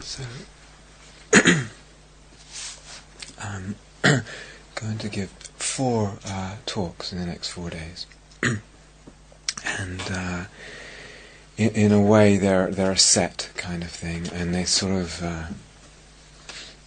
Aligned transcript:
So, 0.00 0.22
I'm 3.40 3.74
going 4.02 4.98
to 4.98 5.08
give 5.08 5.28
four 5.56 6.18
uh, 6.26 6.56
talks 6.66 7.12
in 7.12 7.18
the 7.18 7.26
next 7.26 7.48
four 7.48 7.70
days, 7.70 8.06
and 8.42 10.00
uh, 10.10 10.44
in, 11.56 11.70
in, 11.70 11.92
a 11.92 12.00
way 12.00 12.36
they're 12.36 12.70
they're 12.70 12.92
a 12.92 12.98
set 12.98 13.50
kind 13.56 13.82
of 13.82 13.90
thing, 13.90 14.28
and 14.32 14.54
they 14.54 14.64
sort 14.64 14.92
of, 14.92 15.22
uh, 15.22 15.46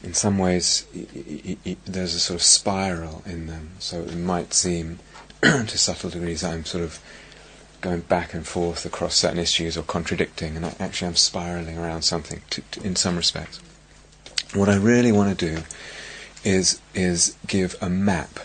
in 0.04 0.14
some 0.14 0.38
ways, 0.38 0.86
y- 0.96 1.06
y- 1.16 1.58
y- 1.66 1.78
there's 1.86 2.16
a 2.16 2.20
sort 2.20 2.40
of 2.40 2.44
spiral 2.44 3.24
in 3.26 3.48
them. 3.48 3.72
So 3.80 4.02
it 4.02 4.16
might 4.16 4.54
seem, 4.54 5.00
to 5.42 5.78
subtle 5.78 6.10
degrees, 6.10 6.44
I'm 6.44 6.66
sort 6.66 6.84
of 6.84 7.00
going 7.82 8.02
back 8.02 8.34
and 8.34 8.48
forth 8.48 8.86
across 8.86 9.16
certain 9.16 9.40
issues 9.40 9.76
or 9.78 9.84
contradicting, 9.84 10.56
and 10.56 10.66
I, 10.66 10.76
actually 10.80 11.10
I'm 11.10 11.16
spiraling 11.16 11.78
around 11.78 12.04
something 12.04 12.42
to, 12.52 12.62
to, 12.62 12.84
in 12.84 12.96
some 12.96 13.18
respects. 13.18 13.60
What 14.54 14.70
I 14.70 14.76
really 14.76 15.12
want 15.12 15.38
to 15.38 15.56
do 15.56 15.64
is 16.44 16.80
is 16.94 17.36
give 17.48 17.76
a 17.82 17.90
map 17.90 18.40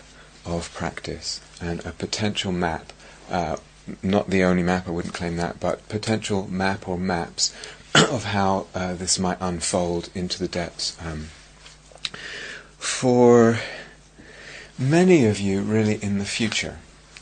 of 0.45 0.73
practice 0.75 1.41
and 1.61 1.85
a 1.85 1.93
potential 1.93 2.53
map. 2.53 2.93
Uh, 3.31 3.57
not 4.03 4.31
the 4.31 4.43
only 4.43 4.63
map, 4.63 4.89
I 4.89 4.91
wouldn't 4.91 5.15
claim 5.15 5.37
that, 5.37 5.61
but 5.61 5.89
potential 5.89 6.49
map 6.49 6.89
or 6.89 6.99
maps 6.99 7.55
of 7.95 8.25
how 8.25 8.67
uh, 8.75 8.95
this 8.95 9.19
might 9.19 9.39
unfold 9.41 10.11
into 10.15 10.39
the 10.39 10.49
depths. 10.49 10.97
Um, 11.05 11.29
for 12.79 13.59
many 14.79 15.27
of 15.27 15.41
you, 15.41 15.63
really 15.63 16.03
in 16.03 16.19
the 16.19 16.25
future, 16.25 16.79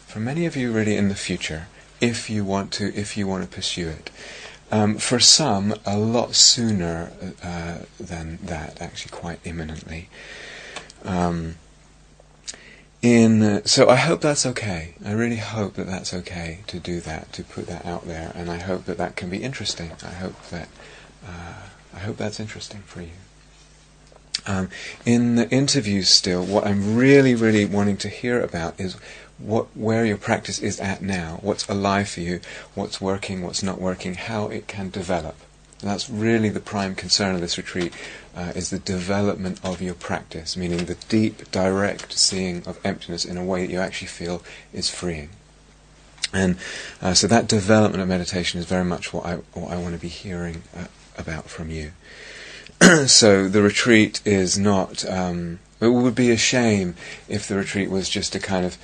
for 0.06 0.20
many 0.20 0.46
of 0.46 0.56
you, 0.56 0.72
really 0.72 0.96
in 0.96 1.08
the 1.08 1.14
future, 1.14 1.68
if 2.04 2.30
you 2.30 2.44
want 2.44 2.72
to, 2.72 2.94
if 2.94 3.16
you 3.16 3.26
want 3.26 3.42
to 3.44 3.48
pursue 3.48 3.88
it. 3.88 4.10
Um, 4.70 4.96
for 4.96 5.20
some, 5.20 5.74
a 5.86 5.98
lot 5.98 6.34
sooner 6.34 7.12
uh, 7.42 7.78
than 8.00 8.38
that, 8.42 8.80
actually, 8.80 9.16
quite 9.16 9.40
imminently. 9.44 10.08
Um, 11.04 11.56
in 13.02 13.42
uh, 13.42 13.60
so 13.64 13.88
I 13.90 13.96
hope 13.96 14.22
that's 14.22 14.46
okay. 14.46 14.94
I 15.04 15.12
really 15.12 15.36
hope 15.36 15.74
that 15.74 15.86
that's 15.86 16.14
okay 16.14 16.60
to 16.68 16.80
do 16.80 17.00
that, 17.00 17.32
to 17.34 17.44
put 17.44 17.66
that 17.66 17.84
out 17.84 18.06
there, 18.06 18.32
and 18.34 18.50
I 18.50 18.56
hope 18.56 18.86
that 18.86 18.96
that 18.96 19.14
can 19.14 19.28
be 19.28 19.42
interesting. 19.42 19.92
I 20.02 20.12
hope 20.12 20.40
that 20.48 20.68
uh, 21.26 21.68
I 21.94 21.98
hope 21.98 22.16
that's 22.16 22.40
interesting 22.40 22.80
for 22.80 23.02
you. 23.02 23.10
Um, 24.46 24.68
in 25.06 25.36
the 25.36 25.48
interviews, 25.50 26.08
still, 26.08 26.44
what 26.44 26.66
I'm 26.66 26.96
really, 26.96 27.34
really 27.34 27.64
wanting 27.64 27.96
to 27.98 28.08
hear 28.08 28.42
about 28.42 28.78
is 28.78 28.96
what 29.44 29.66
where 29.76 30.06
your 30.06 30.16
practice 30.16 30.58
is 30.58 30.80
at 30.80 31.02
now, 31.02 31.38
what's 31.42 31.68
alive 31.68 32.08
for 32.08 32.20
you, 32.20 32.40
what's 32.74 33.00
working, 33.00 33.42
what's 33.42 33.62
not 33.62 33.80
working, 33.80 34.14
how 34.14 34.48
it 34.48 34.66
can 34.66 34.88
develop. 34.88 35.36
And 35.80 35.90
that's 35.90 36.08
really 36.08 36.48
the 36.48 36.60
prime 36.60 36.94
concern 36.94 37.34
of 37.34 37.42
this 37.42 37.58
retreat, 37.58 37.92
uh, 38.34 38.52
is 38.56 38.70
the 38.70 38.78
development 38.78 39.60
of 39.62 39.82
your 39.82 39.94
practice, 39.94 40.56
meaning 40.56 40.86
the 40.86 40.96
deep, 41.08 41.50
direct 41.50 42.12
seeing 42.14 42.66
of 42.66 42.80
emptiness 42.84 43.26
in 43.26 43.36
a 43.36 43.44
way 43.44 43.66
that 43.66 43.72
you 43.72 43.80
actually 43.80 44.08
feel 44.08 44.42
is 44.72 44.88
freeing. 44.88 45.28
And 46.32 46.56
uh, 47.02 47.12
so 47.12 47.26
that 47.26 47.46
development 47.46 48.02
of 48.02 48.08
meditation 48.08 48.58
is 48.58 48.66
very 48.66 48.84
much 48.84 49.12
what 49.12 49.26
I, 49.26 49.34
what 49.52 49.70
I 49.70 49.76
want 49.76 49.94
to 49.94 50.00
be 50.00 50.08
hearing 50.08 50.62
uh, 50.74 50.86
about 51.18 51.50
from 51.50 51.70
you. 51.70 51.92
so 53.06 53.46
the 53.48 53.62
retreat 53.62 54.22
is 54.24 54.58
not. 54.58 55.08
Um, 55.08 55.60
it 55.80 55.88
would 55.88 56.14
be 56.14 56.30
a 56.30 56.36
shame 56.38 56.94
if 57.28 57.46
the 57.46 57.56
retreat 57.56 57.90
was 57.90 58.08
just 58.08 58.34
a 58.34 58.40
kind 58.40 58.64
of 58.64 58.78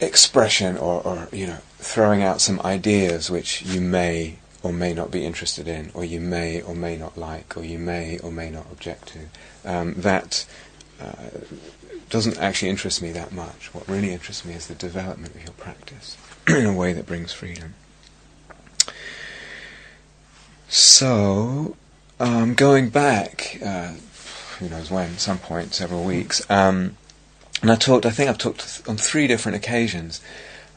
expression 0.00 0.76
or, 0.76 1.02
or 1.02 1.28
you 1.32 1.46
know 1.46 1.58
throwing 1.78 2.22
out 2.22 2.40
some 2.40 2.60
ideas 2.60 3.30
which 3.30 3.62
you 3.62 3.80
may 3.80 4.38
or 4.62 4.72
may 4.72 4.94
not 4.94 5.10
be 5.10 5.24
interested 5.24 5.68
in, 5.68 5.90
or 5.92 6.04
you 6.04 6.18
may 6.18 6.62
or 6.62 6.74
may 6.74 6.96
not 6.96 7.18
like, 7.18 7.56
or 7.56 7.62
you 7.62 7.78
may 7.78 8.18
or 8.20 8.32
may 8.32 8.48
not 8.48 8.66
object 8.72 9.08
to. 9.08 9.18
Um, 9.64 9.94
that 9.98 10.46
uh, 10.98 11.12
doesn't 12.08 12.38
actually 12.38 12.70
interest 12.70 13.02
me 13.02 13.12
that 13.12 13.30
much. 13.30 13.74
What 13.74 13.86
really 13.86 14.10
interests 14.10 14.44
me 14.44 14.54
is 14.54 14.66
the 14.66 14.74
development 14.74 15.34
of 15.34 15.42
your 15.42 15.52
practice 15.52 16.16
in 16.48 16.64
a 16.64 16.72
way 16.72 16.94
that 16.94 17.06
brings 17.06 17.32
freedom. 17.32 17.74
So, 20.68 21.76
um, 22.18 22.54
going 22.54 22.88
back, 22.88 23.58
uh, 23.64 23.92
who 24.58 24.70
knows 24.70 24.90
when, 24.90 25.18
some 25.18 25.38
point, 25.38 25.74
several 25.74 26.04
weeks, 26.04 26.48
um, 26.50 26.96
and 27.64 27.70
I 27.70 27.76
talked, 27.76 28.04
I 28.04 28.10
think 28.10 28.28
I've 28.28 28.36
talked 28.36 28.82
on 28.86 28.98
three 28.98 29.26
different 29.26 29.56
occasions 29.56 30.20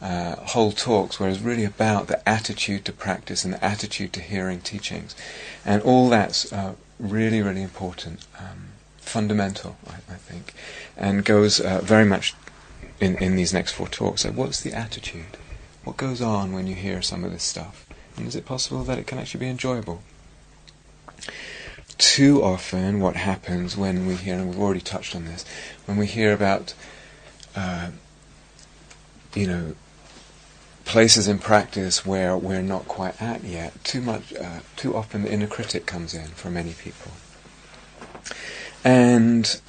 uh, 0.01 0.37
whole 0.37 0.71
talks 0.71 1.19
where 1.19 1.27
it's 1.27 1.41
really 1.41 1.65
about 1.65 2.07
the 2.07 2.29
attitude 2.29 2.85
to 2.85 2.93
practice 2.93 3.43
and 3.43 3.53
the 3.53 3.61
attitude 3.61 4.13
to 4.13 4.21
hearing 4.21 4.61
teachings. 4.61 5.13
And 5.65 5.81
all 5.81 6.07
that's 6.07 6.53
uh, 6.53 6.75
really, 6.97 7.41
really 7.41 7.61
important, 7.61 8.25
um, 8.39 8.69
fundamental, 8.99 9.75
I, 9.85 9.95
I, 9.95 10.15
think, 10.15 10.53
and 10.95 11.25
goes 11.25 11.59
uh, 11.59 11.81
very 11.83 12.05
much 12.05 12.33
in, 13.01 13.17
in 13.17 13.35
these 13.35 13.53
next 13.53 13.73
four 13.73 13.89
talks. 13.89 14.21
So, 14.21 14.31
what's 14.31 14.61
the 14.61 14.71
attitude? 14.71 15.35
What 15.83 15.97
goes 15.97 16.21
on 16.21 16.53
when 16.53 16.67
you 16.67 16.75
hear 16.75 17.01
some 17.01 17.25
of 17.25 17.33
this 17.33 17.43
stuff? 17.43 17.85
And 18.15 18.25
is 18.25 18.35
it 18.37 18.45
possible 18.45 18.85
that 18.85 18.97
it 18.97 19.07
can 19.07 19.17
actually 19.17 19.41
be 19.41 19.49
enjoyable? 19.49 20.03
Too 21.97 22.43
often, 22.43 22.99
what 22.99 23.15
happens 23.15 23.75
when 23.75 24.05
we 24.05 24.15
hear, 24.15 24.35
and 24.35 24.49
we've 24.49 24.59
already 24.59 24.81
touched 24.81 25.15
on 25.15 25.25
this, 25.25 25.45
when 25.85 25.97
we 25.97 26.05
hear 26.05 26.31
about, 26.31 26.73
uh, 27.55 27.89
you 29.33 29.47
know, 29.47 29.75
places 30.85 31.27
in 31.27 31.39
practice 31.39 32.05
where 32.05 32.37
we're 32.37 32.61
not 32.61 32.87
quite 32.87 33.21
at 33.21 33.43
yet, 33.43 33.83
too 33.83 34.01
much, 34.01 34.33
uh, 34.33 34.59
too 34.75 34.95
often 34.95 35.23
the 35.23 35.31
inner 35.31 35.47
critic 35.47 35.85
comes 35.85 36.13
in 36.13 36.27
for 36.27 36.49
many 36.49 36.73
people. 36.73 37.11
And 38.83 39.59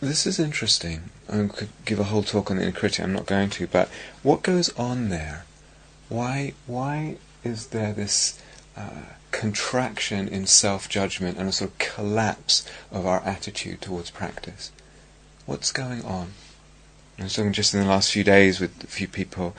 this 0.00 0.26
is 0.26 0.38
interesting. 0.38 1.10
I 1.28 1.46
could 1.46 1.68
give 1.84 2.00
a 2.00 2.04
whole 2.04 2.22
talk 2.22 2.50
on 2.50 2.56
the 2.56 2.62
inner 2.62 2.72
critic. 2.72 3.04
I'm 3.04 3.12
not 3.12 3.26
going 3.26 3.50
to, 3.50 3.66
but 3.66 3.88
what 4.22 4.42
goes 4.42 4.70
on 4.78 5.08
there? 5.08 5.44
Why? 6.08 6.54
Why 6.66 7.18
is 7.44 7.68
there 7.68 7.92
this 7.92 8.40
uh, 8.76 9.02
contraction 9.30 10.28
in 10.28 10.46
self-judgment 10.46 11.38
and 11.38 11.48
a 11.48 11.52
sort 11.52 11.70
of 11.70 11.78
collapse 11.78 12.68
of 12.90 13.06
our 13.06 13.20
attitude 13.20 13.80
towards 13.80 14.10
practice? 14.10 14.70
What's 15.46 15.72
going 15.72 16.04
on? 16.04 16.32
I 17.18 17.24
was 17.24 17.34
talking 17.34 17.52
just 17.52 17.74
in 17.74 17.80
the 17.80 17.86
last 17.86 18.12
few 18.12 18.22
days 18.22 18.60
with 18.60 18.84
a 18.84 18.86
few 18.86 19.08
people, 19.08 19.56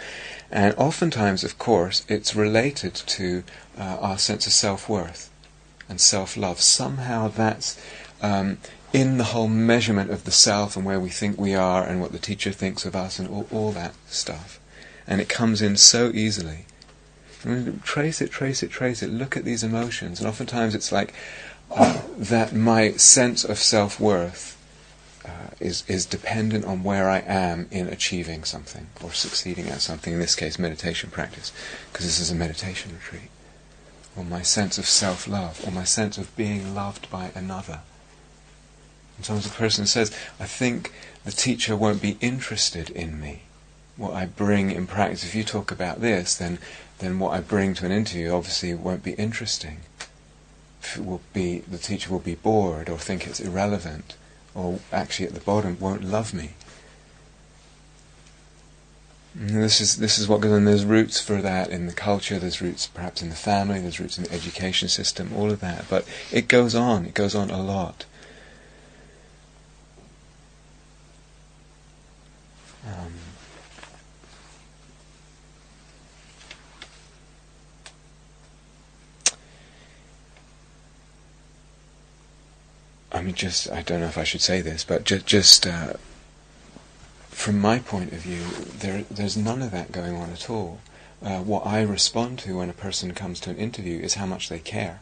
and 0.50 0.74
oftentimes, 0.76 1.44
of 1.44 1.58
course, 1.58 2.06
it's 2.08 2.36
related 2.36 2.96
to 2.96 3.44
uh, 3.78 3.98
our 4.00 4.18
sense 4.18 4.48
of 4.48 4.54
self-worth 4.54 5.30
and 5.90 6.00
self-love. 6.00 6.62
Somehow 6.62 7.28
that's 7.28 7.78
um, 8.22 8.60
in 8.94 9.18
the 9.18 9.26
whole 9.26 9.50
measurement 9.50 10.10
of 10.10 10.24
the 10.24 10.32
self 10.32 10.76
and 10.76 10.86
where 10.86 11.00
we 11.00 11.10
think 11.10 11.38
we 11.38 11.54
are 11.54 11.84
and 11.84 12.00
what 12.00 12.12
the 12.12 12.18
teacher 12.18 12.52
thinks 12.52 12.86
of 12.86 12.96
us 12.96 13.20
and 13.20 13.28
all, 13.28 13.48
all 13.52 13.72
that 13.74 13.94
stuff. 14.08 14.60
And 15.06 15.20
it 15.20 15.28
comes 15.28 15.62
in 15.62 15.76
so 15.76 16.12
easily. 16.14 16.66
Trace 17.84 18.22
it, 18.22 18.32
trace 18.32 18.64
it, 18.64 18.70
trace 18.70 19.02
it. 19.02 19.10
Look 19.10 19.38
at 19.38 19.46
these 19.46 19.64
emotions, 19.64 20.20
and 20.20 20.28
oftentimes 20.28 20.76
it's 20.76 20.92
like 20.92 21.14
uh, 21.72 22.02
that 22.18 22.54
my 22.54 22.92
sense 22.92 23.44
of 23.44 23.58
self-worth 23.60 24.58
uh, 25.26 25.54
is 25.60 25.84
is 25.88 26.06
dependent 26.06 26.66
on 26.66 26.84
where 26.84 27.10
I 27.10 27.20
am 27.20 27.68
in 27.72 27.88
achieving 27.88 28.44
something 28.44 28.88
or 29.04 29.14
succeeding 29.14 29.68
at 29.68 29.82
something. 29.82 30.14
In 30.14 30.20
this 30.20 30.36
case, 30.36 30.60
meditation 30.60 31.10
practice, 31.10 31.52
because 31.92 32.06
this 32.06 32.20
is 32.20 32.32
a 32.32 32.36
meditation 32.36 32.94
retreat. 32.94 33.30
Or 34.16 34.24
my 34.26 34.42
sense 34.42 34.78
of 34.78 34.86
self-love, 34.86 35.66
or 35.66 35.72
my 35.72 35.86
sense 35.86 36.18
of 36.18 36.36
being 36.36 36.76
loved 36.76 37.10
by 37.10 37.32
another. 37.36 37.82
And 39.16 39.26
sometimes 39.26 39.46
a 39.46 39.50
person 39.50 39.86
says, 39.86 40.12
"I 40.40 40.46
think 40.46 40.92
the 41.24 41.32
teacher 41.32 41.76
won't 41.76 42.02
be 42.02 42.18
interested 42.22 42.90
in 42.90 43.22
me, 43.22 43.44
what 43.98 44.14
I 44.14 44.26
bring 44.26 44.72
in 44.72 44.88
practice. 44.88 45.24
If 45.24 45.36
you 45.36 45.44
talk 45.44 45.72
about 45.72 46.02
this, 46.02 46.36
then 46.36 46.58
then 47.00 47.20
what 47.20 47.34
I 47.34 47.42
bring 47.42 47.74
to 47.76 47.86
an 47.86 47.92
interview 47.92 48.32
obviously 48.32 48.74
won't 48.74 49.04
be 49.04 49.14
interesting." 49.14 49.82
It 50.96 51.06
will 51.06 51.22
be 51.34 51.60
the 51.60 51.78
teacher 51.78 52.10
will 52.10 52.20
be 52.20 52.36
bored 52.36 52.90
or 52.90 52.98
think 52.98 53.28
it's 53.28 53.40
irrelevant 53.40 54.16
or 54.56 54.80
actually 54.92 55.28
at 55.28 55.34
the 55.34 55.40
bottom, 55.40 55.78
won't 55.80 56.04
love 56.04 56.34
me. 56.34 56.52
And 59.36 59.64
this 59.64 59.80
is 59.80 59.98
this 59.98 60.18
is 60.18 60.28
what 60.28 60.42
goes 60.42 60.52
on. 60.52 60.66
There's 60.66 60.86
roots 60.86 61.22
for 61.22 61.42
that 61.42 61.70
in 61.70 61.86
the 61.86 61.94
culture. 61.94 62.40
There's 62.40 62.62
roots 62.62 62.88
perhaps 62.88 63.22
in 63.22 63.30
the 63.30 63.36
family. 63.36 63.80
There's 63.80 64.00
roots 64.00 64.18
in 64.18 64.24
the 64.24 64.34
education 64.34 64.90
system. 64.90 65.32
All 65.36 65.52
of 65.52 65.60
that, 65.60 65.86
but 65.90 66.08
it 66.32 66.48
goes 66.48 66.74
on. 66.74 67.06
It 67.06 67.14
goes 67.14 67.36
on 67.36 67.52
a 67.52 67.62
lot. 67.62 68.06
Um, 72.88 73.14
I 83.12 83.22
mean, 83.22 83.36
just 83.36 83.70
I 83.72 83.82
don't 83.82 84.02
know 84.02 84.08
if 84.08 84.18
I 84.18 84.24
should 84.24 84.42
say 84.42 84.62
this, 84.62 84.84
but 84.84 85.04
just 85.04 85.26
just 85.26 85.68
uh, 85.68 85.94
from 87.30 87.60
my 87.60 87.80
point 87.80 88.12
of 88.14 88.20
view, 88.20 88.44
there 88.80 89.04
there's 89.10 89.38
none 89.38 89.62
of 89.62 89.72
that 89.72 89.92
going 89.92 90.16
on 90.16 90.30
at 90.32 90.50
all. 90.50 90.80
uh, 91.22 91.40
what 91.40 91.66
I 91.66 91.82
respond 91.82 92.40
to 92.40 92.58
when 92.58 92.70
a 92.70 92.74
person 92.74 93.14
comes 93.14 93.40
to 93.42 93.50
an 93.50 93.58
interview 93.58 94.00
is 94.00 94.14
how 94.16 94.26
much 94.26 94.50
they 94.50 94.60
care 94.60 95.02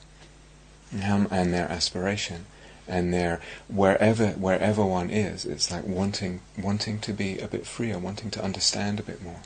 and, 0.92 1.04
how, 1.04 1.28
and 1.30 1.54
their 1.54 1.70
aspiration 1.70 2.46
and 2.88 3.14
their 3.14 3.42
wherever 3.68 4.30
wherever 4.30 4.84
one 4.86 5.10
is 5.10 5.46
it's 5.46 5.70
like 5.70 5.86
wanting 5.86 6.40
wanting 6.58 7.00
to 7.00 7.12
be 7.12 7.38
a 7.40 7.48
bit 7.48 7.68
freer 7.68 8.00
wanting 8.00 8.32
to 8.32 8.44
understand 8.44 9.00
a 9.00 9.04
bit 9.04 9.22
more. 9.22 9.42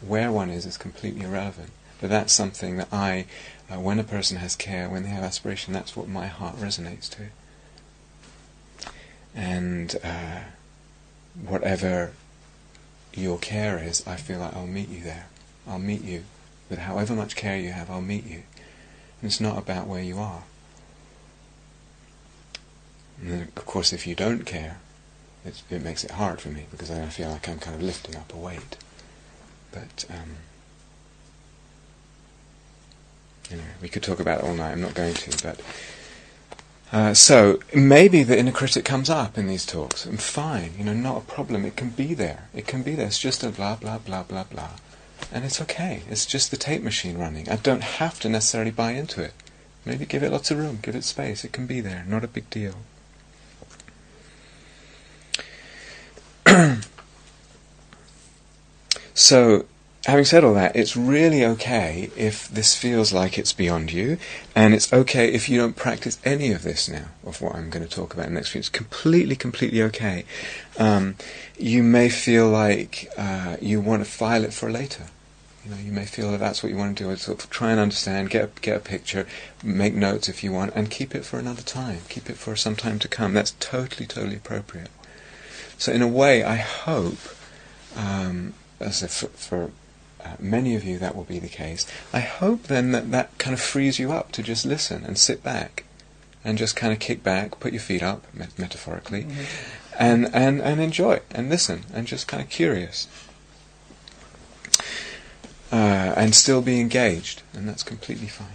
Where 0.00 0.32
one 0.32 0.50
is 0.50 0.64
is 0.64 0.78
completely 0.78 1.24
irrelevant. 1.24 1.70
But 2.00 2.08
that's 2.08 2.32
something 2.32 2.78
that 2.78 2.88
I 2.90 3.26
uh, 3.70 3.78
when 3.78 3.98
a 3.98 4.04
person 4.04 4.38
has 4.38 4.56
care 4.56 4.88
when 4.88 5.02
they 5.02 5.10
have 5.10 5.22
aspiration 5.22 5.74
that's 5.74 5.94
what 5.94 6.08
my 6.08 6.26
heart 6.26 6.56
resonates 6.56 7.08
to 7.10 7.26
and 9.34 9.96
uh, 10.02 10.40
whatever 11.46 12.12
your 13.14 13.38
care 13.38 13.78
is 13.78 14.06
I 14.06 14.16
feel 14.16 14.40
like 14.40 14.54
I'll 14.54 14.66
meet 14.66 14.88
you 14.88 15.02
there 15.02 15.26
I'll 15.66 15.78
meet 15.78 16.02
you 16.02 16.24
with 16.68 16.80
however 16.80 17.14
much 17.14 17.36
care 17.36 17.56
you 17.56 17.72
have 17.72 17.90
I'll 17.90 18.00
meet 18.00 18.26
you 18.26 18.42
and 19.20 19.30
it's 19.30 19.40
not 19.40 19.58
about 19.58 19.86
where 19.86 20.02
you 20.02 20.18
are 20.18 20.44
and 23.22 23.42
of 23.56 23.66
course, 23.66 23.92
if 23.92 24.06
you 24.06 24.14
don't 24.14 24.46
care, 24.46 24.78
it 25.44 25.82
makes 25.82 26.04
it 26.04 26.12
hard 26.12 26.40
for 26.40 26.48
me 26.48 26.66
because 26.70 26.88
then 26.88 27.02
I 27.04 27.08
feel 27.08 27.30
like 27.30 27.48
I'm 27.48 27.58
kind 27.58 27.76
of 27.76 27.82
lifting 27.82 28.16
up 28.16 28.32
a 28.32 28.36
weight. 28.36 28.76
But 29.72 30.06
um, 30.10 30.36
anyway, 33.50 33.66
we 33.82 33.88
could 33.88 34.02
talk 34.02 34.20
about 34.20 34.40
it 34.40 34.44
all 34.44 34.54
night. 34.54 34.72
I'm 34.72 34.80
not 34.80 34.94
going 34.94 35.14
to, 35.14 35.42
but. 35.42 35.60
Uh, 36.92 37.14
so 37.14 37.60
maybe 37.72 38.24
the 38.24 38.36
inner 38.36 38.50
critic 38.50 38.84
comes 38.84 39.08
up 39.08 39.38
in 39.38 39.46
these 39.46 39.64
talks, 39.64 40.04
and 40.04 40.20
fine, 40.20 40.72
you 40.76 40.84
know, 40.84 40.92
not 40.92 41.18
a 41.18 41.20
problem. 41.20 41.64
It 41.64 41.76
can 41.76 41.90
be 41.90 42.14
there. 42.14 42.48
It 42.52 42.66
can 42.66 42.82
be 42.82 42.96
there. 42.96 43.06
It's 43.06 43.18
just 43.18 43.44
a 43.44 43.50
blah 43.50 43.76
blah 43.76 43.98
blah 43.98 44.24
blah 44.24 44.44
blah, 44.44 44.72
and 45.32 45.44
it's 45.44 45.60
okay. 45.60 46.02
It's 46.10 46.26
just 46.26 46.50
the 46.50 46.56
tape 46.56 46.82
machine 46.82 47.16
running. 47.16 47.48
I 47.48 47.56
don't 47.56 47.82
have 47.82 48.18
to 48.20 48.28
necessarily 48.28 48.72
buy 48.72 48.92
into 48.92 49.22
it. 49.22 49.34
Maybe 49.84 50.04
give 50.04 50.24
it 50.24 50.32
lots 50.32 50.50
of 50.50 50.58
room, 50.58 50.80
give 50.82 50.96
it 50.96 51.04
space. 51.04 51.44
It 51.44 51.52
can 51.52 51.66
be 51.66 51.80
there. 51.80 52.04
Not 52.08 52.24
a 52.24 52.28
big 52.28 52.50
deal. 52.50 52.74
so, 59.14 59.64
having 60.06 60.24
said 60.24 60.44
all 60.44 60.54
that, 60.54 60.74
it's 60.74 60.96
really 60.96 61.44
okay 61.44 62.10
if 62.16 62.48
this 62.48 62.74
feels 62.74 63.12
like 63.12 63.38
it's 63.38 63.52
beyond 63.52 63.92
you, 63.92 64.18
and 64.54 64.74
it's 64.74 64.92
okay 64.92 65.32
if 65.32 65.48
you 65.48 65.58
don't 65.58 65.76
practice 65.76 66.18
any 66.24 66.52
of 66.52 66.62
this 66.62 66.88
now, 66.88 67.06
of 67.24 67.42
what 67.42 67.54
I'm 67.54 67.70
going 67.70 67.86
to 67.86 67.94
talk 67.94 68.14
about 68.14 68.26
in 68.26 68.34
the 68.34 68.40
next 68.40 68.50
few. 68.50 68.60
It's 68.60 68.68
completely, 68.68 69.36
completely 69.36 69.82
okay. 69.82 70.24
Um, 70.78 71.16
you 71.58 71.82
may 71.82 72.08
feel 72.08 72.48
like 72.48 73.12
uh, 73.16 73.56
you 73.60 73.80
want 73.80 74.02
to 74.04 74.10
file 74.10 74.44
it 74.44 74.54
for 74.54 74.70
later. 74.70 75.06
You 75.64 75.72
know, 75.72 75.76
you 75.76 75.92
may 75.92 76.06
feel 76.06 76.30
that 76.30 76.40
that's 76.40 76.62
what 76.62 76.72
you 76.72 76.78
want 76.78 76.96
to 76.96 77.04
do. 77.04 77.14
Sort 77.16 77.44
of 77.44 77.50
try 77.50 77.70
and 77.70 77.78
understand, 77.78 78.30
get 78.30 78.44
a, 78.44 78.60
get 78.62 78.76
a 78.78 78.80
picture, 78.80 79.26
make 79.62 79.92
notes 79.92 80.26
if 80.26 80.42
you 80.42 80.52
want, 80.52 80.72
and 80.74 80.90
keep 80.90 81.14
it 81.14 81.26
for 81.26 81.38
another 81.38 81.60
time. 81.60 82.00
Keep 82.08 82.30
it 82.30 82.38
for 82.38 82.56
some 82.56 82.76
time 82.76 82.98
to 83.00 83.08
come. 83.08 83.34
That's 83.34 83.54
totally, 83.60 84.06
totally 84.06 84.36
appropriate. 84.36 84.88
So 85.76 85.92
in 85.92 86.00
a 86.00 86.08
way, 86.08 86.42
I 86.42 86.56
hope, 86.56 87.18
um, 87.94 88.54
as 88.80 89.02
if 89.02 89.10
for, 89.10 89.26
for 89.28 89.70
uh, 90.24 90.36
many 90.38 90.74
of 90.74 90.84
you 90.84 90.98
that 90.98 91.14
will 91.14 91.24
be 91.24 91.38
the 91.38 91.48
case, 91.48 91.86
I 92.12 92.20
hope 92.20 92.64
then 92.64 92.92
that 92.92 93.10
that 93.10 93.36
kind 93.38 93.54
of 93.54 93.60
frees 93.60 93.98
you 93.98 94.12
up 94.12 94.32
to 94.32 94.42
just 94.42 94.64
listen 94.64 95.04
and 95.04 95.18
sit 95.18 95.42
back 95.42 95.84
and 96.44 96.56
just 96.56 96.76
kind 96.76 96.92
of 96.92 96.98
kick 96.98 97.22
back, 97.22 97.60
put 97.60 97.72
your 97.72 97.82
feet 97.82 98.02
up, 98.02 98.24
met- 98.34 98.58
metaphorically, 98.58 99.24
mm-hmm. 99.24 99.94
and, 99.98 100.34
and, 100.34 100.60
and 100.60 100.80
enjoy 100.80 101.20
and 101.32 101.50
listen 101.50 101.84
and 101.92 102.06
just 102.06 102.26
kind 102.26 102.42
of 102.42 102.48
curious. 102.48 103.08
Uh, 105.72 106.14
and 106.16 106.34
still 106.34 106.62
be 106.62 106.80
engaged, 106.80 107.42
and 107.54 107.68
that's 107.68 107.84
completely 107.84 108.26
fine. 108.26 108.48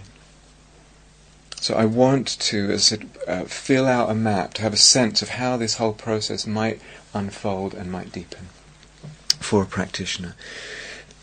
So 1.56 1.74
I 1.74 1.86
want 1.86 2.38
to, 2.40 2.70
as 2.70 2.92
I 2.92 2.96
said, 2.96 3.10
uh, 3.26 3.44
fill 3.44 3.86
out 3.86 4.10
a 4.10 4.14
map 4.14 4.54
to 4.54 4.62
have 4.62 4.74
a 4.74 4.76
sense 4.76 5.22
of 5.22 5.30
how 5.30 5.56
this 5.56 5.78
whole 5.78 5.94
process 5.94 6.46
might 6.46 6.80
unfold 7.14 7.72
and 7.72 7.90
might 7.90 8.12
deepen 8.12 8.48
for 9.40 9.62
a 9.62 9.66
practitioner. 9.66 10.34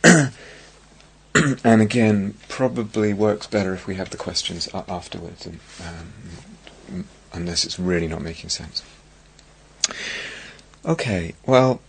and 1.63 1.81
again, 1.81 2.35
probably 2.47 3.13
works 3.13 3.47
better 3.47 3.73
if 3.73 3.88
we 3.88 3.95
have 3.95 4.09
the 4.09 4.17
questions 4.17 4.67
afterwards, 4.73 5.45
and, 5.45 5.59
um, 5.81 7.05
unless 7.31 7.65
it's 7.65 7.79
really 7.79 8.07
not 8.07 8.21
making 8.21 8.50
sense. 8.50 8.83
Okay, 10.85 11.33
well, 11.45 11.79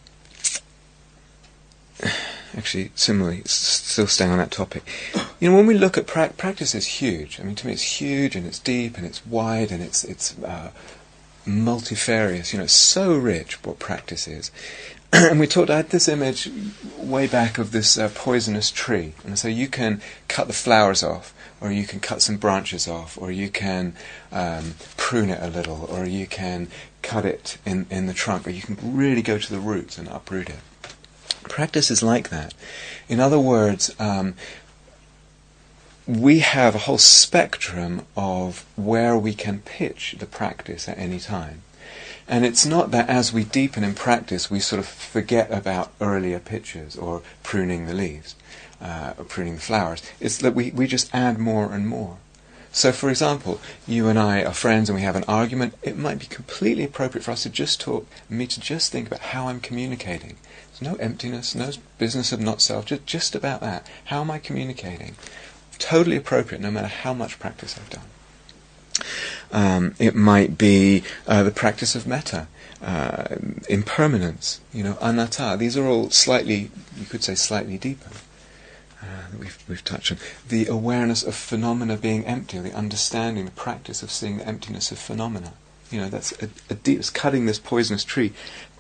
actually, 2.57 2.93
similarly, 2.95 3.43
still 3.45 4.07
staying 4.07 4.31
on 4.31 4.39
that 4.39 4.51
topic. 4.51 4.85
You 5.41 5.51
know, 5.51 5.57
when 5.57 5.67
we 5.67 5.75
look 5.75 5.99
at 5.99 6.07
pra- 6.07 6.33
practice, 6.37 6.75
is 6.75 6.87
huge. 6.87 7.41
I 7.41 7.43
mean, 7.43 7.57
to 7.57 7.67
me, 7.67 7.73
it's 7.73 8.01
huge 8.01 8.37
and 8.37 8.47
it's 8.47 8.59
deep 8.59 8.97
and 8.97 9.07
it's 9.07 9.27
wide 9.27 9.73
and 9.73 9.83
it's 9.83 10.05
it's 10.05 10.39
uh, 10.39 10.71
multifarious. 11.45 12.53
You 12.53 12.59
know, 12.59 12.65
it's 12.65 12.73
so 12.73 13.17
rich 13.17 13.63
what 13.65 13.79
practice 13.79 14.29
is. 14.29 14.51
and 15.31 15.39
we 15.39 15.47
talked. 15.47 15.71
I 15.71 15.77
had 15.77 15.91
this 15.91 16.09
image 16.09 16.51
way 16.99 17.29
back 17.29 17.57
of 17.59 17.71
this 17.71 17.97
uh, 17.97 18.11
poisonous 18.13 18.73
tree, 18.73 19.13
and 19.25 19.39
so 19.39 19.47
you 19.47 19.69
can 19.69 20.03
cut 20.27 20.49
the 20.49 20.53
flowers 20.53 21.05
off, 21.05 21.33
or 21.61 21.71
you 21.71 21.87
can 21.87 22.01
cut 22.01 22.21
some 22.21 22.37
branches 22.37 22.89
off, 22.89 23.17
or 23.17 23.31
you 23.31 23.49
can 23.49 23.95
um, 24.33 24.75
prune 24.97 25.31
it 25.31 25.39
a 25.41 25.47
little, 25.47 25.85
or 25.89 26.05
you 26.05 26.27
can 26.27 26.67
cut 27.03 27.25
it 27.25 27.59
in 27.65 27.87
in 27.91 28.07
the 28.07 28.13
trunk, 28.13 28.49
or 28.49 28.51
you 28.51 28.63
can 28.63 28.77
really 28.83 29.23
go 29.23 29.39
to 29.39 29.53
the 29.53 29.61
roots 29.61 29.99
and 29.99 30.09
uproot 30.09 30.51
it. 30.51 30.59
Practice 31.45 31.93
is 31.93 32.03
like 32.03 32.31
that. 32.31 32.53
In 33.09 33.21
other 33.21 33.39
words, 33.39 33.95
um, 34.01 34.35
we 36.09 36.41
have 36.41 36.75
a 36.75 36.87
whole 36.87 36.99
spectrum 36.99 38.05
of 38.17 38.67
where 38.75 39.17
we 39.17 39.33
can 39.33 39.61
pitch 39.61 40.17
the 40.19 40.27
practice 40.27 40.89
at 40.89 40.99
any 40.99 41.21
time. 41.21 41.63
And 42.27 42.45
it's 42.45 42.65
not 42.65 42.91
that 42.91 43.09
as 43.09 43.33
we 43.33 43.45
deepen 43.45 43.85
in 43.85 43.95
practice, 43.95 44.51
we 44.51 44.61
sort 44.61 44.81
of 44.81 44.87
forget 44.87 45.51
about 45.51 45.93
earlier 46.01 46.39
pictures 46.39 46.97
or 46.97 47.23
pruning 47.43 47.87
the 47.87 47.95
leaves, 47.95 48.35
uh, 48.81 49.13
or 49.19 49.25
pruning 49.25 49.57
the 49.57 49.61
flowers. 49.61 50.03
It's 50.21 50.39
that 50.39 50.55
we, 50.55 50.71
we 50.71 50.87
just 50.87 51.15
add 51.15 51.39
more 51.39 51.73
and 51.73 51.87
more. 51.87 52.17
So, 52.73 52.91
for 52.91 53.09
example, 53.09 53.61
you 53.87 54.09
and 54.09 54.19
I 54.19 54.43
are 54.43 54.53
friends 54.53 54.89
and 54.89 54.97
we 54.97 55.03
have 55.03 55.17
an 55.17 55.25
argument. 55.29 55.75
It 55.83 55.97
might 55.97 56.19
be 56.19 56.27
completely 56.27 56.83
appropriate 56.83 57.23
for 57.23 57.31
us 57.31 57.45
to 57.45 57.51
just 57.51 57.81
talk, 57.81 58.07
me 58.29 58.47
to 58.49 58.59
just 58.59 58.91
think 58.91 59.07
about 59.07 59.21
how 59.21 59.47
I'm 59.47 59.61
communicating. 59.61 60.37
There's 60.73 60.93
no 60.93 60.97
emptiness, 60.97 61.55
no 61.55 61.71
business 61.99 62.33
of 62.33 62.41
not 62.41 62.61
self, 62.61 62.87
just, 62.87 63.07
just 63.07 63.35
about 63.37 63.61
that. 63.61 63.87
How 64.07 64.23
am 64.23 64.31
I 64.31 64.39
communicating? 64.39 65.15
totally 65.79 66.17
appropriate 66.17 66.61
no 66.61 66.71
matter 66.71 66.89
how 66.89 67.13
much 67.13 67.39
practice 67.39 67.79
I've 67.79 67.91
done. 67.91 68.05
Um, 69.55 69.95
it 70.01 70.17
might 70.17 70.59
be 70.59 71.05
uh, 71.29 71.45
the 71.45 71.53
practice 71.53 71.95
of 71.95 72.09
metta, 72.09 72.49
uh, 72.83 73.37
impermanence, 73.69 74.61
you 74.73 74.83
know, 74.83 74.99
anatta. 75.01 75.57
These 75.57 75.77
are 75.77 75.87
all 75.87 76.11
slightly, 76.11 76.73
you 76.99 77.07
could 77.07 77.23
say, 77.23 77.37
slightly 77.37 77.79
deeper. 77.79 78.11
Uh, 79.01 79.31
that 79.31 79.39
we've, 79.39 79.63
we've 79.69 79.85
touched 79.85 80.11
on. 80.11 80.19
The 80.49 80.67
awareness 80.67 81.23
of 81.23 81.35
phenomena 81.37 81.97
being 81.97 82.25
empty, 82.25 82.59
the 82.59 82.73
understanding, 82.73 83.45
the 83.45 83.51
practice 83.53 84.03
of 84.03 84.11
seeing 84.11 84.39
the 84.39 84.49
emptiness 84.49 84.91
of 84.91 84.99
phenomena. 84.99 85.53
You 85.91 86.01
know, 86.01 86.09
that's 86.09 86.33
a, 86.43 86.49
a 86.69 86.75
deep, 86.75 86.99
it's 86.99 87.11
cutting 87.11 87.47
this 87.47 87.61
poisonous 87.61 88.03
tree 88.03 88.33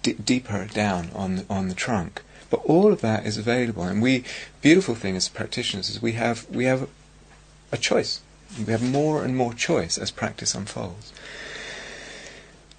d- 0.03 0.15
deeper 0.15 0.67
down 0.67 1.11
on 1.15 1.37
the, 1.37 1.47
on 1.49 1.69
the 1.69 1.75
trunk. 1.75 2.23
But 2.51 2.65
all 2.65 2.93
of 2.93 3.01
that 3.01 3.27
is 3.27 3.37
available, 3.39 3.85
and 3.85 4.03
we 4.03 4.25
beautiful 4.61 4.95
thing 4.95 5.15
as 5.17 5.29
practitioners 5.29 5.89
is 5.91 6.01
we 6.01 6.13
have 6.13 6.49
we 6.51 6.65
have 6.65 6.89
a 7.73 7.77
choice. 7.77 8.21
We 8.59 8.73
have 8.73 8.83
more 8.83 9.25
and 9.25 9.37
more 9.37 9.53
choice 9.53 9.99
as 9.99 10.11
practice 10.11 10.55
unfolds. 10.55 11.13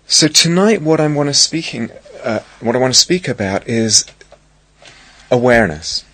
So 0.07 0.27
tonight, 0.27 0.81
what 0.81 0.99
I 0.99 1.07
want 1.07 1.29
to 1.29 1.33
speaking, 1.33 1.89
uh, 2.23 2.39
what 2.59 2.75
I 2.75 2.79
want 2.79 2.93
to 2.93 2.99
speak 2.99 3.27
about 3.27 3.67
is 3.67 4.05
awareness, 5.31 6.05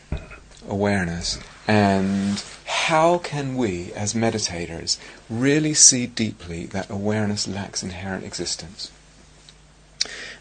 awareness, 0.68 1.40
and 1.68 2.42
how 2.66 3.18
can 3.18 3.56
we, 3.56 3.92
as 3.94 4.14
meditators, 4.14 4.98
really 5.30 5.74
see 5.74 6.08
deeply 6.08 6.66
that 6.68 6.90
awareness 6.90 7.48
lacks 7.48 7.84
inherent 7.84 8.24
existence? 8.24 8.92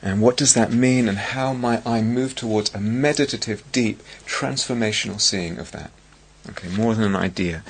And 0.01 0.23
what 0.23 0.37
does 0.37 0.55
that 0.55 0.73
mean, 0.73 1.09
and 1.09 1.19
how 1.19 1.53
might 1.53 1.87
I 1.87 2.01
move 2.03 2.35
towards 2.35 2.75
a 2.75 2.81
meditative, 2.81 3.63
deep, 3.73 4.01
transformational 4.27 5.21
seeing 5.21 5.59
of 5.59 5.73
that? 5.73 5.91
Okay, 6.49 6.69
more 6.69 6.95
than 6.95 7.05
an 7.05 7.17
idea. 7.17 7.63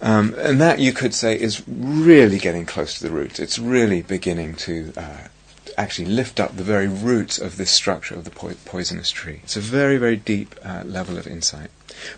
Um, 0.00 0.34
and 0.38 0.60
that, 0.60 0.78
you 0.78 0.92
could 0.92 1.14
say, 1.14 1.38
is 1.38 1.62
really 1.66 2.38
getting 2.38 2.66
close 2.66 2.98
to 2.98 3.02
the 3.02 3.10
roots. 3.10 3.40
It's 3.40 3.58
really 3.58 4.02
beginning 4.02 4.54
to 4.56 4.92
uh, 4.96 5.28
actually 5.76 6.06
lift 6.06 6.38
up 6.38 6.56
the 6.56 6.62
very 6.62 6.88
roots 6.88 7.38
of 7.38 7.56
this 7.56 7.70
structure 7.70 8.14
of 8.14 8.24
the 8.24 8.30
po- 8.30 8.54
poisonous 8.64 9.10
tree. 9.10 9.40
It's 9.42 9.56
a 9.56 9.60
very, 9.60 9.96
very 9.96 10.16
deep 10.16 10.54
uh, 10.64 10.82
level 10.84 11.18
of 11.18 11.26
insight. 11.26 11.70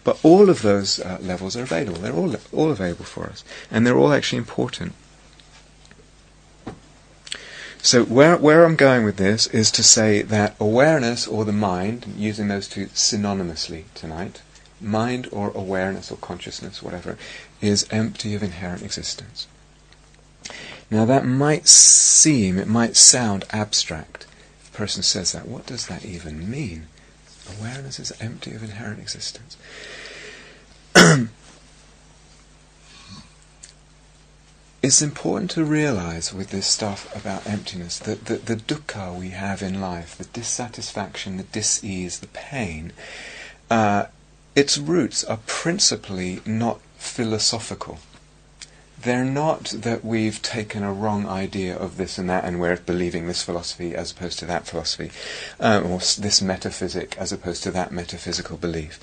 But 0.05 0.19
all 0.23 0.51
of 0.51 0.63
those 0.63 1.01
uh, 1.01 1.19
levels 1.23 1.57
are 1.57 1.63
available. 1.63 2.01
They're 2.01 2.13
all, 2.13 2.35
all 2.53 2.71
available 2.71 3.07
for 3.07 3.27
us. 3.27 3.45
And 3.71 3.87
they're 3.87 3.97
all 3.97 4.13
actually 4.13 4.39
important. 4.39 4.93
So 7.83 8.05
where 8.05 8.37
where 8.37 8.67
I'm 8.67 8.77
going 8.77 9.07
with 9.07 9.17
this 9.17 9.47
is 9.47 9.71
to 9.71 9.83
say 9.83 10.21
that 10.21 10.55
awareness 10.61 11.27
or 11.27 11.47
the 11.47 11.53
mind, 11.53 12.13
using 12.15 12.49
those 12.49 12.69
two 12.69 12.87
synonymously 12.89 13.85
tonight, 13.95 14.43
mind 14.83 15.29
or 15.33 15.51
awareness 15.55 16.13
or 16.13 16.17
consciousness, 16.17 16.83
whatever, 16.83 17.17
is 17.61 17.87
empty 17.90 18.35
of 18.35 18.43
inherent 18.43 18.83
existence. 18.83 19.47
Now 20.90 21.05
that 21.05 21.25
might 21.25 21.69
seem, 21.69 22.59
it 22.59 22.67
might 22.67 22.97
sound 22.97 23.45
abstract. 23.50 24.26
A 24.73 24.76
person 24.76 25.02
says 25.02 25.33
that. 25.33 25.47
What 25.47 25.67
does 25.67 25.87
that 25.87 26.05
even 26.05 26.50
mean? 26.50 26.88
Awareness 27.59 28.00
is 28.00 28.12
empty 28.21 28.55
of 28.55 28.62
inherent 28.62 29.00
existence. 29.00 29.57
it's 34.83 35.02
important 35.02 35.50
to 35.52 35.64
realize 35.64 36.35
with 36.35 36.50
this 36.50 36.67
stuff 36.67 37.14
about 37.14 37.47
emptiness 37.47 37.99
that 38.00 38.25
the, 38.26 38.37
the 38.37 38.57
dukkha 38.57 39.17
we 39.17 39.31
have 39.31 39.62
in 39.62 39.81
life, 39.81 40.17
the 40.17 40.25
dissatisfaction, 40.25 41.37
the 41.37 41.45
dis-ease, 41.45 42.19
the 42.19 42.26
pain, 42.29 42.93
uh, 43.71 44.07
its 44.57 44.76
roots 44.79 45.23
are 45.25 45.38
principally 45.47 46.40
not 46.45 46.81
philosophical. 47.00 47.99
They're 49.02 49.25
not 49.25 49.64
that 49.71 50.04
we've 50.04 50.42
taken 50.42 50.83
a 50.83 50.92
wrong 50.92 51.26
idea 51.26 51.75
of 51.75 51.97
this 51.97 52.19
and 52.19 52.28
that 52.28 52.45
and 52.45 52.61
we're 52.61 52.76
believing 52.76 53.26
this 53.26 53.42
philosophy 53.42 53.95
as 53.95 54.12
opposed 54.12 54.38
to 54.40 54.47
that 54.47 54.66
philosophy, 54.66 55.11
uh, 55.59 55.80
or 55.83 55.99
this 55.99 56.42
metaphysic 56.42 57.16
as 57.16 57.33
opposed 57.33 57.62
to 57.62 57.71
that 57.71 57.92
metaphysical 57.92 58.59
belief 58.59 59.00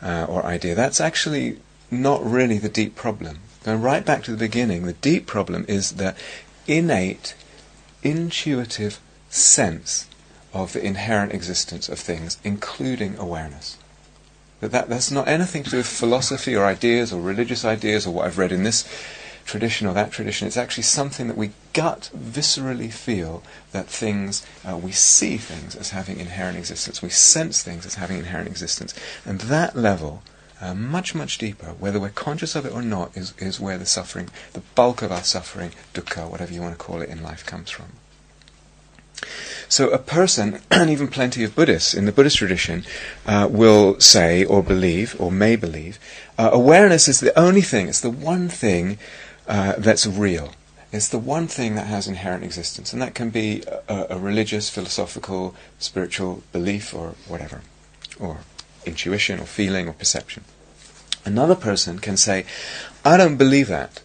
uh, 0.00 0.26
or 0.28 0.46
idea. 0.46 0.76
That's 0.76 1.00
actually 1.00 1.58
not 1.90 2.24
really 2.24 2.58
the 2.58 2.68
deep 2.68 2.94
problem. 2.94 3.40
Going 3.64 3.82
right 3.82 4.06
back 4.06 4.22
to 4.24 4.30
the 4.30 4.36
beginning, 4.36 4.86
the 4.86 4.92
deep 4.92 5.26
problem 5.26 5.64
is 5.66 5.92
the 5.92 6.14
innate, 6.68 7.34
intuitive 8.04 9.00
sense 9.28 10.06
of 10.54 10.72
the 10.72 10.84
inherent 10.84 11.34
existence 11.34 11.88
of 11.88 11.98
things, 11.98 12.38
including 12.44 13.16
awareness. 13.18 13.76
That, 14.60 14.72
that 14.72 14.88
that's 14.88 15.10
not 15.10 15.28
anything 15.28 15.62
to 15.64 15.70
do 15.70 15.76
with 15.78 15.86
philosophy 15.86 16.54
or 16.54 16.64
ideas 16.64 17.12
or 17.12 17.20
religious 17.20 17.64
ideas 17.64 18.06
or 18.06 18.14
what 18.14 18.26
I've 18.26 18.38
read 18.38 18.52
in 18.52 18.62
this 18.62 18.86
tradition 19.44 19.86
or 19.86 19.94
that 19.94 20.12
tradition. 20.12 20.46
It's 20.46 20.56
actually 20.56 20.84
something 20.84 21.26
that 21.28 21.36
we 21.36 21.50
gut 21.72 22.10
viscerally 22.16 22.92
feel 22.92 23.42
that 23.72 23.86
things, 23.88 24.46
uh, 24.64 24.76
we 24.76 24.92
see 24.92 25.38
things 25.38 25.74
as 25.74 25.90
having 25.90 26.20
inherent 26.20 26.56
existence, 26.56 27.02
we 27.02 27.08
sense 27.08 27.62
things 27.62 27.86
as 27.86 27.94
having 27.96 28.18
inherent 28.18 28.48
existence, 28.48 28.94
and 29.24 29.40
that 29.40 29.74
level 29.74 30.22
uh, 30.60 30.74
much, 30.74 31.14
much 31.14 31.38
deeper, 31.38 31.74
whether 31.78 31.98
we're 31.98 32.10
conscious 32.10 32.54
of 32.54 32.66
it 32.66 32.72
or 32.72 32.82
not, 32.82 33.16
is, 33.16 33.32
is 33.38 33.58
where 33.58 33.78
the 33.78 33.86
suffering, 33.86 34.28
the 34.52 34.60
bulk 34.74 35.00
of 35.02 35.10
our 35.10 35.22
suffering, 35.22 35.72
dukkha, 35.94 36.30
whatever 36.30 36.52
you 36.52 36.60
want 36.60 36.78
to 36.78 36.84
call 36.84 37.00
it 37.00 37.08
in 37.08 37.22
life, 37.22 37.46
comes 37.46 37.70
from. 37.70 37.86
So 39.70 39.88
a 39.90 39.98
person, 39.98 40.60
and 40.70 40.90
even 40.90 41.06
plenty 41.06 41.44
of 41.44 41.54
Buddhists 41.54 41.94
in 41.94 42.04
the 42.04 42.12
Buddhist 42.12 42.36
tradition, 42.36 42.84
uh, 43.24 43.48
will 43.50 43.98
say 44.00 44.44
or 44.44 44.62
believe, 44.62 45.16
or 45.18 45.30
may 45.30 45.54
believe, 45.54 45.98
uh, 46.36 46.50
awareness 46.52 47.06
is 47.06 47.20
the 47.20 47.36
only 47.38 47.62
thing, 47.62 47.86
it's 47.88 48.00
the 48.00 48.10
one 48.10 48.48
thing 48.48 48.98
uh, 49.46 49.74
that's 49.78 50.06
real. 50.06 50.52
It's 50.92 51.08
the 51.08 51.20
one 51.20 51.46
thing 51.46 51.76
that 51.76 51.86
has 51.86 52.08
inherent 52.08 52.42
existence, 52.42 52.92
and 52.92 53.00
that 53.00 53.14
can 53.14 53.30
be 53.30 53.62
a, 53.88 54.06
a 54.10 54.18
religious, 54.18 54.68
philosophical, 54.68 55.54
spiritual 55.78 56.42
belief 56.50 56.92
or 56.92 57.14
whatever, 57.28 57.60
or 58.18 58.38
intuition 58.84 59.38
or 59.38 59.46
feeling 59.46 59.86
or 59.86 59.92
perception. 59.92 60.44
Another 61.24 61.54
person 61.54 62.00
can 62.00 62.16
say, 62.16 62.44
I 63.04 63.16
don't 63.16 63.36
believe 63.36 63.68
that. 63.68 64.02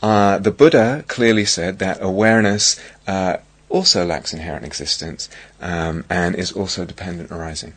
Uh, 0.00 0.38
the 0.38 0.52
Buddha 0.52 1.04
clearly 1.08 1.44
said 1.44 1.80
that 1.80 1.98
awareness 2.00 2.78
uh, 3.08 3.38
also 3.68 4.04
lacks 4.04 4.32
inherent 4.32 4.64
existence 4.64 5.28
um, 5.60 6.04
and 6.08 6.34
is 6.34 6.52
also 6.52 6.84
dependent 6.84 7.30
arising. 7.30 7.74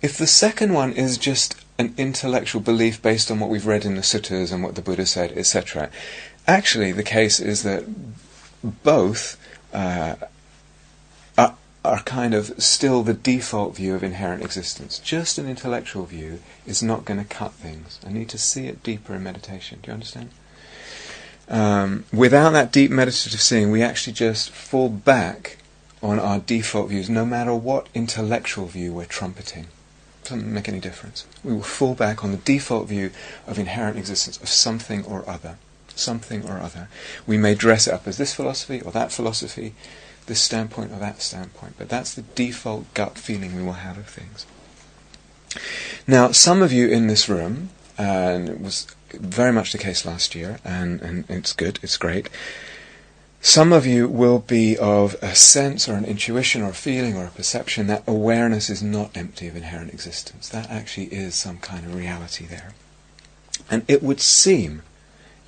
If 0.00 0.18
the 0.18 0.26
second 0.26 0.72
one 0.72 0.92
is 0.92 1.16
just 1.16 1.54
an 1.78 1.94
intellectual 1.96 2.60
belief 2.60 3.00
based 3.00 3.30
on 3.30 3.40
what 3.40 3.50
we've 3.50 3.66
read 3.66 3.84
in 3.84 3.94
the 3.94 4.02
suttas 4.02 4.52
and 4.52 4.62
what 4.62 4.74
the 4.74 4.82
Buddha 4.82 5.06
said, 5.06 5.32
etc., 5.32 5.90
actually 6.46 6.92
the 6.92 7.02
case 7.02 7.38
is 7.38 7.62
that 7.62 7.84
both 8.62 9.38
uh, 9.72 10.16
are 11.84 12.02
kind 12.02 12.32
of 12.32 12.62
still 12.62 13.02
the 13.02 13.14
default 13.14 13.76
view 13.76 13.94
of 13.94 14.04
inherent 14.04 14.42
existence. 14.42 14.98
Just 14.98 15.36
an 15.38 15.48
intellectual 15.48 16.04
view 16.04 16.40
is 16.64 16.82
not 16.82 17.04
going 17.04 17.18
to 17.18 17.26
cut 17.26 17.52
things. 17.52 17.98
I 18.06 18.12
need 18.12 18.28
to 18.30 18.38
see 18.38 18.66
it 18.66 18.82
deeper 18.82 19.14
in 19.14 19.24
meditation. 19.24 19.80
Do 19.82 19.88
you 19.88 19.94
understand? 19.94 20.30
Um, 21.52 22.04
without 22.12 22.50
that 22.50 22.72
deep 22.72 22.90
meditative 22.90 23.40
seeing, 23.40 23.70
we 23.70 23.82
actually 23.82 24.14
just 24.14 24.50
fall 24.50 24.88
back 24.88 25.58
on 26.02 26.18
our 26.18 26.40
default 26.40 26.88
views, 26.88 27.08
no 27.08 27.24
matter 27.24 27.54
what 27.54 27.88
intellectual 27.94 28.66
view 28.66 28.92
we're 28.92 29.04
trumpeting. 29.04 29.64
It 29.64 30.30
doesn't 30.30 30.52
make 30.52 30.68
any 30.68 30.80
difference. 30.80 31.26
We 31.44 31.52
will 31.52 31.62
fall 31.62 31.94
back 31.94 32.24
on 32.24 32.32
the 32.32 32.38
default 32.38 32.88
view 32.88 33.10
of 33.46 33.58
inherent 33.58 33.98
existence 33.98 34.38
of 34.38 34.48
something 34.48 35.04
or 35.04 35.28
other. 35.28 35.58
Something 35.94 36.48
or 36.48 36.58
other. 36.58 36.88
We 37.26 37.36
may 37.36 37.54
dress 37.54 37.86
it 37.86 37.92
up 37.92 38.08
as 38.08 38.16
this 38.16 38.34
philosophy 38.34 38.80
or 38.80 38.90
that 38.92 39.12
philosophy 39.12 39.74
this 40.26 40.40
standpoint 40.40 40.92
or 40.92 40.98
that 40.98 41.20
standpoint, 41.20 41.74
but 41.78 41.88
that's 41.88 42.14
the 42.14 42.22
default 42.22 42.92
gut 42.94 43.18
feeling 43.18 43.56
we 43.56 43.62
will 43.62 43.72
have 43.72 43.98
of 43.98 44.06
things. 44.06 44.46
Now, 46.06 46.32
some 46.32 46.62
of 46.62 46.72
you 46.72 46.88
in 46.88 47.08
this 47.08 47.28
room, 47.28 47.70
and 47.98 48.48
it 48.48 48.60
was 48.60 48.86
very 49.12 49.52
much 49.52 49.72
the 49.72 49.78
case 49.78 50.04
last 50.04 50.34
year, 50.34 50.58
and, 50.64 51.00
and 51.02 51.24
it's 51.28 51.52
good, 51.52 51.78
it's 51.82 51.96
great. 51.96 52.28
Some 53.44 53.72
of 53.72 53.84
you 53.84 54.06
will 54.06 54.38
be 54.38 54.78
of 54.78 55.16
a 55.20 55.34
sense 55.34 55.88
or 55.88 55.94
an 55.94 56.04
intuition 56.04 56.62
or 56.62 56.70
a 56.70 56.74
feeling 56.74 57.16
or 57.16 57.24
a 57.24 57.30
perception 57.30 57.88
that 57.88 58.04
awareness 58.06 58.70
is 58.70 58.84
not 58.84 59.16
empty 59.16 59.48
of 59.48 59.56
inherent 59.56 59.92
existence. 59.92 60.48
That 60.48 60.70
actually 60.70 61.06
is 61.06 61.34
some 61.34 61.58
kind 61.58 61.84
of 61.84 61.96
reality 61.96 62.46
there. 62.46 62.72
And 63.68 63.84
it 63.88 64.00
would 64.00 64.20
seem, 64.20 64.82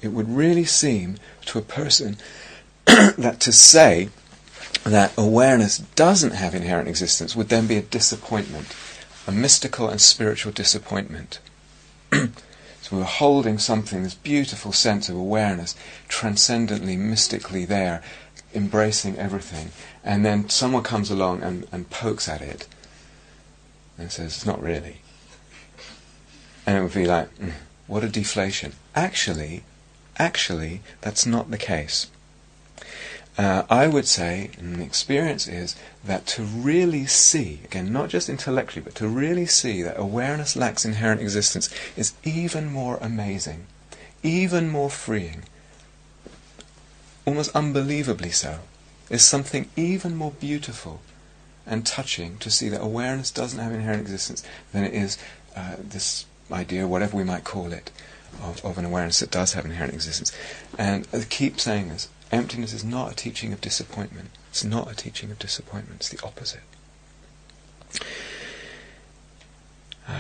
it 0.03 0.09
would 0.09 0.29
really 0.29 0.65
seem 0.65 1.19
to 1.47 1.59
a 1.59 1.63
person 1.63 2.17
that 2.87 3.39
to 3.39 3.53
say 3.53 4.09
that 4.83 5.13
awareness 5.17 5.79
doesn't 5.79 6.35
have 6.35 6.55
inherent 6.55 6.89
existence 6.89 7.37
would 7.37 7.49
then 7.49 7.69
be 7.69 7.77
a 7.77 7.83
disappointment, 7.83 8.75
a 9.29 9.33
mystical 9.33 9.89
and 9.89 10.01
spiritual 10.01 10.51
disappointment. 10.51 11.39
we 12.97 13.03
are 13.03 13.07
holding 13.07 13.59
something, 13.59 14.03
this 14.03 14.15
beautiful 14.15 14.73
sense 14.73 15.09
of 15.09 15.17
awareness, 15.17 15.75
transcendently, 16.09 16.97
mystically 16.97 17.65
there, 17.65 18.03
embracing 18.55 19.19
everything, 19.19 19.71
and 20.05 20.25
then 20.25 20.49
someone 20.49 20.83
comes 20.83 21.11
along 21.11 21.43
and, 21.43 21.67
and 21.73 21.91
pokes 21.91 22.29
at 22.29 22.41
it 22.41 22.67
and 23.99 24.11
says, 24.11 24.27
it's 24.27 24.47
not 24.47 24.63
really. 24.63 24.99
And 26.67 26.79
it 26.79 26.83
would 26.83 26.95
be 26.95 27.07
like, 27.07 27.35
mm, 27.37 27.53
what 27.87 28.05
a 28.05 28.09
deflation. 28.09 28.73
Actually, 28.95 29.65
actually, 30.19 30.81
that's 31.01 31.27
not 31.27 31.51
the 31.51 31.59
case. 31.59 32.09
Uh, 33.37 33.65
I 33.69 33.89
would 33.89 34.07
say, 34.07 34.51
and 34.59 34.77
the 34.77 34.85
experience 34.85 35.49
is, 35.49 35.75
that 36.05 36.25
to 36.29 36.43
really 36.43 37.07
see, 37.07 37.61
again, 37.65 37.93
not 37.93 38.09
just 38.09 38.29
intellectually, 38.29 38.85
but 38.85 38.95
to 38.97 39.09
really 39.09 39.47
see 39.47 39.83
that 39.83 39.99
awareness 39.99 40.55
lacks 40.55 40.85
inherent 40.85 41.21
existence 41.21 41.69
is 41.97 42.15
even 42.23 42.73
more 42.73 42.97
amazing, 43.01 43.67
even 44.23 44.69
more 44.69 44.91
freeing, 44.91 45.43
almost 47.27 47.55
unbelievably 47.57 48.31
so. 48.31 48.61
Is 49.11 49.25
something 49.25 49.69
even 49.77 50.17
more 50.17 50.31
beautiful 50.31 51.01
and 51.67 51.85
touching 51.85 52.39
to 52.39 52.51
see 52.51 52.69
that 52.69 52.81
awareness 52.81 53.31
doesn't 53.31 53.59
have 53.59 53.73
inherent 53.73 54.03
existence 54.03 54.45
than 54.73 54.85
it 54.85 54.95
is 54.95 55.19
uh, 55.57 55.77
this 55.79 56.25
idea, 56.51 56.87
whatever 56.87 57.17
we 57.17 57.25
might 57.25 57.45
call 57.45 57.73
it, 57.73 57.91
of, 58.43 58.65
of 58.65 58.79
an 58.79 58.85
awareness 58.85 59.21
that 59.21 59.31
does 59.31 59.53
have 59.55 59.65
inherent 59.65 59.95
existence. 59.95 60.33
And 60.79 61.07
I 61.13 61.21
keep 61.21 61.61
saying 61.61 61.89
this 61.89 62.09
Emptiness 62.35 62.73
is 62.73 62.83
not 62.83 63.13
a 63.13 63.15
teaching 63.15 63.53
of 63.53 63.61
disappointment. 63.61 64.31
It's 64.51 64.65
not 64.65 64.91
a 64.91 64.95
teaching 64.97 65.31
of 65.31 65.39
disappointment. 65.39 66.01
It's 66.01 66.09
the 66.09 66.21
opposite. 66.27 66.65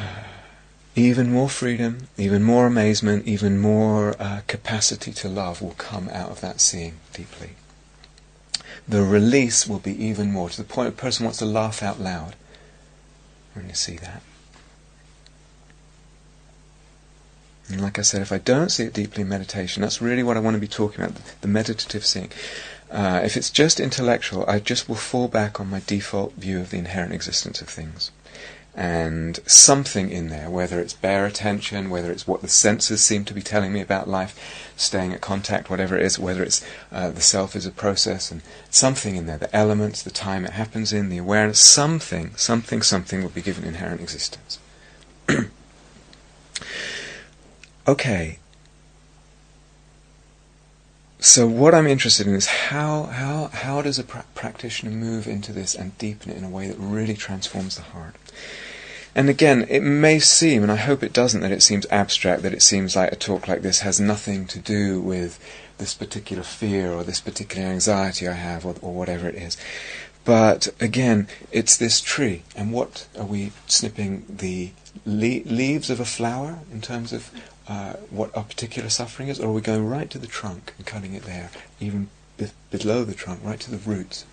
even 0.94 1.33
more 1.33 1.49
freedom, 1.49 2.06
even 2.16 2.44
more 2.44 2.68
amazement, 2.68 3.26
even 3.26 3.59
more 3.59 4.14
uh, 4.23 4.42
capacity 4.47 5.12
to 5.12 5.28
love 5.28 5.61
will 5.61 5.75
come 5.76 6.09
out 6.11 6.30
of 6.30 6.40
that 6.40 6.61
seeing 6.61 7.00
deeply. 7.12 7.56
The 8.87 9.02
release 9.02 9.66
will 9.66 9.80
be 9.80 10.04
even 10.04 10.30
more 10.30 10.49
to 10.50 10.56
the 10.56 10.62
point 10.62 10.90
a 10.90 10.92
person 10.92 11.25
wants 11.25 11.40
to 11.40 11.44
laugh 11.44 11.83
out 11.83 11.99
loud 11.99 12.37
when 13.54 13.66
you 13.66 13.75
see 13.75 13.97
that. 13.97 14.23
And 17.75 17.83
like 17.83 17.99
I 17.99 18.02
said, 18.02 18.23
if 18.23 18.31
I 18.31 18.38
don't 18.38 18.71
see 18.71 18.85
it 18.85 18.93
deeply 18.93 19.23
in 19.23 19.28
meditation, 19.28 19.83
that's 19.83 20.00
really 20.00 20.23
what 20.23 20.37
I 20.37 20.40
want 20.40 20.54
to 20.54 20.61
be 20.61 20.69
talking 20.69 21.04
about 21.04 21.21
the 21.40 21.49
meditative 21.49 22.07
seeing. 22.07 22.31
Uh, 22.88 23.21
if 23.25 23.37
it's 23.37 23.50
just 23.50 23.81
intellectual, 23.81 24.45
I 24.47 24.61
just 24.61 24.88
will 24.88 24.95
fall 24.95 25.26
back 25.26 25.59
on 25.59 25.71
my 25.71 25.83
default 25.85 26.35
view 26.35 26.61
of 26.61 26.71
the 26.71 26.78
inherent 26.78 27.12
existence 27.12 27.61
of 27.61 27.69
things. 27.69 28.12
and 28.76 29.38
something 29.47 30.11
in 30.11 30.28
there, 30.28 30.50
whether 30.50 30.81
it's 30.81 30.93
bare 30.93 31.26
attention, 31.26 31.90
whether 31.90 32.11
it's 32.11 32.26
what 32.26 32.43
the 32.43 32.49
senses 32.49 33.04
seem 33.04 33.25
to 33.25 33.35
be 33.35 33.43
telling 33.43 33.73
me 33.73 33.81
about 33.81 34.09
life, 34.09 34.73
staying 34.76 35.12
at 35.12 35.21
contact, 35.21 35.71
whatever 35.71 35.97
it 35.97 36.04
is, 36.04 36.19
whether 36.19 36.43
it's 36.43 36.64
uh, 36.90 37.11
the 37.11 37.21
self 37.21 37.54
is 37.54 37.66
a 37.66 37.71
process, 37.71 38.33
and 38.33 38.43
something 38.71 39.14
in 39.14 39.26
there, 39.26 39.38
the 39.38 39.54
elements, 39.54 40.02
the 40.02 40.11
time 40.11 40.45
it 40.45 40.52
happens 40.52 40.93
in, 40.93 41.09
the 41.09 41.19
awareness, 41.19 41.61
something, 41.61 42.35
something, 42.37 42.83
something 42.83 43.23
will 43.23 43.31
be 43.31 43.43
given 43.43 43.64
inherent 43.64 44.00
existence. 44.00 44.59
Okay. 47.87 48.38
So 51.19 51.47
what 51.47 51.75
I'm 51.75 51.87
interested 51.87 52.26
in 52.26 52.35
is 52.35 52.47
how 52.47 53.05
how 53.05 53.49
how 53.49 53.81
does 53.81 53.99
a 53.99 54.05
pra- 54.05 54.26
practitioner 54.35 54.93
move 54.93 55.26
into 55.26 55.53
this 55.53 55.75
and 55.75 55.97
deepen 55.97 56.31
it 56.31 56.37
in 56.37 56.45
a 56.45 56.50
way 56.50 56.69
that 56.69 56.76
really 56.79 57.14
transforms 57.14 57.76
the 57.76 57.83
heart. 57.83 58.17
And 59.14 59.31
again, 59.31 59.64
it 59.71 59.81
may 59.81 60.19
seem, 60.19 60.62
and 60.62 60.73
I 60.73 60.76
hope 60.76 61.03
it 61.03 61.12
doesn't, 61.12 61.41
that 61.41 61.53
it 61.53 61.62
seems 61.62 61.87
abstract, 61.91 62.43
that 62.43 62.53
it 62.53 62.62
seems 62.62 62.97
like 62.97 63.12
a 63.12 63.17
talk 63.17 63.47
like 63.47 63.62
this 63.62 63.81
has 63.81 64.00
nothing 64.00 64.45
to 64.49 64.59
do 64.59 65.00
with 65.00 65.38
this 65.79 65.95
particular 65.95 66.43
fear 66.43 66.93
or 66.93 67.05
this 67.05 67.21
particular 67.21 67.69
anxiety 67.69 68.26
I 68.26 68.33
have 68.33 68.67
or, 68.67 68.75
or 68.83 68.93
whatever 68.93 69.29
it 69.29 69.37
is. 69.37 69.57
But 70.25 70.69
again, 70.81 71.29
it's 71.53 71.76
this 71.76 72.00
tree. 72.00 72.43
And 72.57 72.73
what 72.73 73.07
are 73.17 73.25
we 73.25 73.53
snipping 73.67 74.25
the 74.29 74.73
le- 75.07 75.45
leaves 75.45 75.91
of 75.91 76.00
a 76.00 76.05
flower 76.05 76.59
in 76.73 76.81
terms 76.81 77.12
of 77.12 77.31
uh, 77.68 77.94
what 78.11 78.30
a 78.35 78.42
particular 78.42 78.88
suffering 78.88 79.28
is? 79.28 79.40
Or 79.40 79.49
are 79.49 79.52
we 79.52 79.61
going 79.61 79.88
right 79.88 80.11
to 80.11 80.18
the 80.18 80.26
trunk 80.26 80.75
and 80.76 80.87
cutting 80.87 81.14
it 81.14 81.23
there, 81.25 81.50
even 81.80 82.09
be- 82.37 82.50
below 82.71 83.04
the 83.04 83.14
trunk, 83.14 83.40
right 83.42 83.61
to 83.61 83.71
the 83.71 83.78
roots? 83.78 84.25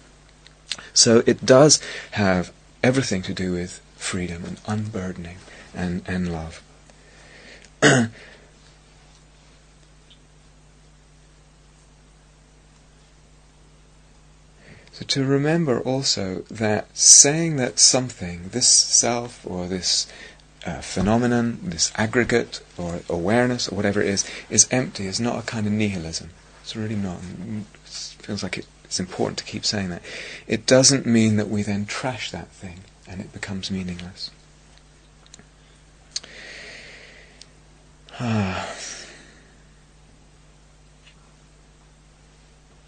So 0.94 1.24
it 1.26 1.46
does 1.46 1.82
have 2.12 2.52
everything 2.84 3.22
to 3.24 3.34
do 3.34 3.54
with 3.54 3.82
freedom 3.96 4.44
and 4.46 4.60
unburdening 4.68 5.38
and, 5.74 6.04
and 6.08 6.32
love. 6.32 6.62
so 7.82 8.10
to 15.08 15.26
remember 15.26 15.80
also 15.80 16.44
that 16.50 16.98
saying 16.98 17.56
that 17.58 17.80
something, 17.80 18.50
this 18.50 18.68
self 18.68 19.46
or 19.46 19.68
this 19.68 20.08
uh, 20.66 20.82
phenomenon, 20.82 21.60
this 21.64 21.92
aggregate 21.96 22.62
or 22.78 23.02
awareness 23.10 23.68
or 23.68 23.76
whatever 23.76 24.02
it 24.02 24.08
is, 24.08 24.26
is 24.50 24.68
empty 24.72 25.08
It's 25.08 25.20
not 25.20 25.40
a 25.40 25.46
kind 25.46 25.66
of 25.66 25.74
nihilism. 25.74 26.30
It's 26.62 26.76
really 26.76 26.96
not. 26.96 27.18
It 27.18 27.66
feels 27.88 28.44
like 28.44 28.58
it's 28.84 29.00
important 29.00 29.40
to 29.40 29.44
keep 29.44 29.66
saying 29.66 29.90
that. 29.90 30.04
It 30.48 30.66
doesn't 30.66 31.06
mean 31.06 31.38
that 31.38 31.50
we 31.50 31.64
then 31.64 31.86
trash 31.86 32.30
that 32.32 32.50
thing 32.50 32.82
and 33.08 33.22
it 33.22 33.34
becomes 33.34 33.72
meaningless. 33.72 34.32
Ah. 38.24 38.70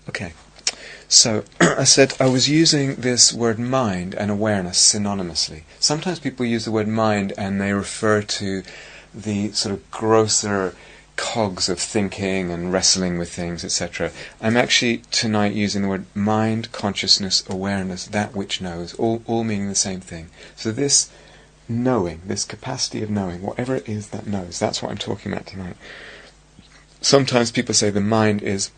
okay. 0.10 0.34
So 1.14 1.44
I 1.62 1.84
said 1.84 2.16
I 2.20 2.28
was 2.28 2.50
using 2.50 2.96
this 2.96 3.32
word 3.32 3.60
mind 3.60 4.16
and 4.16 4.32
awareness 4.32 4.80
synonymously. 4.94 5.62
Sometimes 5.80 6.20
people 6.20 6.46
use 6.46 6.66
the 6.66 6.72
word 6.72 6.88
mind 6.88 7.34
and 7.38 7.62
they 7.62 7.72
refer 7.72 8.24
to 8.24 8.64
the 9.14 9.52
sort 9.52 9.76
of 9.76 9.92
grosser 9.92 10.76
cogs 11.16 11.70
of 11.70 11.80
thinking 11.80 12.50
and 12.50 12.74
wrestling 12.74 13.20
with 13.20 13.32
things, 13.32 13.64
etc. 13.64 14.12
I'm 14.42 14.58
actually 14.58 15.04
tonight 15.12 15.54
using 15.54 15.84
the 15.84 15.88
word 15.88 16.06
mind, 16.16 16.72
consciousness, 16.72 17.44
awareness, 17.48 18.08
that 18.08 18.36
which 18.36 18.60
knows, 18.60 18.96
all, 18.96 19.22
all 19.28 19.44
meaning 19.44 19.70
the 19.70 19.76
same 19.76 20.02
thing. 20.02 20.32
So 20.56 20.72
this 20.72 21.12
knowing, 21.70 22.22
this 22.26 22.44
capacity 22.44 23.04
of 23.04 23.12
knowing, 23.12 23.44
whatever 23.44 23.76
it 23.76 23.88
is 23.88 24.10
that 24.10 24.26
knows, 24.26 24.58
that's 24.58 24.82
what 24.82 24.90
I'm 24.90 24.98
talking 24.98 25.32
about 25.32 25.46
tonight. 25.46 25.78
Sometimes 27.02 27.52
people 27.52 27.76
say 27.76 27.92
the 27.92 28.02
mind 28.02 28.42
is 28.42 28.72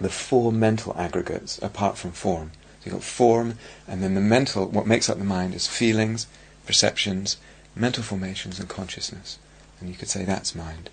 the 0.00 0.08
four 0.08 0.52
mental 0.52 0.94
aggregates 0.98 1.58
apart 1.62 1.96
from 1.96 2.12
form. 2.12 2.52
So 2.80 2.86
you've 2.86 2.94
got 2.94 3.04
form, 3.04 3.58
and 3.88 4.02
then 4.02 4.14
the 4.14 4.20
mental, 4.20 4.66
what 4.66 4.86
makes 4.86 5.08
up 5.08 5.18
the 5.18 5.24
mind 5.24 5.54
is 5.54 5.66
feelings, 5.66 6.26
perceptions, 6.66 7.36
mental 7.74 8.02
formations, 8.02 8.60
and 8.60 8.68
consciousness. 8.68 9.38
And 9.80 9.88
you 9.88 9.94
could 9.94 10.08
say 10.08 10.24
that's 10.24 10.54
mind. 10.54 10.90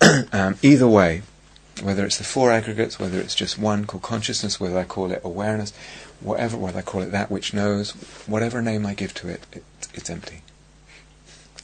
um, 0.32 0.56
either 0.62 0.88
way, 0.88 1.22
whether 1.80 2.04
it's 2.04 2.18
the 2.18 2.24
four 2.24 2.50
aggregates, 2.50 2.98
whether 2.98 3.18
it's 3.18 3.34
just 3.34 3.58
one 3.58 3.86
called 3.86 4.02
consciousness, 4.02 4.60
whether 4.60 4.78
I 4.78 4.84
call 4.84 5.10
it 5.10 5.22
awareness, 5.24 5.72
whatever, 6.20 6.56
whether 6.56 6.78
I 6.78 6.82
call 6.82 7.02
it 7.02 7.12
that 7.12 7.30
which 7.30 7.54
knows, 7.54 7.92
whatever 8.26 8.60
name 8.60 8.84
I 8.84 8.94
give 8.94 9.14
to 9.14 9.28
it, 9.28 9.46
it 9.52 9.64
it's 9.94 10.10
empty. 10.10 10.42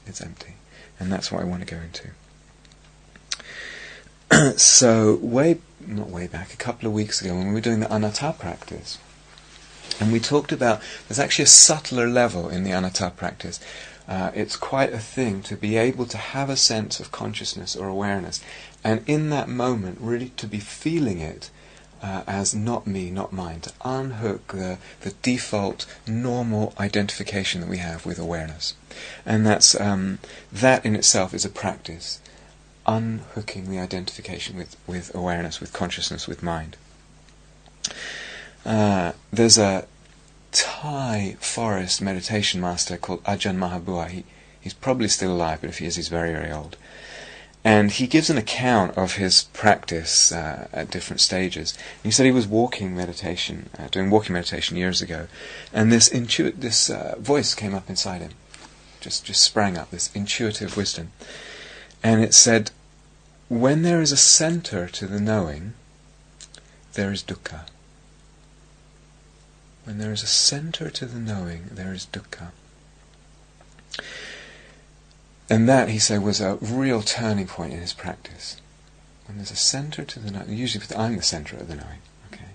It's 0.07 0.21
empty. 0.21 0.55
And 0.99 1.13
that's 1.13 1.31
what 1.31 1.43
I 1.43 1.45
want 1.45 1.67
to 1.67 1.75
go 1.75 1.81
into. 1.81 2.11
so, 4.59 5.17
way, 5.17 5.59
not 5.87 6.11
way 6.11 6.27
back, 6.27 6.53
a 6.53 6.57
couple 6.57 6.87
of 6.87 6.95
weeks 6.95 7.21
ago, 7.21 7.35
when 7.35 7.49
we 7.49 7.55
were 7.55 7.61
doing 7.61 7.81
the 7.81 7.93
anatta 7.93 8.35
practice, 8.39 8.99
and 10.01 10.13
we 10.13 10.21
talked 10.21 10.53
about 10.53 10.81
there's 11.07 11.19
actually 11.19 11.45
a 11.45 11.47
subtler 11.47 12.09
level 12.09 12.49
in 12.49 12.65
the 12.65 12.73
anatta 12.73 13.13
practice. 13.17 13.61
Uh, 14.07 14.31
it's 14.35 14.57
quite 14.57 14.93
a 14.93 14.99
thing 14.99 15.43
to 15.43 15.55
be 15.55 15.77
able 15.77 16.07
to 16.07 16.17
have 16.17 16.49
a 16.49 16.57
sense 16.57 16.99
of 16.99 17.13
consciousness 17.13 17.77
or 17.77 17.89
awareness, 17.89 18.43
and 18.83 19.03
in 19.07 19.31
that 19.31 19.49
moment, 19.49 19.99
really 20.01 20.31
to 20.31 20.47
be 20.47 20.59
feeling 20.59 21.21
it 21.21 21.51
uh, 22.03 22.23
as 22.27 22.55
not 22.55 22.87
me, 22.87 23.11
not 23.11 23.33
mine, 23.33 23.61
to 23.61 23.73
unhook 23.85 24.49
the, 24.49 24.79
the 25.01 25.11
default 25.23 25.85
normal 26.07 26.73
identification 26.79 27.61
that 27.61 27.71
we 27.71 27.79
have 27.79 28.07
with 28.07 28.19
awareness. 28.19 28.75
And 29.27 29.47
that's, 29.47 29.79
um, 29.81 30.19
that 30.53 30.85
in 30.85 30.95
itself 30.95 31.35
is 31.35 31.45
a 31.45 31.51
practice, 31.51 32.21
unhooking 32.89 33.71
the 33.71 33.79
identification 33.79 34.57
with, 34.57 34.77
with 34.87 35.15
awareness, 35.15 35.61
with 35.61 35.73
consciousness, 35.73 36.27
with 36.27 36.43
mind. 36.43 36.77
Uh, 38.65 39.13
there's 39.31 39.59
a 39.59 39.87
Thai 40.51 41.37
forest 41.39 42.01
meditation 42.01 42.61
master 42.61 42.97
called 42.97 43.23
Ajahn 43.25 43.59
Mahabua. 43.59 44.09
He, 44.09 44.25
he's 44.59 44.75
probably 44.75 45.09
still 45.09 45.33
alive, 45.33 45.61
but 45.61 45.71
if 45.71 45.79
he 45.79 45.87
is, 45.87 45.97
he's 45.97 46.09
very, 46.09 46.33
very 46.33 46.51
old. 46.51 46.77
And 47.65 47.91
he 47.91 48.07
gives 48.07 48.31
an 48.31 48.39
account 48.39 48.97
of 48.97 49.17
his 49.17 49.45
practice 49.53 50.33
uh, 50.33 50.69
at 50.73 50.91
different 50.91 51.21
stages. 51.21 51.77
He 52.03 52.11
said 52.11 52.25
he 52.25 52.33
was 52.33 52.47
walking 52.47 52.97
meditation, 52.97 53.69
uh, 53.79 53.89
doing 53.89 54.09
walking 54.11 54.33
meditation 54.33 54.77
years 54.79 55.03
ago, 55.03 55.27
and 55.73 55.93
this 55.93 56.09
intu- 56.09 56.53
this 56.53 56.89
uh, 56.89 57.17
voice 57.19 57.55
came 57.55 57.75
up 57.75 57.91
inside 57.91 58.23
him, 58.23 58.31
just 59.01 59.27
just 59.27 59.43
sprang 59.43 59.77
up, 59.77 59.91
this 59.91 60.11
intuitive 60.15 60.77
wisdom, 60.77 61.11
and 62.03 62.23
it 62.23 62.33
said, 62.33 62.71
"When 63.49 63.83
there 63.83 64.01
is 64.03 64.13
a 64.13 64.17
center 64.17 64.89
to 64.89 65.07
the 65.07 65.21
knowing, 65.21 65.75
there 66.93 67.13
is 67.13 67.23
dukkha." 67.23 67.67
When 69.85 69.99
there 69.99 70.13
is 70.13 70.23
a 70.23 70.27
center 70.27 70.91
to 70.91 71.07
the 71.07 71.19
knowing, 71.19 71.71
there 71.73 71.95
is 71.95 72.07
dukkha. 72.13 72.53
And 75.49 75.67
that, 75.67 75.89
he 75.89 75.99
said, 75.99 76.21
was 76.21 76.43
a 76.43 76.57
real 76.57 77.03
turning 77.03 77.47
point 77.47 77.73
in 77.73 77.81
his 77.81 77.95
practice. 77.95 78.57
When 79.27 79.39
there's 79.39 79.51
a 79.51 79.57
center 79.57 80.05
to 80.05 80.19
the 80.19 80.31
knowing, 80.31 80.53
usually 80.53 80.85
I'm 80.95 81.17
the 81.17 81.23
center 81.23 81.57
of 81.57 81.69
the 81.69 81.75
knowing, 81.75 82.03
okay? 82.31 82.51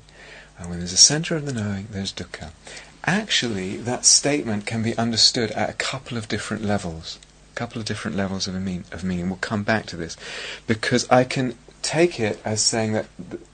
And 0.60 0.70
when 0.70 0.78
there's 0.78 0.94
a 0.94 0.98
center 0.98 1.36
of 1.36 1.48
the 1.48 1.54
knowing, 1.54 1.88
there's 1.90 2.14
dukkha. 2.14 2.52
Actually, 3.06 3.78
that 3.78 4.06
statement 4.06 4.68
can 4.68 4.84
be 4.84 4.96
understood 4.98 5.50
at 5.52 5.72
a 5.72 5.74
couple 5.74 6.18
of 6.18 6.28
different 6.28 6.64
levels. 6.64 7.18
Couple 7.56 7.80
of 7.80 7.86
different 7.86 8.18
levels 8.18 8.48
of, 8.48 8.56
mean, 8.56 8.84
of 8.92 9.04
meaning. 9.04 9.30
We'll 9.30 9.38
come 9.38 9.64
back 9.64 9.86
to 9.88 9.96
this. 9.96 10.18
Because 10.66 11.10
I 11.10 11.24
can 11.24 11.56
take 11.84 12.20
it 12.20 12.42
as 12.44 12.62
saying 12.62 12.94
that 12.94 13.06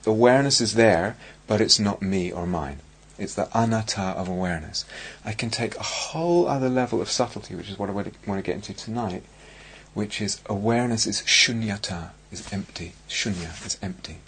awareness 0.05 0.61
is 0.61 0.75
there, 0.75 1.17
but 1.47 1.59
it's 1.59 1.79
not 1.79 2.01
me 2.01 2.31
or 2.31 2.45
mine. 2.45 2.79
It's 3.17 3.35
the 3.35 3.49
anatta 3.53 4.01
of 4.01 4.29
awareness. 4.29 4.85
I 5.25 5.33
can 5.33 5.49
take 5.49 5.75
a 5.75 5.83
whole 5.83 6.47
other 6.47 6.69
level 6.69 7.01
of 7.01 7.09
subtlety, 7.09 7.55
which 7.55 7.69
is 7.69 7.77
what 7.77 7.89
I 7.89 7.91
want 7.91 8.13
to 8.13 8.41
get 8.41 8.55
into 8.55 8.73
tonight, 8.73 9.23
which 9.93 10.21
is 10.21 10.39
awareness 10.45 11.05
is 11.05 11.21
shunyata, 11.23 12.11
is 12.31 12.47
empty. 12.53 12.93
Shunya 13.09 13.65
is 13.65 13.77
empty. 13.81 14.19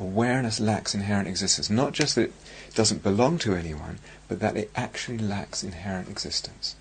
Awareness 0.00 0.58
lacks 0.58 0.94
inherent 0.94 1.28
existence. 1.28 1.70
Not 1.70 1.92
just 1.92 2.16
that 2.16 2.30
it 2.30 2.74
doesn't 2.74 3.04
belong 3.04 3.38
to 3.38 3.54
anyone, 3.54 4.00
but 4.26 4.40
that 4.40 4.56
it 4.56 4.70
actually 4.74 5.18
lacks 5.18 5.62
inherent 5.62 6.08
existence. 6.08 6.74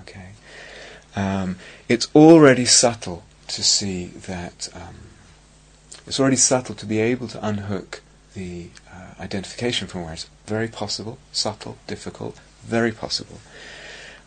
Okay? 0.00 0.32
Um, 1.16 1.56
it's 1.88 2.08
already 2.14 2.66
subtle 2.66 3.24
to 3.48 3.62
see 3.64 4.06
that. 4.06 4.68
Um, 4.74 4.96
it's 6.06 6.20
already 6.20 6.36
subtle 6.36 6.74
to 6.76 6.86
be 6.86 7.00
able 7.00 7.26
to 7.28 7.44
unhook 7.44 8.00
the 8.34 8.68
uh, 8.92 9.20
identification 9.20 9.88
from 9.88 10.04
where 10.04 10.12
it's 10.12 10.28
Very 10.46 10.68
possible, 10.68 11.18
subtle, 11.32 11.78
difficult, 11.88 12.38
very 12.64 12.92
possible. 12.92 13.40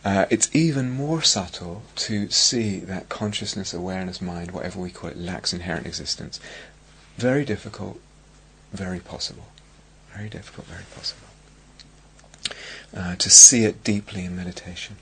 Uh, 0.04 0.26
it's 0.30 0.54
even 0.54 0.90
more 0.92 1.22
subtle 1.22 1.84
to 1.96 2.30
see 2.30 2.80
that 2.80 3.08
consciousness, 3.08 3.74
awareness, 3.74 4.22
mind, 4.22 4.52
whatever 4.52 4.80
we 4.80 4.90
call 4.90 5.10
it, 5.10 5.18
lacks 5.18 5.54
inherent 5.54 5.86
existence. 5.86 6.40
Very 7.18 7.46
difficult, 7.46 8.00
very 8.74 9.00
possible. 9.00 9.48
Very 10.14 10.30
difficult, 10.30 10.68
very 10.68 10.86
possible. 10.96 11.28
Uh, 12.96 13.16
to 13.16 13.30
see 13.30 13.64
it 13.66 13.84
deeply 13.84 14.26
in 14.26 14.36
meditation. 14.36 14.96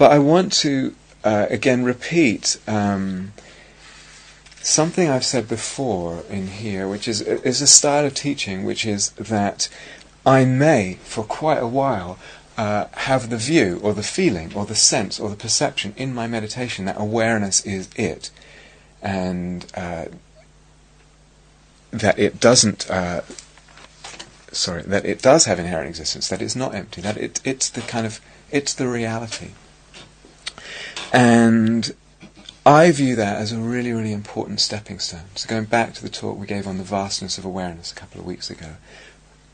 But 0.00 0.12
I 0.12 0.18
want 0.18 0.54
to 0.64 0.94
uh, 1.24 1.44
again 1.50 1.84
repeat 1.84 2.56
um, 2.66 3.34
something 4.62 5.10
I've 5.10 5.26
said 5.26 5.46
before 5.46 6.24
in 6.30 6.46
here, 6.46 6.88
which 6.88 7.06
is 7.06 7.20
is 7.20 7.60
a 7.60 7.66
style 7.66 8.06
of 8.06 8.14
teaching, 8.14 8.64
which 8.64 8.86
is 8.86 9.10
that 9.10 9.68
I 10.24 10.46
may, 10.46 10.94
for 11.04 11.22
quite 11.22 11.58
a 11.58 11.66
while, 11.66 12.18
uh, 12.56 12.86
have 12.92 13.28
the 13.28 13.36
view 13.36 13.78
or 13.82 13.92
the 13.92 14.02
feeling 14.02 14.54
or 14.54 14.64
the 14.64 14.74
sense 14.74 15.20
or 15.20 15.28
the 15.28 15.36
perception 15.36 15.92
in 15.98 16.14
my 16.14 16.26
meditation 16.26 16.86
that 16.86 16.98
awareness 16.98 17.60
is 17.66 17.90
it, 17.94 18.30
and 19.02 19.66
uh, 19.74 20.06
that 21.90 22.18
it 22.18 22.40
doesn't. 22.40 22.90
Uh, 22.90 23.20
sorry, 24.50 24.80
that 24.80 25.04
it 25.04 25.20
does 25.20 25.44
have 25.44 25.58
inherent 25.58 25.90
existence. 25.90 26.26
That 26.28 26.40
it's 26.40 26.56
not 26.56 26.74
empty. 26.74 27.02
That 27.02 27.18
it, 27.18 27.42
it's 27.44 27.68
the 27.68 27.82
kind 27.82 28.06
of 28.06 28.18
it's 28.50 28.72
the 28.72 28.88
reality. 28.88 29.50
And 31.12 31.94
I 32.64 32.92
view 32.92 33.16
that 33.16 33.36
as 33.36 33.52
a 33.52 33.58
really, 33.58 33.92
really 33.92 34.12
important 34.12 34.60
stepping 34.60 34.98
stone. 34.98 35.30
So 35.34 35.48
going 35.48 35.64
back 35.64 35.94
to 35.94 36.02
the 36.02 36.08
talk 36.08 36.38
we 36.38 36.46
gave 36.46 36.66
on 36.66 36.78
the 36.78 36.84
vastness 36.84 37.38
of 37.38 37.44
awareness 37.44 37.90
a 37.90 37.94
couple 37.94 38.20
of 38.20 38.26
weeks 38.26 38.50
ago, 38.50 38.76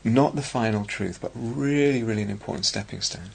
not 0.03 0.35
the 0.35 0.41
final 0.41 0.85
truth, 0.85 1.19
but 1.21 1.31
really, 1.35 2.03
really 2.03 2.21
an 2.21 2.29
important 2.29 2.65
stepping 2.65 3.01
stone. 3.01 3.29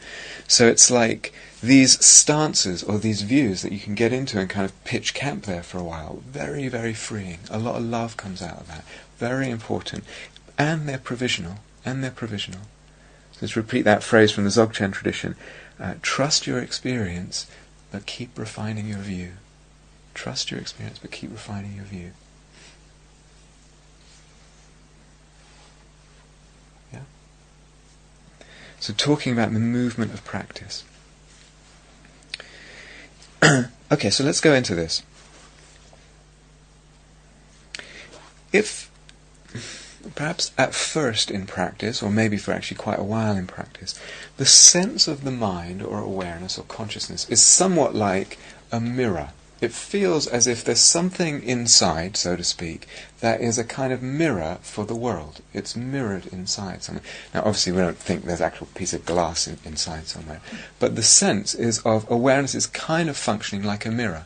So 0.46 0.66
it's 0.66 0.90
like 0.90 1.32
these 1.62 2.04
stances 2.04 2.82
or 2.82 2.98
these 2.98 3.22
views 3.22 3.62
that 3.62 3.72
you 3.72 3.78
can 3.78 3.94
get 3.94 4.12
into 4.12 4.38
and 4.38 4.48
kind 4.48 4.64
of 4.64 4.84
pitch 4.84 5.14
camp 5.14 5.44
there 5.44 5.62
for 5.62 5.78
a 5.78 5.84
while. 5.84 6.22
Very, 6.26 6.68
very 6.68 6.94
freeing. 6.94 7.40
A 7.50 7.58
lot 7.58 7.76
of 7.76 7.82
love 7.82 8.16
comes 8.16 8.42
out 8.42 8.60
of 8.60 8.68
that. 8.68 8.84
Very 9.18 9.50
important. 9.50 10.04
And 10.58 10.88
they're 10.88 10.98
provisional. 10.98 11.56
And 11.84 12.02
they're 12.02 12.10
provisional. 12.10 12.62
So 13.32 13.38
let's 13.42 13.56
repeat 13.56 13.82
that 13.82 14.02
phrase 14.02 14.32
from 14.32 14.44
the 14.44 14.50
Dzogchen 14.50 14.92
tradition. 14.92 15.34
Uh, 15.80 15.94
trust 16.02 16.46
your 16.46 16.58
experience, 16.58 17.50
but 17.92 18.06
keep 18.06 18.36
refining 18.38 18.88
your 18.88 18.98
view. 18.98 19.32
Trust 20.14 20.50
your 20.50 20.58
experience, 20.58 20.98
but 20.98 21.10
keep 21.10 21.30
refining 21.30 21.74
your 21.76 21.84
view. 21.84 22.12
Yeah? 26.92 27.00
So, 28.80 28.94
talking 28.94 29.32
about 29.32 29.52
the 29.52 29.60
movement 29.60 30.12
of 30.14 30.24
practice. 30.24 30.84
okay, 33.92 34.10
so 34.10 34.24
let's 34.24 34.40
go 34.40 34.54
into 34.54 34.74
this. 34.74 35.02
If, 38.52 38.90
perhaps 40.14 40.52
at 40.58 40.74
first 40.74 41.30
in 41.30 41.46
practice, 41.46 42.02
or 42.02 42.10
maybe 42.10 42.36
for 42.36 42.52
actually 42.52 42.76
quite 42.76 42.98
a 42.98 43.04
while 43.04 43.36
in 43.36 43.46
practice, 43.46 43.98
the 44.36 44.46
sense 44.46 45.08
of 45.08 45.24
the 45.24 45.30
mind 45.30 45.82
or 45.82 46.00
awareness 46.00 46.58
or 46.58 46.64
consciousness 46.64 47.28
is 47.28 47.44
somewhat 47.44 47.94
like 47.94 48.38
a 48.70 48.80
mirror 48.80 49.30
it 49.62 49.72
feels 49.72 50.26
as 50.26 50.48
if 50.48 50.64
there's 50.64 50.80
something 50.80 51.40
inside, 51.44 52.16
so 52.16 52.34
to 52.34 52.42
speak, 52.42 52.88
that 53.20 53.40
is 53.40 53.58
a 53.58 53.64
kind 53.64 53.92
of 53.92 54.02
mirror 54.02 54.58
for 54.60 54.84
the 54.84 54.96
world. 54.96 55.40
It's 55.54 55.76
mirrored 55.76 56.26
inside 56.26 56.82
somewhere. 56.82 57.04
Now, 57.32 57.42
obviously, 57.42 57.70
we 57.70 57.78
don't 57.78 57.96
think 57.96 58.24
there's 58.24 58.40
actual 58.40 58.66
piece 58.74 58.92
of 58.92 59.06
glass 59.06 59.46
in, 59.46 59.58
inside 59.64 60.08
somewhere, 60.08 60.40
but 60.80 60.96
the 60.96 61.02
sense 61.04 61.54
is 61.54 61.78
of 61.84 62.10
awareness 62.10 62.56
is 62.56 62.66
kind 62.66 63.08
of 63.08 63.16
functioning 63.16 63.64
like 63.64 63.86
a 63.86 63.92
mirror. 63.92 64.24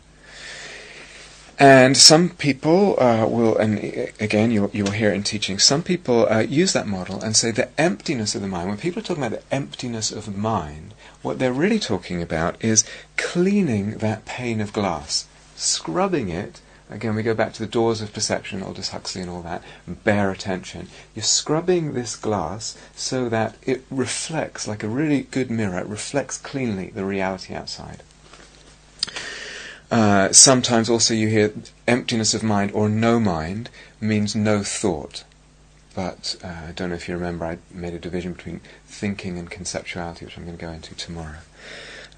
And 1.59 1.97
some 1.97 2.31
people 2.31 3.01
uh, 3.01 3.27
will, 3.27 3.57
and 3.57 3.79
again, 4.21 4.51
you'll, 4.51 4.69
you'll 4.75 4.91
hear 4.91 5.11
in 5.11 5.23
teaching, 5.23 5.59
some 5.59 5.83
people 5.83 6.31
uh, 6.31 6.41
use 6.41 6.75
that 6.75 6.87
model 6.87 7.23
and 7.23 7.35
say 7.35 7.51
the 7.51 7.71
emptiness 7.81 8.35
of 8.35 8.43
the 8.43 8.49
mind, 8.49 8.69
when 8.69 8.77
people 8.77 9.01
are 9.01 9.07
talking 9.07 9.25
about 9.25 9.41
the 9.41 9.55
emptiness 9.55 10.13
of 10.13 10.37
mind, 10.37 10.93
what 11.23 11.39
they're 11.39 11.55
really 11.55 11.79
talking 11.79 12.21
about 12.21 12.63
is 12.63 12.85
cleaning 13.17 13.93
that 13.99 14.27
pane 14.27 14.61
of 14.61 14.75
glass, 14.75 15.27
scrubbing 15.55 16.29
it. 16.29 16.61
Again, 16.91 17.15
we 17.15 17.23
go 17.23 17.35
back 17.35 17.55
to 17.55 17.61
the 17.61 17.73
doors 17.73 18.03
of 18.03 18.13
perception, 18.13 18.63
Aldous 18.63 18.91
Huxley 18.91 19.23
and 19.23 19.31
all 19.31 19.43
that, 19.43 19.63
bare 20.05 20.31
attention. 20.31 20.89
You're 21.15 21.23
scrubbing 21.23 21.95
this 21.95 22.17
glass 22.17 22.77
so 22.95 23.31
that 23.31 23.57
it 23.63 23.83
reflects, 23.91 24.69
like 24.69 24.85
a 24.85 24.89
really 24.89 25.23
good 25.23 25.51
mirror, 25.51 25.79
it 25.79 25.87
reflects 25.87 26.37
cleanly 26.37 26.91
the 26.91 27.07
reality 27.07 27.55
outside. 27.55 28.03
Uh, 29.91 30.33
sometimes 30.33 30.91
also 30.91 31.15
you 31.15 31.29
hear 31.29 31.53
emptiness 31.87 32.35
of 32.35 32.43
mind 32.43 32.73
or 32.73 32.89
no 32.89 33.21
mind 33.21 33.71
means 34.01 34.35
no 34.35 34.63
thought. 34.63 35.25
But 35.95 36.37
uh, 36.43 36.49
I 36.69 36.73
don't 36.73 36.91
know 36.91 36.97
if 36.97 37.09
you 37.09 37.15
remember, 37.15 37.47
I 37.47 37.59
made 37.73 37.95
a 37.95 37.99
division 37.99 38.35
between 38.35 38.61
thinking 38.87 39.39
and 39.39 39.51
conceptuality, 39.51 40.23
which 40.23 40.37
I'm 40.37 40.45
going 40.45 40.59
to 40.59 40.65
go 40.65 40.73
into 40.73 40.95
tomorrow. 40.95 41.39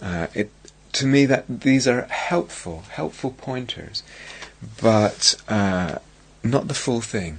Uh, 0.00 0.28
it, 0.34 0.50
to 0.94 1.06
me, 1.06 1.26
that 1.26 1.44
these 1.60 1.86
are 1.86 2.02
helpful, 2.06 2.84
helpful 2.90 3.30
pointers, 3.30 4.02
but 4.80 5.36
uh, 5.48 5.98
not 6.42 6.68
the 6.68 6.74
full 6.74 7.00
thing 7.00 7.38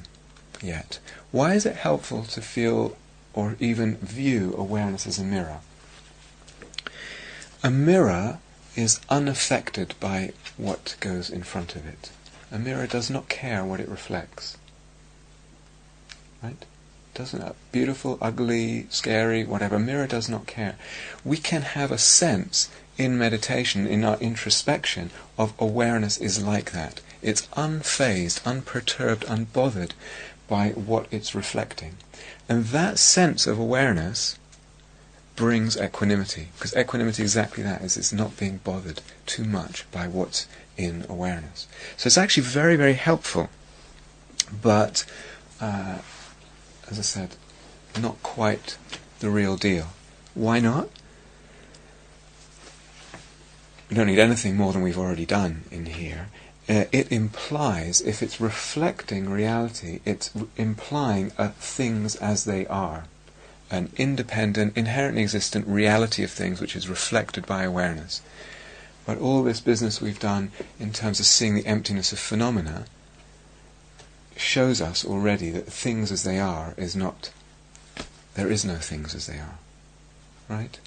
yet. 0.62 1.00
Why 1.32 1.56
is 1.56 1.66
it 1.66 1.76
helpful 1.76 2.24
to 2.24 2.42
feel 2.42 2.96
or 3.34 3.56
even 3.60 3.98
view 3.98 4.56
awareness 4.58 5.08
as 5.08 5.20
a 5.20 5.24
mirror? 5.24 5.60
A 7.64 7.70
mirror 7.70 8.40
is 8.80 9.00
unaffected 9.10 9.94
by 10.00 10.32
what 10.58 10.96
goes 11.02 11.30
in 11.30 11.44
front 11.44 11.76
of 11.76 11.86
it. 11.86 12.12
A 12.52 12.58
mirror 12.58 12.88
does 12.88 13.10
not 13.10 13.30
care 13.30 13.64
what 13.66 13.80
it 13.80 13.90
reflects. 13.90 14.58
Right? 16.42 16.66
Doesn't 17.14 17.42
it? 17.42 17.56
Beautiful, 17.74 18.18
ugly, 18.22 18.88
scary, 18.90 19.44
whatever. 19.44 19.78
Mirror 19.78 20.08
does 20.08 20.30
not 20.30 20.48
care. 20.48 20.78
We 21.26 21.38
can 21.38 21.62
have 21.62 21.92
a 21.92 21.98
sense 21.98 22.70
in 22.98 23.18
meditation, 23.18 23.86
in 23.86 24.04
our 24.06 24.18
introspection, 24.20 25.12
of 25.38 25.54
awareness 25.60 26.18
is 26.18 26.42
like 26.42 26.72
that. 26.72 27.02
It's 27.22 27.48
unfazed, 27.58 28.46
unperturbed, 28.46 29.26
unbothered 29.26 29.92
by 30.48 30.70
what 30.70 31.08
it's 31.12 31.36
reflecting. 31.36 31.98
And 32.48 32.66
that 32.68 32.98
sense 32.98 33.46
of 33.46 33.60
awareness 33.60 34.39
brings 35.40 35.78
equanimity. 35.78 36.50
Because 36.56 36.76
equanimity 36.76 37.24
is 37.24 37.34
exactly 37.34 37.64
that, 37.64 37.82
is 37.82 37.96
it's 37.96 38.12
not 38.12 38.38
being 38.38 38.58
bothered 38.58 39.02
too 39.26 39.46
much 39.46 39.90
by 39.90 40.06
what's 40.06 40.48
in 40.76 41.06
awareness. 41.08 41.66
So 41.96 42.08
it's 42.08 42.18
actually 42.18 42.44
very, 42.44 42.76
very 42.76 42.96
helpful. 42.96 43.50
But 44.62 45.06
uh, 45.62 46.00
as 46.92 47.00
I 47.00 47.04
said, 47.04 47.38
not 48.02 48.22
quite 48.22 48.78
the 49.22 49.30
real 49.30 49.56
deal. 49.56 49.88
Why 50.34 50.60
not? 50.60 50.90
We 53.90 53.96
don't 53.96 54.08
need 54.08 54.20
anything 54.20 54.58
more 54.58 54.74
than 54.74 54.82
we've 54.82 55.00
already 55.00 55.26
done 55.26 55.64
in 55.72 55.86
here. 55.86 56.28
Uh, 56.68 56.84
it 56.92 57.10
implies, 57.12 58.02
if 58.02 58.22
it's 58.22 58.42
reflecting 58.42 59.30
reality, 59.30 60.02
it's 60.04 60.32
r- 60.36 60.48
implying 60.58 61.32
uh, 61.38 61.48
things 61.60 62.18
as 62.18 62.44
they 62.44 62.68
are. 62.68 63.06
An 63.72 63.92
independent, 63.98 64.76
inherently 64.76 65.22
existent 65.24 65.68
reality 65.68 66.24
of 66.24 66.32
things 66.32 66.60
which 66.60 66.76
is 66.76 66.90
reflected 66.90 67.46
by 67.46 67.64
awareness. 67.64 68.22
But 69.06 69.20
all 69.20 69.44
this 69.44 69.60
business 69.60 70.02
we've 70.02 70.20
done 70.20 70.52
in 70.80 70.94
terms 70.94 71.20
of 71.20 71.26
seeing 71.26 71.56
the 71.56 71.66
emptiness 71.66 72.12
of 72.12 72.20
phenomena 72.20 72.86
shows 74.36 74.82
us 74.82 75.04
already 75.06 75.52
that 75.52 75.68
things 75.68 76.12
as 76.12 76.24
they 76.24 76.40
are 76.40 76.74
is 76.78 76.96
not, 76.96 77.32
there 78.36 78.52
is 78.52 78.64
no 78.64 78.76
things 78.76 79.14
as 79.14 79.28
they 79.28 79.38
are. 79.38 79.58
Right? 80.48 80.80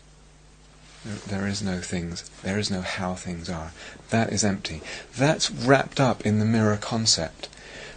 There, 1.05 1.39
there 1.39 1.49
is 1.49 1.63
no 1.63 1.81
things, 1.81 2.29
there 2.43 2.59
is 2.59 2.71
no 2.71 2.81
how 2.81 3.15
things 3.15 3.51
are. 3.51 3.73
That 4.11 4.33
is 4.33 4.45
empty. 4.45 4.83
That's 5.17 5.51
wrapped 5.51 6.01
up 6.01 6.25
in 6.25 6.39
the 6.39 6.45
mirror 6.45 6.77
concept, 6.77 7.49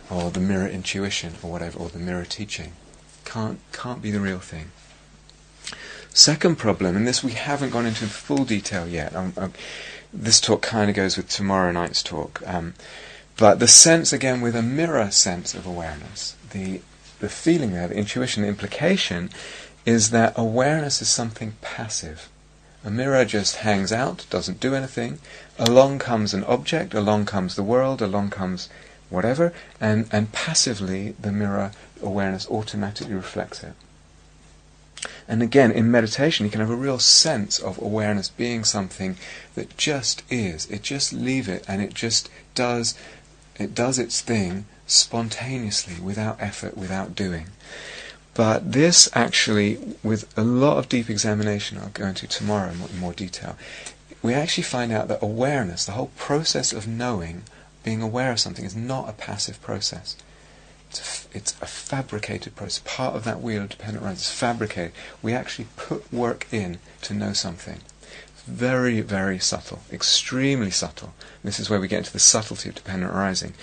or 0.10 0.32
the 0.32 0.40
mirror 0.40 0.68
intuition, 0.68 1.36
or 1.42 1.52
whatever, 1.52 1.80
or 1.80 1.90
the 1.90 2.00
mirror 2.00 2.26
teaching. 2.26 2.74
Can't, 3.24 3.60
can't 3.72 4.02
be 4.02 4.12
the 4.12 4.20
real 4.20 4.40
thing. 4.40 4.72
Second 6.16 6.56
problem, 6.56 6.96
and 6.96 7.06
this 7.06 7.26
we 7.26 7.34
haven't 7.34 7.72
gone 7.72 7.86
into 7.86 8.06
full 8.06 8.46
detail 8.46 8.88
yet. 8.88 9.14
Um, 9.14 9.34
um, 9.36 9.52
this 10.14 10.40
talk 10.40 10.62
kind 10.62 10.90
of 10.90 10.96
goes 10.96 11.18
with 11.18 11.28
tomorrow 11.28 11.74
night's 11.74 12.02
talk. 12.02 12.42
Um, 12.46 12.74
but 13.36 13.60
the 13.60 13.68
sense, 13.68 14.14
again, 14.14 14.40
with 14.40 14.56
a 14.56 14.62
mirror 14.62 15.12
sense 15.12 15.54
of 15.54 15.66
awareness, 15.66 16.38
the, 16.52 16.80
the 17.20 17.28
feeling 17.28 17.74
there, 17.74 17.90
the 17.90 17.98
intuition, 17.98 18.44
the 18.44 18.48
implication 18.48 19.30
is 19.86 20.12
that 20.12 20.32
awareness 20.38 21.02
is 21.02 21.10
something 21.10 21.56
passive. 21.60 22.30
A 22.86 22.90
mirror 22.90 23.26
just 23.26 23.58
hangs 23.58 23.92
out, 23.92 24.26
doesn't 24.30 24.62
do 24.62 24.74
anything. 24.74 25.20
Along 25.60 26.00
comes 26.00 26.34
an 26.34 26.46
object, 26.46 26.94
along 26.94 27.26
comes 27.26 27.58
the 27.58 27.62
world, 27.62 28.02
along 28.02 28.30
comes 28.30 28.70
whatever, 29.10 29.52
and, 29.82 30.08
and 30.14 30.32
passively 30.32 31.14
the 31.20 31.34
mirror 31.34 31.72
awareness 32.02 32.50
automatically 32.50 33.14
reflects 33.14 33.66
it. 33.66 33.74
And 35.28 35.42
again, 35.42 35.72
in 35.72 35.92
meditation, 35.92 36.46
you 36.46 36.52
can 36.52 36.62
have 36.62 36.70
a 36.70 36.76
real 36.76 37.00
sense 37.00 37.60
of 37.60 37.82
awareness 37.82 38.30
being 38.30 38.64
something 38.64 39.18
that 39.56 39.78
just 39.78 40.24
is. 40.30 40.70
It 40.70 40.84
just 40.84 41.14
leave 41.14 41.50
it, 41.50 41.66
and 41.68 41.82
it 41.82 41.94
just 41.94 42.30
does 42.54 42.96
it 43.58 43.74
does 43.74 43.98
its 44.00 44.22
thing 44.22 44.66
spontaneously, 44.86 46.00
without 46.02 46.42
effort, 46.42 46.78
without 46.78 47.16
doing. 47.16 47.48
But 48.34 48.74
this 48.74 49.10
actually, 49.14 49.80
with 50.04 50.38
a 50.38 50.44
lot 50.44 50.78
of 50.78 50.90
deep 50.90 51.10
examination, 51.10 51.78
I'll 51.78 51.90
go 51.90 52.06
into 52.08 52.28
tomorrow 52.28 52.72
in 52.72 53.00
more 53.00 53.14
detail, 53.14 53.56
we 54.22 54.34
actually 54.34 54.64
find 54.64 54.92
out 54.92 55.08
that 55.08 55.24
awareness, 55.24 55.86
the 55.86 55.94
whole 55.94 56.12
process 56.18 56.74
of 56.74 56.88
knowing, 56.88 57.44
being 57.84 58.02
aware 58.02 58.32
of 58.32 58.40
something, 58.40 58.66
is 58.66 58.76
not 58.76 59.08
a 59.08 59.14
passive 59.14 59.62
process. 59.62 60.18
It's 60.98 61.26
a, 61.26 61.38
it's 61.38 61.52
a 61.62 61.66
fabricated 61.66 62.56
process. 62.56 62.82
Part 62.86 63.16
of 63.16 63.24
that 63.26 63.42
wheel 63.42 63.64
of 63.64 63.70
dependent 63.70 64.04
arising 64.04 64.18
is 64.18 64.32
fabricated. 64.32 64.94
We 65.22 65.34
actually 65.34 65.68
put 65.76 66.12
work 66.14 66.48
in 66.52 66.80
to 67.02 67.14
know 67.14 67.34
something. 67.34 67.80
Very, 68.48 69.02
very 69.02 69.40
subtle, 69.40 69.80
extremely 69.92 70.72
subtle. 70.72 71.14
This 71.44 71.60
is 71.60 71.70
where 71.70 71.80
we 71.80 71.88
get 71.88 72.00
into 72.00 72.14
the 72.14 72.20
subtlety 72.20 72.70
of 72.70 72.76
dependent 72.76 73.12
arising. 73.12 73.54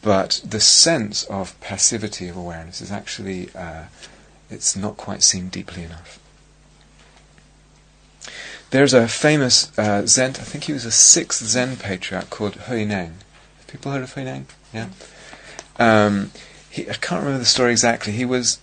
But 0.00 0.40
the 0.44 0.60
sense 0.60 1.24
of 1.24 1.60
passivity 1.60 2.28
of 2.28 2.36
awareness 2.36 2.80
is 2.80 2.90
actually, 2.90 3.50
uh, 3.54 3.84
it's 4.50 4.76
not 4.76 4.96
quite 4.96 5.22
seen 5.22 5.48
deeply 5.48 5.82
enough. 5.82 6.18
There's 8.70 8.94
a 8.94 9.06
famous 9.06 9.76
uh, 9.78 10.06
Zen, 10.06 10.30
I 10.30 10.44
think 10.44 10.64
he 10.64 10.72
was 10.72 10.86
a 10.86 10.90
sixth 10.90 11.44
Zen 11.44 11.76
patriarch 11.76 12.30
called 12.30 12.54
Huineng. 12.54 13.12
People 13.66 13.92
heard 13.92 14.02
of 14.02 14.14
Huineng? 14.14 14.44
Yeah. 14.72 14.88
Um, 15.78 16.30
he, 16.72 16.88
I 16.88 16.94
can't 16.94 17.20
remember 17.22 17.38
the 17.38 17.44
story 17.44 17.70
exactly. 17.70 18.12
He 18.14 18.24
was 18.24 18.58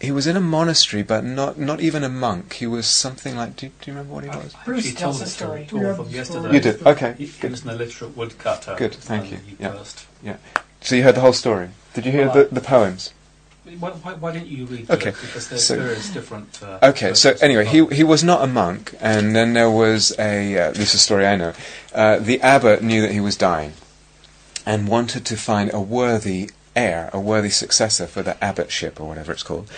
he 0.00 0.10
was 0.12 0.26
in 0.26 0.36
a 0.36 0.40
monastery, 0.40 1.02
but 1.02 1.24
not 1.24 1.58
not 1.58 1.80
even 1.80 2.02
a 2.04 2.08
monk. 2.08 2.54
He 2.54 2.66
was 2.66 2.86
something 2.86 3.36
like. 3.36 3.56
Do, 3.56 3.68
do 3.68 3.72
you 3.90 3.92
remember 3.96 4.12
what 4.14 4.24
he 4.24 4.30
was? 4.30 4.54
Bruce 4.64 4.92
tells 4.94 5.20
the 5.20 5.26
story. 5.26 5.66
Told 5.70 5.96
from 5.96 6.08
yesterday. 6.10 6.52
You 6.52 6.60
did. 6.60 6.86
Okay. 6.86 7.14
He, 7.16 7.26
he 7.26 7.46
was 7.46 7.62
an 7.64 7.70
illiterate 7.70 8.16
woodcutter. 8.16 8.74
Good, 8.76 8.94
thank 8.94 9.30
you. 9.30 9.38
He 9.38 9.56
Yeah. 9.58 9.70
burst. 9.70 10.06
So 10.80 10.96
you 10.96 11.02
heard 11.04 11.14
the 11.14 11.20
whole 11.22 11.32
story. 11.32 11.70
Did 11.94 12.04
you 12.06 12.12
hear 12.12 12.26
Well, 12.26 12.44
the, 12.44 12.54
the 12.54 12.60
poems? 12.60 13.12
Why, 13.80 13.90
why, 13.90 14.12
why 14.14 14.32
didn't 14.32 14.46
you 14.48 14.66
read 14.66 14.88
Okay, 14.90 15.08
it? 15.08 15.16
Because 15.20 15.48
there's 15.48 15.64
so- 15.64 15.76
various 15.76 16.10
different. 16.10 16.60
Uh, 16.62 16.78
Okay, 16.90 17.14
so 17.14 17.34
anyway, 17.40 17.64
he 17.64 17.86
he 17.86 18.04
was 18.04 18.22
not 18.22 18.42
a 18.42 18.46
monk, 18.46 18.94
and 19.00 19.34
then 19.34 19.54
there 19.54 19.70
was 19.70 20.12
a 20.18 20.56
uh, 20.58 20.70
this 20.72 20.90
is 20.90 20.94
a 20.94 20.98
story 20.98 21.26
I 21.26 21.36
know. 21.36 21.52
Uh, 21.94 22.18
the 22.18 22.40
abbot 22.42 22.82
knew 22.82 23.00
that 23.02 23.12
he 23.12 23.20
was 23.20 23.36
dying, 23.36 23.72
and 24.66 24.86
wanted 24.88 25.24
to 25.26 25.36
find 25.36 25.72
a 25.72 25.80
worthy 25.80 26.50
heir, 26.76 27.10
a 27.12 27.18
worthy 27.18 27.50
successor 27.50 28.06
for 28.06 28.22
the 28.22 28.36
abbotship 28.42 29.00
or 29.00 29.08
whatever 29.08 29.32
it's 29.32 29.42
called. 29.42 29.70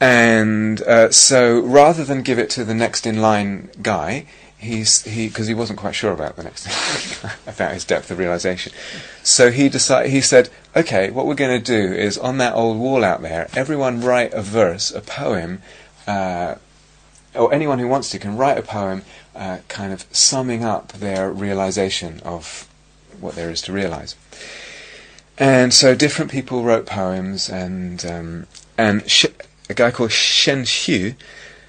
And 0.00 0.80
uh, 0.82 1.10
so, 1.10 1.60
rather 1.60 2.04
than 2.04 2.22
give 2.22 2.38
it 2.38 2.50
to 2.50 2.64
the 2.64 2.74
next 2.74 3.06
in 3.06 3.20
line 3.20 3.70
guy, 3.82 4.26
he's 4.60 5.02
he 5.02 5.28
because 5.28 5.46
he 5.46 5.54
wasn't 5.54 5.78
quite 5.78 5.94
sure 5.94 6.12
about 6.12 6.36
the 6.36 6.42
next 6.42 6.66
about 7.46 7.72
his 7.72 7.84
depth 7.84 8.10
of 8.10 8.18
realization. 8.18 8.72
So 9.22 9.50
he 9.50 9.68
decided. 9.68 10.10
He 10.10 10.20
said, 10.20 10.48
"Okay, 10.76 11.10
what 11.10 11.26
we're 11.26 11.34
going 11.34 11.62
to 11.62 11.64
do 11.64 11.94
is 11.94 12.18
on 12.18 12.38
that 12.38 12.54
old 12.54 12.78
wall 12.78 13.04
out 13.04 13.22
there, 13.22 13.48
everyone 13.54 14.00
write 14.00 14.32
a 14.32 14.42
verse, 14.42 14.90
a 14.90 15.00
poem, 15.00 15.60
uh, 16.06 16.54
or 17.34 17.52
anyone 17.52 17.78
who 17.78 17.88
wants 17.88 18.10
to 18.10 18.18
can 18.18 18.36
write 18.36 18.58
a 18.58 18.62
poem, 18.62 19.02
uh, 19.34 19.58
kind 19.68 19.92
of 19.92 20.06
summing 20.12 20.64
up 20.64 20.92
their 20.92 21.30
realization 21.30 22.20
of 22.20 22.68
what 23.20 23.34
there 23.34 23.50
is 23.50 23.62
to 23.62 23.72
realize." 23.72 24.14
And 25.40 25.72
so 25.72 25.94
different 25.94 26.30
people 26.30 26.62
wrote 26.64 26.84
poems, 26.84 27.48
and 27.48 28.04
um, 28.04 28.46
and 28.76 29.10
Sh- 29.10 29.24
a 29.70 29.74
guy 29.74 29.90
called 29.90 30.12
Shen 30.12 30.64
Xiu, 30.64 31.14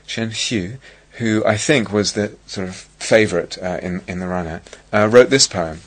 Shen 0.06 0.32
Xiu, 0.32 0.78
who 1.14 1.42
I 1.46 1.56
think 1.56 1.90
was 1.90 2.12
the 2.12 2.36
sort 2.46 2.68
of 2.68 2.76
favourite 2.76 3.58
uh, 3.64 3.80
in 3.82 4.02
in 4.10 4.20
the 4.20 4.28
runner, 4.28 4.62
uh, 4.92 5.08
wrote 5.10 5.30
this 5.30 5.48
poem. 5.48 5.80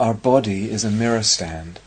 Our 0.00 0.12
body 0.12 0.72
is 0.72 0.82
a 0.82 0.90
mirror 0.90 1.22
stand, 1.22 1.78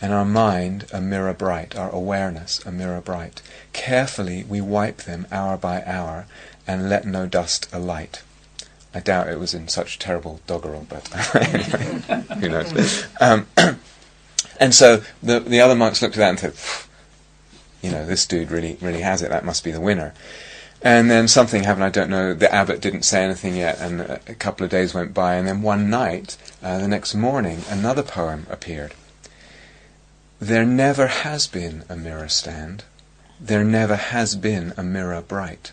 and 0.00 0.12
our 0.12 0.24
mind 0.24 0.86
a 0.92 1.00
mirror 1.00 1.34
bright, 1.34 1.74
our 1.74 1.90
awareness 1.90 2.64
a 2.64 2.70
mirror 2.70 3.00
bright. 3.00 3.42
Carefully 3.72 4.44
we 4.44 4.60
wipe 4.60 4.98
them 4.98 5.26
hour 5.32 5.56
by 5.56 5.82
hour, 5.84 6.26
and 6.64 6.88
let 6.88 7.04
no 7.04 7.26
dust 7.26 7.66
alight. 7.72 8.22
I 8.94 9.00
doubt 9.00 9.26
it 9.26 9.40
was 9.40 9.52
in 9.52 9.66
such 9.66 9.98
terrible 9.98 10.40
doggerel, 10.46 10.86
but 10.88 11.34
anyway, 11.34 12.02
who 12.38 12.48
knows? 12.48 13.04
Um, 13.20 13.48
and 14.60 14.74
so 14.74 15.02
the 15.22 15.40
the 15.40 15.60
other 15.60 15.74
monks 15.74 16.02
looked 16.02 16.16
at 16.16 16.20
that 16.20 16.30
and 16.30 16.54
said, 16.54 16.88
you 17.82 17.90
know, 17.90 18.06
this 18.06 18.26
dude 18.26 18.50
really 18.50 18.78
really 18.80 19.00
has 19.00 19.22
it. 19.22 19.30
That 19.30 19.44
must 19.44 19.64
be 19.64 19.70
the 19.70 19.80
winner. 19.80 20.14
And 20.82 21.10
then 21.10 21.28
something 21.28 21.64
happened. 21.64 21.84
I 21.84 21.88
don't 21.88 22.10
know. 22.10 22.34
The 22.34 22.54
abbot 22.54 22.82
didn't 22.82 23.04
say 23.04 23.24
anything 23.24 23.56
yet, 23.56 23.80
and 23.80 24.02
a, 24.02 24.20
a 24.28 24.34
couple 24.34 24.64
of 24.64 24.70
days 24.70 24.92
went 24.92 25.14
by. 25.14 25.36
And 25.36 25.48
then 25.48 25.62
one 25.62 25.88
night, 25.88 26.36
uh, 26.62 26.76
the 26.76 26.88
next 26.88 27.14
morning, 27.14 27.62
another 27.70 28.02
poem 28.02 28.46
appeared. 28.50 28.92
There 30.38 30.66
never 30.66 31.06
has 31.06 31.46
been 31.46 31.84
a 31.88 31.96
mirror 31.96 32.28
stand. 32.28 32.84
There 33.40 33.64
never 33.64 33.96
has 33.96 34.36
been 34.36 34.74
a 34.76 34.82
mirror 34.82 35.22
bright. 35.22 35.72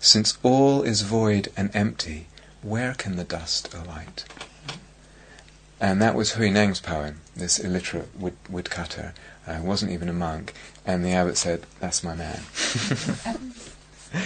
Since 0.00 0.36
all 0.42 0.82
is 0.82 1.02
void 1.02 1.48
and 1.56 1.70
empty, 1.72 2.26
where 2.60 2.94
can 2.94 3.14
the 3.14 3.24
dust 3.24 3.72
alight? 3.72 4.24
And 5.80 6.02
that 6.02 6.16
was 6.16 6.32
Hui 6.32 6.50
Neng's 6.50 6.80
poem, 6.80 7.20
this 7.36 7.58
illiterate 7.58 8.08
wood, 8.18 8.36
woodcutter. 8.48 9.14
Uh, 9.46 9.60
wasn't 9.62 9.92
even 9.92 10.08
a 10.08 10.12
monk. 10.12 10.54
And 10.86 11.04
the 11.04 11.10
abbot 11.10 11.36
said, 11.36 11.66
That's 11.80 12.02
my 12.02 12.14
man. 12.14 12.40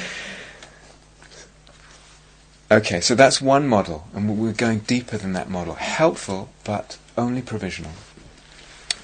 okay, 2.71 3.01
so 3.01 3.15
that's 3.15 3.41
one 3.41 3.67
model, 3.67 4.07
and 4.15 4.39
we're 4.39 4.53
going 4.53 4.81
deeper 4.81 5.17
than 5.17 5.33
that 5.33 5.49
model. 5.49 5.75
Helpful, 5.75 6.51
but 6.65 6.99
only 7.17 7.43
provisional. 7.43 7.93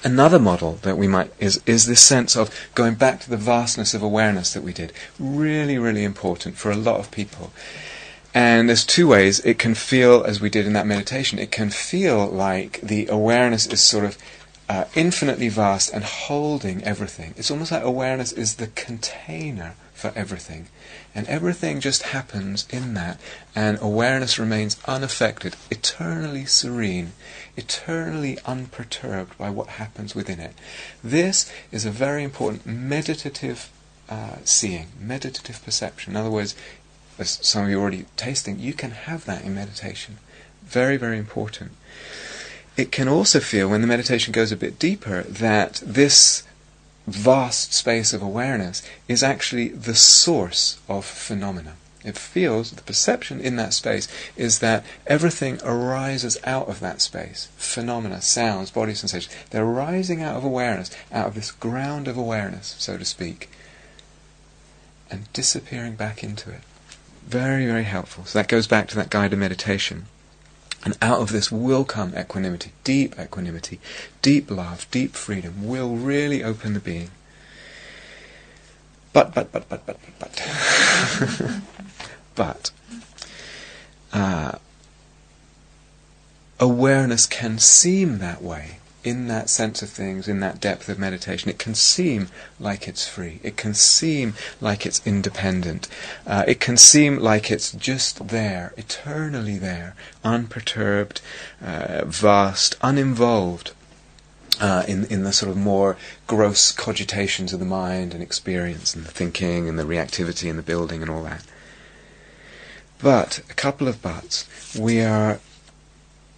Another 0.03 0.37
model 0.37 0.73
that 0.83 0.97
we 0.97 1.07
might 1.07 1.31
is 1.39 1.61
is 1.65 1.87
this 1.87 1.99
sense 1.99 2.35
of 2.35 2.51
going 2.75 2.93
back 2.93 3.21
to 3.21 3.29
the 3.29 3.37
vastness 3.37 3.95
of 3.95 4.03
awareness 4.03 4.53
that 4.53 4.61
we 4.61 4.71
did. 4.71 4.93
Really, 5.17 5.79
really 5.79 6.03
important 6.03 6.57
for 6.57 6.69
a 6.69 6.75
lot 6.75 6.99
of 6.99 7.09
people. 7.09 7.51
And 8.35 8.67
there's 8.67 8.85
two 8.85 9.07
ways 9.07 9.39
it 9.45 9.57
can 9.57 9.75
feel, 9.75 10.21
as 10.25 10.41
we 10.41 10.49
did 10.49 10.67
in 10.67 10.73
that 10.73 10.85
meditation, 10.85 11.39
it 11.39 11.51
can 11.51 11.69
feel 11.69 12.27
like 12.27 12.81
the 12.81 13.07
awareness 13.07 13.65
is 13.65 13.81
sort 13.81 14.03
of 14.03 14.17
uh, 14.67 14.83
infinitely 14.93 15.47
vast 15.47 15.93
and 15.93 16.03
holding 16.03 16.83
everything. 16.83 17.33
It's 17.37 17.49
almost 17.49 17.71
like 17.71 17.81
awareness 17.81 18.33
is 18.33 18.55
the 18.55 18.67
container 18.67 19.75
for 19.93 20.11
everything. 20.17 20.67
And 21.15 21.25
everything 21.27 21.79
just 21.79 22.03
happens 22.03 22.67
in 22.69 22.93
that, 22.95 23.21
and 23.55 23.79
awareness 23.81 24.37
remains 24.37 24.75
unaffected, 24.85 25.55
eternally 25.71 26.43
serene, 26.43 27.13
eternally 27.55 28.37
unperturbed 28.45 29.37
by 29.37 29.49
what 29.49 29.67
happens 29.67 30.13
within 30.13 30.41
it. 30.41 30.55
This 31.01 31.49
is 31.71 31.85
a 31.85 31.89
very 31.89 32.25
important 32.25 32.65
meditative 32.65 33.71
uh, 34.09 34.35
seeing, 34.43 34.87
meditative 34.99 35.63
perception. 35.63 36.13
In 36.13 36.17
other 36.17 36.29
words, 36.29 36.53
as 37.17 37.39
some 37.41 37.65
of 37.65 37.69
you 37.69 37.79
already 37.79 38.05
tasting, 38.17 38.59
you 38.59 38.73
can 38.73 38.91
have 38.91 39.25
that 39.25 39.43
in 39.43 39.55
meditation. 39.55 40.17
Very, 40.63 40.97
very 40.97 41.17
important. 41.17 41.71
It 42.77 42.91
can 42.91 43.07
also 43.07 43.39
feel, 43.39 43.69
when 43.69 43.81
the 43.81 43.87
meditation 43.87 44.33
goes 44.33 44.51
a 44.51 44.57
bit 44.57 44.77
deeper, 44.77 45.23
that 45.23 45.81
this 45.85 46.43
vast 47.07 47.73
space 47.73 48.13
of 48.13 48.21
awareness 48.21 48.81
is 49.07 49.23
actually 49.23 49.69
the 49.69 49.95
source 49.95 50.79
of 50.89 51.05
phenomena. 51.05 51.75
It 52.03 52.17
feels, 52.17 52.71
the 52.71 52.83
perception 52.83 53.41
in 53.41 53.55
that 53.55 53.73
space 53.73 54.07
is 54.35 54.59
that 54.59 54.85
everything 55.07 55.59
arises 55.63 56.37
out 56.43 56.67
of 56.67 56.79
that 56.79 57.01
space. 57.01 57.47
Phenomena, 57.57 58.21
sounds, 58.21 58.69
body 58.69 58.93
sensations, 58.93 59.35
they're 59.49 59.65
rising 59.65 60.21
out 60.21 60.35
of 60.35 60.43
awareness, 60.43 60.91
out 61.11 61.27
of 61.27 61.33
this 61.33 61.51
ground 61.51 62.07
of 62.07 62.17
awareness, 62.17 62.75
so 62.77 62.97
to 62.97 63.05
speak, 63.05 63.49
and 65.09 65.31
disappearing 65.33 65.95
back 65.95 66.23
into 66.23 66.51
it. 66.51 66.61
Very, 67.25 67.65
very 67.65 67.83
helpful. 67.83 68.25
So 68.25 68.39
that 68.39 68.47
goes 68.47 68.67
back 68.67 68.87
to 68.89 68.95
that 68.95 69.09
guided 69.09 69.39
meditation. 69.39 70.05
And 70.83 70.95
out 71.01 71.21
of 71.21 71.31
this 71.31 71.51
will 71.51 71.83
come 71.83 72.13
equanimity, 72.15 72.71
deep 72.83 73.19
equanimity, 73.19 73.79
deep 74.21 74.51
love, 74.51 74.87
deep 74.91 75.15
freedom, 75.15 75.67
will 75.67 75.95
really 75.95 76.43
open 76.43 76.73
the 76.73 76.79
being. 76.79 77.09
But, 79.11 79.33
but, 79.33 79.51
but, 79.51 79.67
but, 79.67 79.85
but, 79.85 79.97
but, 80.19 80.29
but. 81.19 81.61
but. 82.35 82.71
Uh, 84.13 84.59
awareness 86.59 87.25
can 87.25 87.57
seem 87.57 88.19
that 88.19 88.41
way 88.41 88.77
in 89.05 89.27
that 89.27 89.49
sense 89.49 89.83
of 89.83 89.89
things, 89.89 90.27
in 90.27 90.39
that 90.39 90.59
depth 90.59 90.89
of 90.89 90.97
meditation. 90.97 91.49
It 91.49 91.59
can 91.59 91.75
seem 91.75 92.29
like 92.59 92.87
it's 92.87 93.07
free. 93.07 93.39
It 93.43 93.55
can 93.55 93.75
seem 93.75 94.33
like 94.59 94.85
it's 94.85 95.05
independent. 95.05 95.87
Uh, 96.25 96.43
it 96.47 96.59
can 96.59 96.75
seem 96.75 97.19
like 97.19 97.51
it's 97.51 97.71
just 97.71 98.29
there, 98.29 98.73
eternally 98.77 99.59
there, 99.59 99.95
unperturbed, 100.23 101.21
uh, 101.63 102.03
vast, 102.05 102.75
uninvolved. 102.81 103.71
Uh, 104.61 104.85
in 104.87 105.03
in 105.07 105.23
the 105.23 105.33
sort 105.33 105.51
of 105.51 105.57
more 105.57 105.97
gross 106.27 106.71
cogitations 106.71 107.51
of 107.51 107.59
the 107.59 107.65
mind 107.65 108.13
and 108.13 108.23
experience 108.23 108.95
and 108.95 109.03
the 109.03 109.11
thinking 109.11 109.67
and 109.67 109.77
the 109.77 109.83
reactivity 109.83 110.49
and 110.49 110.57
the 110.57 110.63
building 110.63 111.01
and 111.01 111.11
all 111.11 111.23
that. 111.23 111.43
But 112.99 113.39
a 113.49 113.53
couple 113.53 113.89
of 113.89 114.01
buts. 114.01 114.47
We 114.79 115.01
are 115.01 115.41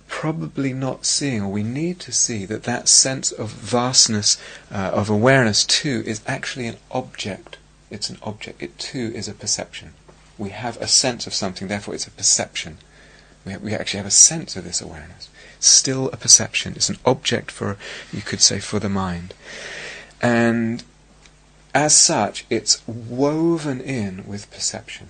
probably 0.08 0.74
not 0.74 1.06
seeing, 1.06 1.42
or 1.42 1.50
we 1.50 1.64
need 1.64 2.00
to 2.00 2.12
see, 2.12 2.46
that 2.46 2.64
that 2.64 2.88
sense 2.88 3.32
of 3.32 3.52
vastness, 3.52 4.38
uh, 4.72 4.92
of 4.94 5.10
awareness 5.10 5.64
too, 5.66 6.04
is 6.06 6.22
actually 6.26 6.68
an 6.68 6.78
object. 6.92 7.58
It's 7.90 8.10
an 8.10 8.18
object. 8.24 8.62
It 8.62 8.78
too 8.80 9.12
is 9.16 9.28
a 9.28 9.34
perception. 9.34 9.94
We 10.38 10.50
have 10.50 10.78
a 10.82 10.88
sense 10.88 11.28
of 11.28 11.34
something, 11.34 11.68
therefore 11.68 11.96
it's 11.96 12.08
a 12.08 12.12
perception. 12.12 12.78
We, 13.46 13.54
ha- 13.54 13.60
we 13.62 13.74
actually 13.74 14.00
have 14.00 14.08
a 14.08 14.12
sense 14.12 14.56
of 14.56 14.64
this 14.64 14.82
awareness. 14.82 15.30
Still 15.60 16.10
a 16.10 16.18
perception. 16.18 16.74
It's 16.76 16.90
an 16.90 17.00
object 17.06 17.52
for, 17.52 17.78
you 18.14 18.22
could 18.22 18.42
say, 18.42 18.60
for 18.60 18.80
the 18.80 18.90
mind. 18.90 19.34
And 20.22 20.84
as 21.74 21.96
such, 21.96 22.46
it's 22.50 22.82
woven 22.88 23.82
in 23.82 24.26
with 24.28 24.52
perception. 24.52 25.10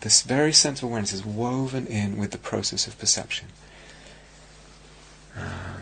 This 0.00 0.22
very 0.22 0.52
sense 0.52 0.80
of 0.80 0.88
awareness 0.88 1.12
is 1.12 1.24
woven 1.24 1.86
in 1.86 2.16
with 2.16 2.30
the 2.32 2.38
process 2.38 2.86
of 2.86 2.98
perception. 2.98 3.48
Um, 5.36 5.76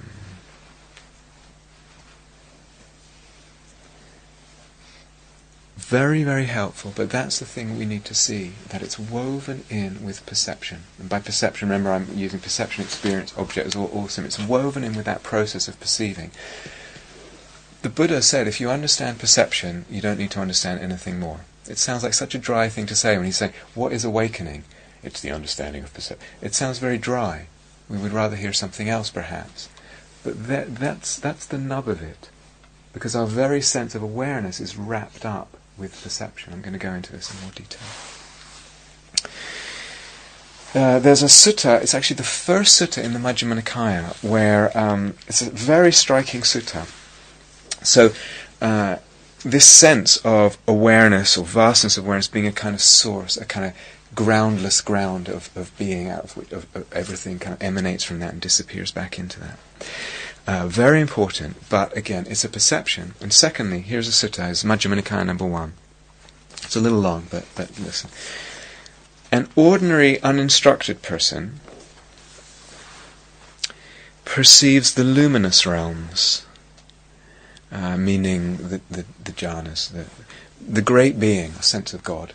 very, 5.76 6.24
very 6.24 6.46
helpful, 6.46 6.92
but 6.96 7.10
that's 7.10 7.38
the 7.38 7.44
thing 7.44 7.78
we 7.78 7.84
need 7.84 8.04
to 8.06 8.14
see 8.14 8.52
that 8.70 8.82
it's 8.82 8.98
woven 8.98 9.64
in 9.70 10.04
with 10.04 10.26
perception. 10.26 10.84
And 10.98 11.08
by 11.08 11.20
perception, 11.20 11.68
remember 11.68 11.90
I'm 11.90 12.08
using 12.14 12.40
perception, 12.40 12.82
experience, 12.84 13.32
object 13.36 13.66
as 13.66 13.76
all 13.76 13.90
awesome. 13.92 14.24
It's 14.24 14.38
woven 14.38 14.82
in 14.82 14.94
with 14.94 15.04
that 15.04 15.22
process 15.22 15.68
of 15.68 15.78
perceiving. 15.78 16.30
The 17.82 17.90
Buddha 17.90 18.22
said 18.22 18.48
if 18.48 18.60
you 18.60 18.70
understand 18.70 19.18
perception, 19.18 19.84
you 19.90 20.00
don't 20.00 20.18
need 20.18 20.30
to 20.32 20.40
understand 20.40 20.80
anything 20.80 21.20
more. 21.20 21.40
It 21.68 21.78
sounds 21.78 22.02
like 22.02 22.14
such 22.14 22.34
a 22.34 22.38
dry 22.38 22.68
thing 22.68 22.86
to 22.86 22.96
say 22.96 23.16
when 23.16 23.26
he's 23.26 23.36
saying, 23.36 23.52
What 23.74 23.92
is 23.92 24.04
awakening? 24.04 24.64
It's 25.02 25.20
the 25.20 25.30
understanding 25.30 25.84
of 25.84 25.92
perception. 25.92 26.26
It 26.40 26.54
sounds 26.54 26.78
very 26.78 26.98
dry. 26.98 27.46
We 27.88 27.98
would 27.98 28.12
rather 28.12 28.36
hear 28.36 28.52
something 28.52 28.88
else, 28.88 29.10
perhaps. 29.10 29.68
But 30.22 30.46
that, 30.48 30.76
that's, 30.76 31.18
that's 31.18 31.46
the 31.46 31.58
nub 31.58 31.88
of 31.88 32.02
it. 32.02 32.30
Because 32.92 33.14
our 33.14 33.26
very 33.26 33.60
sense 33.60 33.94
of 33.94 34.02
awareness 34.02 34.60
is 34.60 34.76
wrapped 34.76 35.24
up 35.24 35.56
with 35.76 36.00
perception. 36.02 36.52
I'm 36.52 36.62
going 36.62 36.72
to 36.72 36.78
go 36.78 36.92
into 36.92 37.12
this 37.12 37.32
in 37.32 37.40
more 37.42 37.50
detail. 37.52 37.80
Uh, 40.74 40.98
there's 40.98 41.22
a 41.22 41.26
sutta, 41.26 41.80
it's 41.82 41.94
actually 41.94 42.16
the 42.16 42.24
first 42.24 42.80
sutta 42.80 43.02
in 43.02 43.12
the 43.12 43.18
Majjhima 43.20 43.60
Nikaya, 43.60 44.20
where 44.28 44.76
um, 44.76 45.14
it's 45.28 45.40
a 45.40 45.50
very 45.50 45.92
striking 45.92 46.40
sutta. 46.40 46.86
So, 47.84 48.12
uh, 48.60 48.96
this 49.44 49.66
sense 49.66 50.16
of 50.24 50.58
awareness 50.66 51.36
or 51.36 51.44
vastness 51.44 51.96
of 51.96 52.06
awareness 52.06 52.26
being 52.26 52.46
a 52.46 52.52
kind 52.52 52.74
of 52.74 52.80
source, 52.80 53.36
a 53.36 53.44
kind 53.44 53.66
of 53.66 53.72
groundless 54.14 54.80
ground 54.80 55.28
of, 55.28 55.50
of 55.56 55.76
being 55.78 56.08
out 56.08 56.24
of 56.24 56.36
which 56.36 56.52
of, 56.52 56.66
of 56.74 56.92
everything 56.92 57.38
kind 57.38 57.54
of 57.54 57.62
emanates 57.62 58.04
from 58.04 58.20
that 58.20 58.32
and 58.32 58.40
disappears 58.40 58.92
back 58.92 59.18
into 59.18 59.40
that. 59.40 59.58
Uh, 60.46 60.66
very 60.66 61.00
important, 61.00 61.56
but 61.70 61.96
again, 61.96 62.26
it's 62.28 62.44
a 62.44 62.48
perception. 62.48 63.14
And 63.20 63.32
secondly, 63.32 63.80
here's 63.80 64.08
a 64.08 64.10
sutta, 64.10 64.50
it's 64.50 64.62
Majjhima 64.62 65.00
Nikaya 65.00 65.24
number 65.24 65.46
one. 65.46 65.72
It's 66.62 66.76
a 66.76 66.80
little 66.80 67.00
long, 67.00 67.26
but, 67.30 67.46
but 67.54 67.78
listen. 67.78 68.10
An 69.32 69.48
ordinary 69.56 70.20
uninstructed 70.22 71.02
person 71.02 71.60
perceives 74.24 74.94
the 74.94 75.04
luminous 75.04 75.66
realms, 75.66 76.46
uh, 77.72 77.96
meaning 77.96 78.56
the, 78.56 78.80
the, 78.90 79.04
the 79.22 79.32
jhanas, 79.32 79.90
the, 79.90 80.06
the 80.60 80.82
great 80.82 81.18
being, 81.18 81.52
a 81.52 81.62
sense 81.62 81.94
of 81.94 82.02
God. 82.02 82.32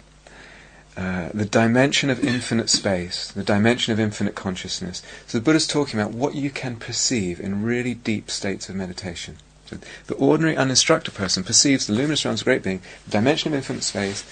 Uh, 0.99 1.29
the 1.33 1.45
dimension 1.45 2.09
of 2.09 2.21
infinite 2.25 2.69
space, 2.69 3.31
the 3.31 3.41
dimension 3.41 3.93
of 3.93 4.01
infinite 4.01 4.35
consciousness. 4.35 5.01
So 5.27 5.37
the 5.37 5.43
Buddha's 5.45 5.65
talking 5.65 5.97
about 5.97 6.13
what 6.13 6.35
you 6.35 6.49
can 6.49 6.75
perceive 6.75 7.39
in 7.39 7.63
really 7.63 7.93
deep 7.93 8.29
states 8.29 8.67
of 8.67 8.75
meditation. 8.75 9.37
So 9.67 9.77
the 10.07 10.15
ordinary 10.15 10.57
uninstructed 10.57 11.13
person 11.13 11.45
perceives 11.45 11.87
the 11.87 11.93
luminous 11.93 12.25
realms 12.25 12.41
of 12.41 12.45
great 12.45 12.63
being, 12.63 12.81
the 13.05 13.11
dimension 13.11 13.53
of 13.53 13.57
infinite 13.57 13.83
space, 13.83 14.25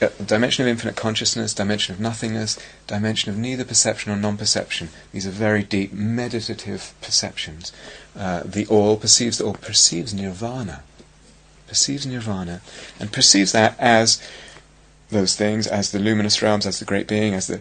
uh, 0.00 0.10
dimension 0.24 0.62
of 0.64 0.68
infinite 0.68 0.94
consciousness, 0.94 1.52
dimension 1.52 1.92
of 1.96 2.00
nothingness, 2.00 2.60
dimension 2.86 3.32
of 3.32 3.36
neither 3.36 3.64
perception 3.64 4.12
nor 4.12 4.20
non-perception. 4.20 4.88
These 5.10 5.26
are 5.26 5.30
very 5.30 5.64
deep 5.64 5.92
meditative 5.92 6.94
perceptions. 7.00 7.72
Uh, 8.16 8.42
the 8.44 8.66
all 8.66 8.96
perceives 8.96 9.38
the 9.38 9.46
all, 9.46 9.54
perceives 9.54 10.14
nirvana, 10.14 10.84
perceives 11.66 12.06
nirvana, 12.06 12.60
and 13.00 13.10
perceives 13.10 13.50
that 13.50 13.74
as 13.80 14.22
those 15.12 15.36
things 15.36 15.66
as 15.66 15.92
the 15.92 15.98
luminous 15.98 16.42
realms, 16.42 16.66
as 16.66 16.78
the 16.78 16.84
great 16.84 17.06
being, 17.06 17.34
as 17.34 17.46
the 17.46 17.60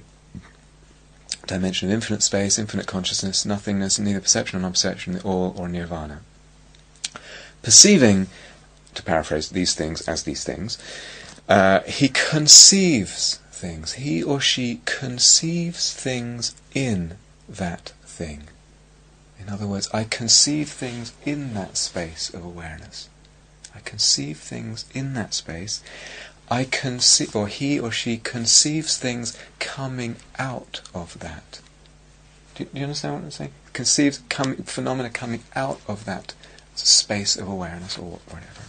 dimension 1.48 1.90
of 1.90 1.94
infinite 1.94 2.24
space, 2.24 2.58
infinite 2.58 2.88
consciousness, 2.88 3.46
nothingness, 3.46 4.00
neither 4.00 4.22
perception 4.22 4.60
nor 4.60 4.64
non-perception, 4.64 5.14
the 5.14 5.22
all 5.22 5.54
or 5.58 5.68
nirvana. 5.68 6.22
Perceiving, 7.62 8.28
to 8.96 9.04
paraphrase 9.04 9.50
these 9.50 9.76
things 9.76 10.08
as 10.08 10.24
these 10.24 10.44
things, 10.44 10.78
uh, 11.48 11.82
he 11.82 12.08
conceives 12.08 13.40
things. 13.52 13.94
He 13.94 14.24
or 14.24 14.40
she 14.40 14.82
conceives 14.86 15.94
things 15.94 16.56
in 16.74 17.18
that 17.48 17.94
thing. 18.04 18.44
In 19.40 19.50
other 19.50 19.68
words, 19.68 19.90
I 19.94 20.04
conceive 20.04 20.70
things 20.70 21.14
in 21.26 21.54
that 21.54 21.78
space 21.78 22.34
of 22.34 22.44
awareness. 22.44 23.10
I 23.76 23.80
conceive 23.80 24.38
things 24.38 24.86
in 24.94 25.14
that 25.14 25.34
space. 25.34 25.82
I 26.52 26.66
conceive, 26.66 27.34
or 27.34 27.48
he 27.48 27.80
or 27.80 27.92
she 27.92 28.18
conceives 28.18 28.98
things 28.98 29.40
coming 29.60 30.18
out 30.38 30.82
of 30.94 31.18
that. 31.20 31.62
Do 32.56 32.64
you, 32.64 32.70
do 32.74 32.80
you 32.80 32.84
understand 32.84 33.16
what 33.16 33.24
I'm 33.24 33.32
saying? 33.32 33.52
Conceives 33.72 34.22
phenomena 34.66 35.10
coming 35.10 35.44
out 35.56 35.80
of 35.88 36.04
that 36.04 36.34
space 36.76 37.38
of 37.38 37.48
awareness 37.48 37.98
or 37.98 38.20
whatever. 38.28 38.64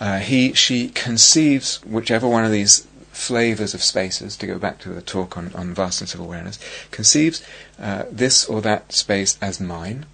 Uh, 0.00 0.18
he, 0.18 0.52
she 0.54 0.88
conceives 0.88 1.80
whichever 1.84 2.26
one 2.26 2.44
of 2.44 2.50
these 2.50 2.84
flavors 3.12 3.74
of 3.74 3.82
spaces, 3.82 4.36
to 4.38 4.46
go 4.48 4.58
back 4.58 4.80
to 4.80 4.88
the 4.88 5.02
talk 5.02 5.36
on, 5.36 5.52
on 5.54 5.72
vastness 5.72 6.14
of 6.14 6.20
awareness, 6.20 6.58
conceives 6.90 7.44
uh, 7.78 8.04
this 8.10 8.44
or 8.46 8.60
that 8.60 8.92
space 8.92 9.38
as 9.40 9.60
mine 9.60 10.04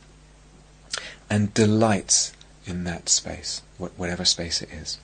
and 1.30 1.54
delights 1.54 2.34
in 2.66 2.84
that 2.84 3.08
space, 3.08 3.62
wh- 3.78 3.98
whatever 3.98 4.26
space 4.26 4.60
it 4.60 4.68
is. 4.70 4.98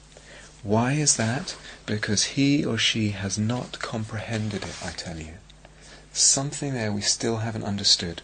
Why 0.64 0.92
is 0.92 1.16
that? 1.16 1.57
Because 1.85 2.24
he 2.24 2.64
or 2.64 2.79
she 2.79 3.11
has 3.11 3.38
not 3.38 3.79
comprehended 3.81 4.62
it, 4.62 4.77
I 4.83 4.92
tell 4.92 5.18
you. 5.18 5.35
Something 6.14 6.72
there 6.72 6.90
we 6.90 7.03
still 7.03 7.38
haven't 7.38 7.64
understood. 7.64 8.22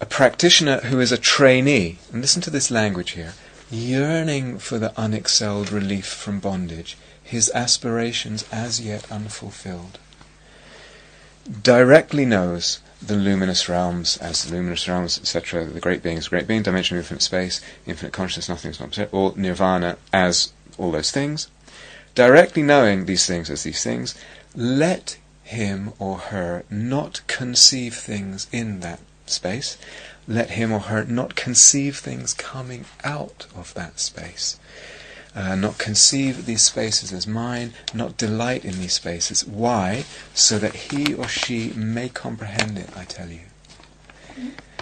A 0.00 0.06
practitioner 0.06 0.80
who 0.80 0.98
is 0.98 1.12
a 1.12 1.16
trainee, 1.16 1.98
and 2.12 2.20
listen 2.20 2.42
to 2.42 2.50
this 2.50 2.68
language 2.68 3.12
here, 3.12 3.34
yearning 3.70 4.58
for 4.58 4.78
the 4.78 4.92
unexcelled 4.96 5.70
relief 5.70 6.06
from 6.06 6.40
bondage, 6.40 6.98
his 7.22 7.50
aspirations 7.54 8.44
as 8.50 8.80
yet 8.80 9.10
unfulfilled, 9.12 9.98
directly 11.62 12.24
knows 12.24 12.80
the 13.06 13.16
luminous 13.16 13.68
realms 13.68 14.16
as 14.18 14.44
the 14.44 14.54
luminous 14.54 14.88
realms, 14.88 15.18
etc., 15.18 15.64
the 15.64 15.80
great 15.80 16.02
being 16.02 16.16
beings, 16.16 16.28
great 16.28 16.46
being, 16.46 16.62
dimension 16.62 16.96
of 16.96 17.02
infinite 17.02 17.22
space, 17.22 17.60
infinite 17.86 18.12
consciousness, 18.12 18.48
nothing 18.48 18.70
is 18.70 18.80
not 18.80 19.08
or 19.12 19.32
nirvana 19.36 19.96
as 20.12 20.52
all 20.78 20.90
those 20.90 21.10
things. 21.10 21.48
Directly 22.14 22.62
knowing 22.62 23.06
these 23.06 23.26
things 23.26 23.50
as 23.50 23.64
these 23.64 23.82
things, 23.82 24.14
let 24.54 25.18
him 25.42 25.92
or 25.98 26.18
her 26.18 26.64
not 26.70 27.20
conceive 27.26 27.94
things 27.94 28.46
in 28.52 28.80
that 28.80 29.00
space. 29.26 29.76
Let 30.26 30.50
him 30.50 30.72
or 30.72 30.80
her 30.80 31.04
not 31.04 31.34
conceive 31.34 31.98
things 31.98 32.32
coming 32.32 32.86
out 33.02 33.46
of 33.54 33.74
that 33.74 34.00
space. 34.00 34.58
Uh, 35.36 35.56
not 35.56 35.78
conceive 35.78 36.46
these 36.46 36.62
spaces 36.62 37.12
as 37.12 37.26
mine, 37.26 37.72
not 37.92 38.16
delight 38.16 38.64
in 38.64 38.78
these 38.78 38.92
spaces. 38.92 39.44
Why? 39.44 40.04
So 40.32 40.60
that 40.60 40.74
he 40.76 41.12
or 41.12 41.26
she 41.26 41.70
may 41.74 42.08
comprehend 42.08 42.78
it, 42.78 42.88
I 42.96 43.04
tell 43.04 43.28
you. 43.28 43.40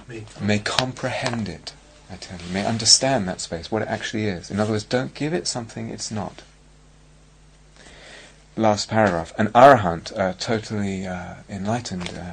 Me. 0.07 0.27
May 0.41 0.59
comprehend 0.59 1.49
it, 1.49 1.73
I 2.11 2.17
tell 2.17 2.39
you. 2.39 2.53
May 2.53 2.67
understand 2.67 3.27
that 3.29 3.41
space, 3.41 3.71
what 3.71 3.81
it 3.81 3.89
actually 3.89 4.27
is. 4.27 4.51
In 4.51 4.61
other 4.61 4.73
words, 4.73 4.85
don't 4.85 5.15
give 5.15 5.33
it 5.33 5.47
something 5.47 5.89
it's 5.89 6.11
not. 6.11 6.43
Last 8.55 8.91
paragraph. 8.91 9.33
An 9.39 9.49
arahant, 9.49 10.13
a 10.15 10.35
totally 10.39 11.07
uh, 11.07 11.37
enlightened 11.49 12.11
uh, 12.11 12.33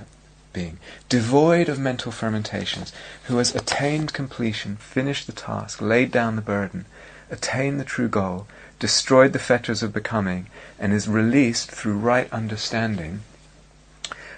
being, 0.51 0.79
devoid 1.07 1.69
of 1.69 1.79
mental 1.79 2.11
fermentations, 2.11 2.91
who 3.25 3.37
has 3.37 3.55
attained 3.55 4.11
completion, 4.11 4.75
finished 4.75 5.27
the 5.27 5.31
task, 5.31 5.79
laid 5.79 6.11
down 6.11 6.35
the 6.35 6.41
burden, 6.41 6.85
attained 7.31 7.79
the 7.79 7.85
true 7.85 8.07
goal, 8.07 8.47
destroyed 8.79 9.33
the 9.33 9.39
fetters 9.39 9.83
of 9.83 9.93
becoming, 9.93 10.47
and 10.79 10.93
is 10.93 11.07
released 11.07 11.71
through 11.71 11.97
right 11.97 12.31
understanding, 12.31 13.21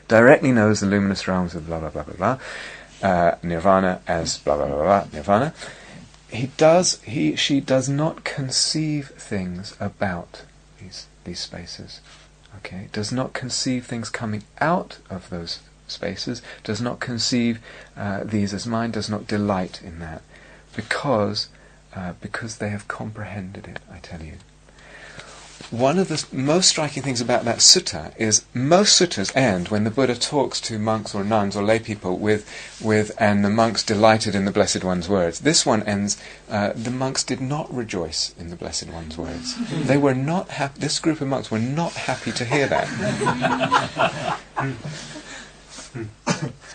directly 0.07 0.51
knows 0.51 0.79
the 0.79 0.87
luminous 0.87 1.27
realms 1.27 1.55
of 1.55 1.67
blah 1.67 1.79
blah 1.79 1.89
blah 1.89 2.03
blah 2.03 2.15
blah, 3.01 3.09
uh, 3.09 3.35
nirvana 3.43 4.01
as 4.07 4.39
blah 4.39 4.57
blah 4.57 4.67
blah 4.67 4.83
blah 4.83 5.07
nirvana. 5.13 5.53
He 6.29 6.47
does, 6.57 7.01
he, 7.01 7.35
she 7.35 7.59
does 7.59 7.89
not 7.89 8.23
conceive 8.23 9.09
things 9.09 9.75
about 9.79 10.43
these 10.79 11.07
these 11.23 11.39
spaces. 11.39 12.01
Okay, 12.57 12.89
does 12.91 13.11
not 13.11 13.33
conceive 13.33 13.85
things 13.85 14.09
coming 14.09 14.43
out 14.59 14.99
of 15.09 15.29
those 15.29 15.59
spaces. 15.87 16.41
Does 16.63 16.81
not 16.81 16.99
conceive 16.99 17.59
uh, 17.95 18.23
these 18.23 18.53
as 18.53 18.67
mine. 18.67 18.91
Does 18.91 19.09
not 19.09 19.27
delight 19.27 19.81
in 19.83 19.99
that, 19.99 20.21
because 20.75 21.49
uh, 21.95 22.13
because 22.21 22.57
they 22.57 22.69
have 22.69 22.87
comprehended 22.87 23.67
it. 23.67 23.79
I 23.91 23.99
tell 23.99 24.21
you. 24.21 24.33
one 25.71 25.97
of 25.97 26.09
the 26.09 26.25
most 26.33 26.67
striking 26.67 27.01
things 27.01 27.21
about 27.21 27.45
that 27.45 27.59
sutta 27.59 28.13
is 28.17 28.43
most 28.53 28.99
suttas 28.99 29.33
end 29.35 29.69
when 29.69 29.85
the 29.85 29.89
Buddha 29.89 30.15
talks 30.15 30.59
to 30.61 30.77
monks 30.77 31.15
or 31.15 31.23
nuns 31.23 31.55
or 31.55 31.63
lay 31.63 31.79
people 31.79 32.17
with, 32.17 32.45
with 32.81 33.11
and 33.17 33.45
the 33.45 33.49
monks 33.49 33.83
delighted 33.83 34.35
in 34.35 34.43
the 34.45 34.51
Blessed 34.51 34.83
One's 34.83 35.07
words. 35.07 35.39
This 35.39 35.65
one 35.65 35.83
ends, 35.83 36.21
uh, 36.49 36.73
the 36.75 36.91
monks 36.91 37.23
did 37.23 37.39
not 37.39 37.73
rejoice 37.73 38.35
in 38.37 38.49
the 38.49 38.57
Blessed 38.57 38.89
One's 38.89 39.17
words. 39.17 39.55
They 39.69 39.97
were 39.97 40.15
not 40.15 40.49
happy, 40.49 40.79
this 40.79 40.99
group 40.99 41.21
of 41.21 41.27
monks 41.27 41.49
were 41.49 41.59
not 41.59 41.93
happy 41.93 42.31
to 42.33 42.43
hear 42.43 42.67
that. 42.67 42.87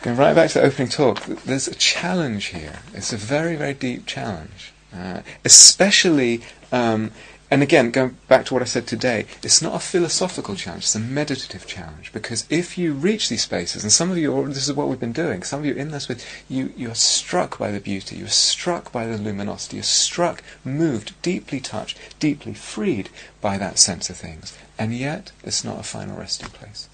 Going 0.02 0.16
right 0.16 0.34
back 0.34 0.50
to 0.50 0.60
the 0.60 0.66
opening 0.66 0.88
talk, 0.88 1.22
there's 1.24 1.68
a 1.68 1.74
challenge 1.74 2.46
here. 2.46 2.78
It's 2.94 3.12
a 3.12 3.16
very, 3.16 3.56
very 3.56 3.74
deep 3.74 4.06
challenge. 4.06 4.72
Uh, 4.96 5.20
especially 5.44 6.40
um, 6.72 7.10
and 7.48 7.62
again, 7.62 7.92
going 7.92 8.16
back 8.26 8.44
to 8.46 8.54
what 8.54 8.62
I 8.62 8.66
said 8.66 8.88
today, 8.88 9.26
it's 9.40 9.62
not 9.62 9.76
a 9.76 9.78
philosophical 9.78 10.56
challenge, 10.56 10.82
it's 10.82 10.96
a 10.96 11.00
meditative 11.00 11.64
challenge. 11.64 12.12
Because 12.12 12.44
if 12.50 12.76
you 12.76 12.92
reach 12.92 13.28
these 13.28 13.44
spaces, 13.44 13.84
and 13.84 13.92
some 13.92 14.10
of 14.10 14.18
you, 14.18 14.36
are, 14.36 14.48
this 14.48 14.66
is 14.66 14.74
what 14.74 14.88
we've 14.88 14.98
been 14.98 15.12
doing, 15.12 15.44
some 15.44 15.60
of 15.60 15.66
you 15.66 15.74
in 15.74 15.92
this 15.92 16.08
with, 16.08 16.26
you, 16.48 16.72
you're 16.76 16.96
struck 16.96 17.56
by 17.56 17.70
the 17.70 17.78
beauty, 17.78 18.16
you're 18.16 18.26
struck 18.26 18.90
by 18.90 19.06
the 19.06 19.16
luminosity, 19.16 19.76
you're 19.76 19.84
struck, 19.84 20.42
moved, 20.64 21.14
deeply 21.22 21.60
touched, 21.60 21.98
deeply 22.18 22.52
freed 22.52 23.10
by 23.40 23.56
that 23.58 23.78
sense 23.78 24.10
of 24.10 24.16
things. 24.16 24.56
And 24.76 24.92
yet, 24.92 25.30
it's 25.44 25.62
not 25.62 25.78
a 25.78 25.84
final 25.84 26.18
resting 26.18 26.48
place. 26.48 26.88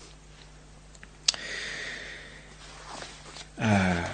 Uh, 3.59 4.07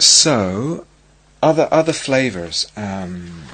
so, 0.00 0.86
other 1.42 1.68
other 1.70 1.92
flavors. 1.92 2.70
Um, 2.76 3.44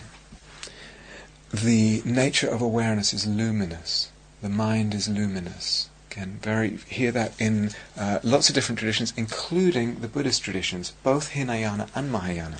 the 1.52 2.02
nature 2.04 2.48
of 2.48 2.60
awareness 2.60 3.14
is 3.14 3.26
luminous. 3.26 4.10
The 4.42 4.48
mind 4.48 4.94
is 4.94 5.08
luminous. 5.08 5.88
Can 6.10 6.38
very 6.42 6.76
hear 6.88 7.10
that 7.12 7.32
in 7.40 7.70
uh, 7.96 8.18
lots 8.22 8.48
of 8.48 8.54
different 8.54 8.78
traditions, 8.78 9.12
including 9.16 10.00
the 10.00 10.08
Buddhist 10.08 10.42
traditions, 10.42 10.92
both 11.02 11.30
Hinayana 11.30 11.88
and 11.94 12.12
Mahayana. 12.12 12.58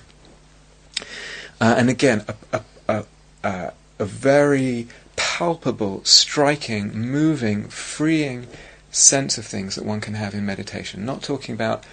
Uh, 1.61 1.75
and 1.77 1.91
again, 1.91 2.25
a, 2.53 2.63
a, 2.89 3.05
a, 3.43 3.73
a 3.99 4.05
very 4.05 4.89
palpable, 5.17 6.05
striking, 6.05 6.93
moving, 6.93 7.65
freeing 7.69 8.47
sense 8.91 9.39
of 9.39 9.45
things 9.45 9.75
that 9.75 9.85
one 9.85 10.01
can 10.01 10.15
have 10.15 10.35
in 10.35 10.47
meditation. 10.47 11.05
Not 11.05 11.23
talking 11.23 11.55
about 11.55 11.85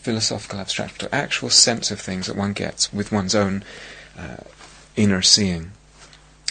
philosophical 0.00 0.58
abstract, 0.58 1.00
but 1.00 1.12
actual 1.12 1.50
sense 1.50 1.90
of 1.90 2.00
things 2.00 2.26
that 2.26 2.36
one 2.36 2.52
gets 2.52 2.92
with 2.92 3.12
one's 3.12 3.34
own 3.34 3.62
uh, 4.18 4.38
inner 4.96 5.22
seeing. 5.22 5.72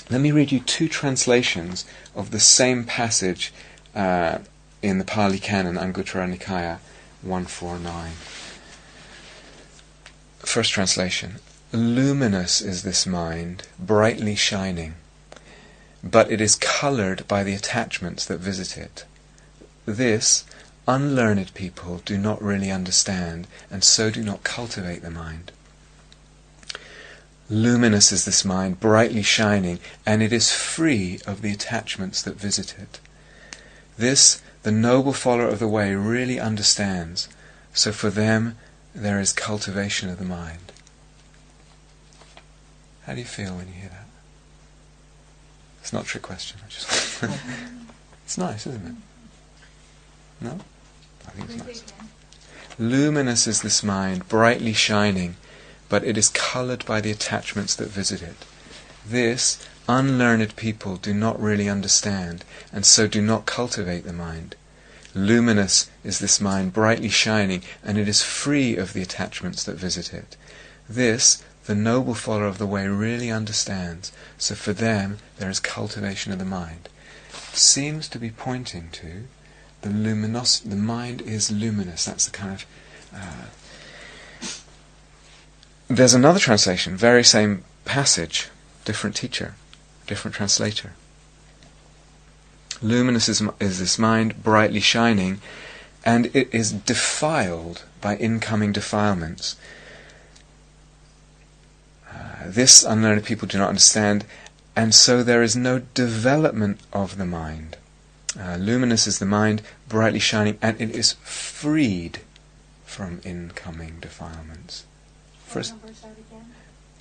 Let 0.10 0.22
me 0.22 0.32
read 0.32 0.52
you 0.52 0.60
two 0.60 0.88
translations 0.88 1.86
of 2.16 2.32
the 2.32 2.40
same 2.40 2.84
passage 2.84 3.52
uh, 3.96 4.40
in 4.82 4.98
the 4.98 5.06
Pali 5.06 5.40
Canon, 5.40 5.76
Anguttara 5.76 6.32
Nikaya 6.32 6.80
149. 7.22 8.12
First 10.40 10.72
translation 10.72 11.36
Luminous 11.72 12.62
is 12.62 12.82
this 12.82 13.06
mind, 13.06 13.68
brightly 13.78 14.36
shining, 14.36 14.96
but 16.04 16.32
it 16.32 16.42
is 16.42 16.56
coloured 16.56 17.28
by 17.28 17.44
the 17.44 17.54
attachments 17.54 18.26
that 18.26 18.40
visit 18.40 18.78
it. 18.78 19.06
This 19.86 20.46
unlearned 20.90 21.54
people 21.54 22.02
do 22.04 22.18
not 22.18 22.42
really 22.42 22.72
understand, 22.72 23.48
and 23.70 23.84
so 23.84 24.10
do 24.10 24.24
not 24.24 24.44
cultivate 24.44 25.04
the 25.04 25.12
mind. 25.12 25.52
Luminous 27.48 28.12
is 28.12 28.26
this 28.26 28.44
mind, 28.44 28.80
brightly 28.80 29.22
shining, 29.22 29.80
and 30.06 30.24
it 30.24 30.34
is 30.34 30.52
free 30.52 31.20
of 31.28 31.42
the 31.42 31.52
attachments 31.52 32.22
that 32.24 32.36
visit 32.36 32.76
it. 32.80 33.00
This 33.98 34.42
the 34.64 34.72
noble 34.72 35.14
follower 35.14 35.48
of 35.48 35.60
the 35.60 35.68
way 35.68 35.94
really 35.96 36.40
understands, 36.40 37.30
so 37.74 37.92
for 37.92 38.10
them 38.10 38.58
there 38.94 39.20
is 39.20 39.32
cultivation 39.32 40.10
of 40.10 40.18
the 40.18 40.26
mind. 40.26 40.72
How 43.04 43.14
do 43.14 43.20
you 43.20 43.26
feel 43.26 43.56
when 43.56 43.68
you 43.68 43.74
hear 43.74 43.90
that? 43.90 44.08
It's 45.82 45.94
not 45.94 46.04
a 46.04 46.08
trick 46.08 46.24
question. 46.24 46.60
It's 48.30 48.38
nice, 48.38 48.68
isn't 48.68 48.86
it? 48.86 48.96
No? 50.40 50.60
I 51.38 51.42
think. 51.42 51.84
Luminous 52.78 53.46
is 53.46 53.62
this 53.62 53.84
mind, 53.84 54.28
brightly 54.30 54.74
shining, 54.74 55.36
but 55.90 56.04
it 56.04 56.18
is 56.18 56.30
coloured 56.30 56.86
by 56.86 57.02
the 57.02 57.12
attachments 57.12 57.76
that 57.76 57.90
visit 57.90 58.22
it. 58.22 58.46
This 59.06 59.58
unlearned 59.88 60.56
people 60.56 60.98
do 60.98 61.14
not 61.14 61.42
really 61.42 61.68
understand, 61.68 62.46
and 62.72 62.86
so 62.86 63.08
do 63.08 63.22
not 63.22 63.46
cultivate 63.46 64.06
the 64.06 64.14
mind. 64.14 64.56
Luminous 65.16 65.90
is 66.04 66.20
this 66.20 66.40
mind, 66.40 66.72
brightly 66.72 67.10
shining, 67.10 67.64
and 67.84 67.98
it 67.98 68.08
is 68.08 68.22
free 68.22 68.78
of 68.78 68.94
the 68.94 69.02
attachments 69.02 69.64
that 69.64 69.76
visit 69.76 70.14
it. 70.14 70.38
This 70.88 71.44
the 71.66 71.76
noble 71.76 72.16
follower 72.16 72.46
of 72.46 72.58
the 72.58 72.66
way 72.66 72.88
really 72.88 73.30
understands, 73.30 74.12
so 74.38 74.56
for 74.56 74.74
them 74.74 75.18
there 75.38 75.50
is 75.50 75.60
cultivation 75.60 76.32
of 76.32 76.40
the 76.40 76.46
mind. 76.46 76.90
Seems 77.54 78.08
to 78.08 78.20
be 78.20 78.30
pointing 78.30 78.90
to 78.94 79.28
the 79.82 79.90
luminosity. 79.90 80.70
The 80.70 80.76
mind 80.76 81.22
is 81.22 81.52
luminous. 81.52 82.06
That's 82.06 82.26
the 82.26 82.32
kind 82.32 82.54
of 82.54 82.66
uh, 83.14 83.46
there's 85.90 86.14
another 86.14 86.40
translation, 86.40 86.96
very 86.96 87.24
same 87.24 87.64
passage, 87.84 88.50
different 88.86 89.16
teacher, 89.16 89.56
different 90.06 90.36
translator. 90.36 90.94
Luminous 92.80 93.28
is, 93.28 93.42
is 93.60 93.80
this 93.80 93.98
mind, 93.98 94.44
brightly 94.44 94.80
shining, 94.80 95.42
and 96.06 96.28
it 96.36 96.48
is 96.54 96.72
defiled 96.72 97.86
by 98.02 98.16
incoming 98.18 98.72
defilements. 98.72 99.56
Uh, 102.08 102.44
this 102.46 102.84
unlearned 102.84 103.26
people 103.26 103.48
do 103.48 103.58
not 103.58 103.70
understand, 103.70 104.26
and 104.76 104.94
so 104.94 105.24
there 105.24 105.42
is 105.42 105.56
no 105.56 105.80
development 105.96 106.80
of 106.94 107.18
the 107.18 107.26
mind. 107.26 107.78
Uh, 108.40 108.56
luminous 108.56 109.06
is 109.06 109.20
the 109.20 109.26
mind, 109.26 109.62
brightly 109.90 110.20
shining, 110.20 110.58
and 110.62 110.80
it 110.80 110.92
is 110.92 111.14
freed 111.24 112.20
from 112.86 113.20
incoming 113.26 113.98
defilements. 114.00 114.86
First, 115.46 115.74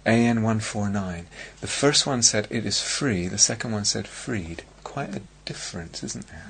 AN 0.05 0.43
149. 0.43 1.27
The 1.61 1.67
first 1.67 2.07
one 2.07 2.23
said 2.23 2.49
it 2.51 2.67
is 2.67 2.81
free, 2.81 3.29
the 3.29 3.39
second 3.39 3.73
one 3.73 3.85
said 3.85 4.09
freed. 4.09 4.65
Quite 4.83 5.15
a 5.15 5.23
difference, 5.45 6.03
isn't 6.03 6.27
there? 6.27 6.47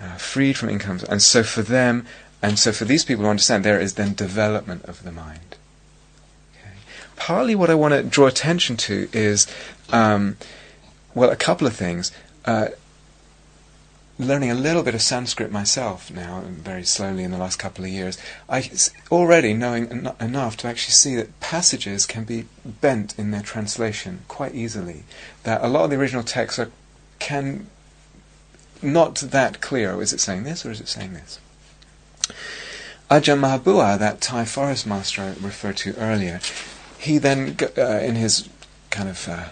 Uh, 0.00 0.16
freed 0.16 0.56
from 0.56 0.70
incomes. 0.70 1.04
And 1.04 1.20
so 1.20 1.42
for 1.42 1.62
them, 1.62 2.06
and 2.40 2.58
so 2.58 2.72
for 2.72 2.84
these 2.84 3.04
people 3.04 3.24
to 3.24 3.30
understand, 3.30 3.64
there 3.64 3.80
is 3.80 3.94
then 3.94 4.14
development 4.14 4.84
of 4.84 5.02
the 5.02 5.12
mind. 5.12 5.56
Okay. 6.54 6.76
Partly 7.16 7.54
what 7.54 7.68
I 7.68 7.74
want 7.74 7.94
to 7.94 8.02
draw 8.04 8.26
attention 8.26 8.76
to 8.78 9.08
is, 9.12 9.46
um, 9.90 10.36
well, 11.14 11.30
a 11.30 11.36
couple 11.36 11.66
of 11.66 11.74
things. 11.74 12.12
Uh, 12.44 12.68
learning 14.18 14.50
a 14.50 14.54
little 14.54 14.82
bit 14.82 14.94
of 14.94 15.02
Sanskrit 15.02 15.52
myself 15.52 16.10
now, 16.10 16.42
very 16.44 16.84
slowly 16.84 17.22
in 17.22 17.30
the 17.30 17.38
last 17.38 17.58
couple 17.58 17.84
of 17.84 17.90
years, 17.90 18.18
I 18.48 18.70
already 19.12 19.54
knowing 19.54 19.88
en- 19.88 20.12
enough 20.20 20.56
to 20.58 20.68
actually 20.68 20.92
see 20.92 21.14
that 21.16 21.38
passages 21.40 22.04
can 22.04 22.24
be 22.24 22.46
bent 22.64 23.16
in 23.18 23.30
their 23.30 23.42
translation 23.42 24.20
quite 24.26 24.54
easily. 24.54 25.04
That 25.44 25.62
a 25.62 25.68
lot 25.68 25.84
of 25.84 25.90
the 25.90 25.96
original 25.96 26.24
texts 26.24 26.58
are 26.58 26.70
can 27.18 27.68
not 28.82 29.16
that 29.16 29.60
clear. 29.60 30.00
Is 30.00 30.12
it 30.12 30.20
saying 30.20 30.44
this 30.44 30.64
or 30.66 30.70
is 30.70 30.80
it 30.80 30.88
saying 30.88 31.14
this? 31.14 31.38
Ajahn 33.10 33.38
Maha 33.38 33.58
Bua, 33.58 33.96
that 33.98 34.20
Thai 34.20 34.44
forest 34.44 34.86
master 34.86 35.22
I 35.22 35.28
referred 35.28 35.76
to 35.78 35.96
earlier, 35.96 36.40
he 36.98 37.18
then, 37.18 37.56
uh, 37.76 37.82
in 37.82 38.16
his 38.16 38.48
kind 38.90 39.08
of 39.08 39.28
uh, 39.28 39.44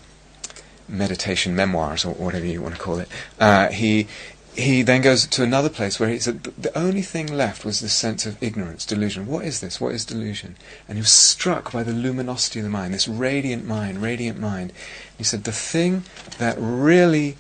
meditation 0.89 1.57
memoirs 1.57 2.05
or 2.05 2.12
whatever 2.14 2.45
you 2.45 2.61
want 2.61 2.75
to 2.75 2.81
call 2.81 2.99
it, 2.99 3.09
uh, 3.41 3.69
he 3.69 4.09
he 4.57 4.81
then 4.81 5.03
goes 5.03 5.27
to 5.27 5.43
another 5.43 5.69
place 5.69 6.01
where 6.01 6.09
he 6.09 6.19
said 6.19 6.43
the 6.43 6.77
only 6.77 7.03
thing 7.03 7.27
left 7.27 7.65
was 7.65 7.81
this 7.81 7.93
sense 7.93 8.25
of 8.25 8.43
ignorance, 8.43 8.87
delusion. 8.87 9.27
What 9.27 9.45
is 9.45 9.61
this? 9.61 9.81
What 9.81 9.95
is 9.95 10.07
delusion? 10.07 10.57
And 10.89 10.97
he 10.97 11.03
was 11.03 11.13
struck 11.13 11.73
by 11.73 11.83
the 11.83 11.93
luminosity 11.93 12.61
of 12.61 12.65
the 12.65 12.71
mind, 12.71 12.95
this 12.95 13.07
radiant 13.07 13.67
mind, 13.67 14.01
radiant 14.01 14.41
mind. 14.41 14.73
He 15.19 15.25
said 15.25 15.45
the 15.45 15.53
thing 15.53 16.05
that 16.39 16.57
really 16.59 17.37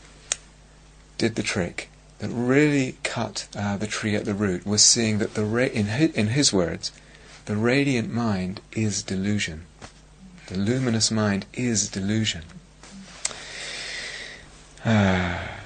did 1.16 1.36
the 1.36 1.42
trick, 1.42 1.88
that 2.18 2.28
really 2.28 2.96
cut 3.02 3.48
uh, 3.56 3.78
the 3.78 3.86
tree 3.86 4.14
at 4.14 4.26
the 4.26 4.34
root, 4.34 4.66
was 4.66 4.84
seeing 4.84 5.16
that 5.18 5.32
the 5.32 5.44
ra- 5.44 5.64
in 5.64 5.86
his, 5.86 6.10
in 6.10 6.28
his 6.28 6.52
words, 6.52 6.92
the 7.46 7.56
radiant 7.56 8.12
mind 8.12 8.60
is 8.72 9.02
delusion. 9.02 9.64
The 10.48 10.58
luminous 10.58 11.10
mind 11.10 11.46
is 11.54 11.88
delusion. 11.88 12.42
Ah. 14.88 15.65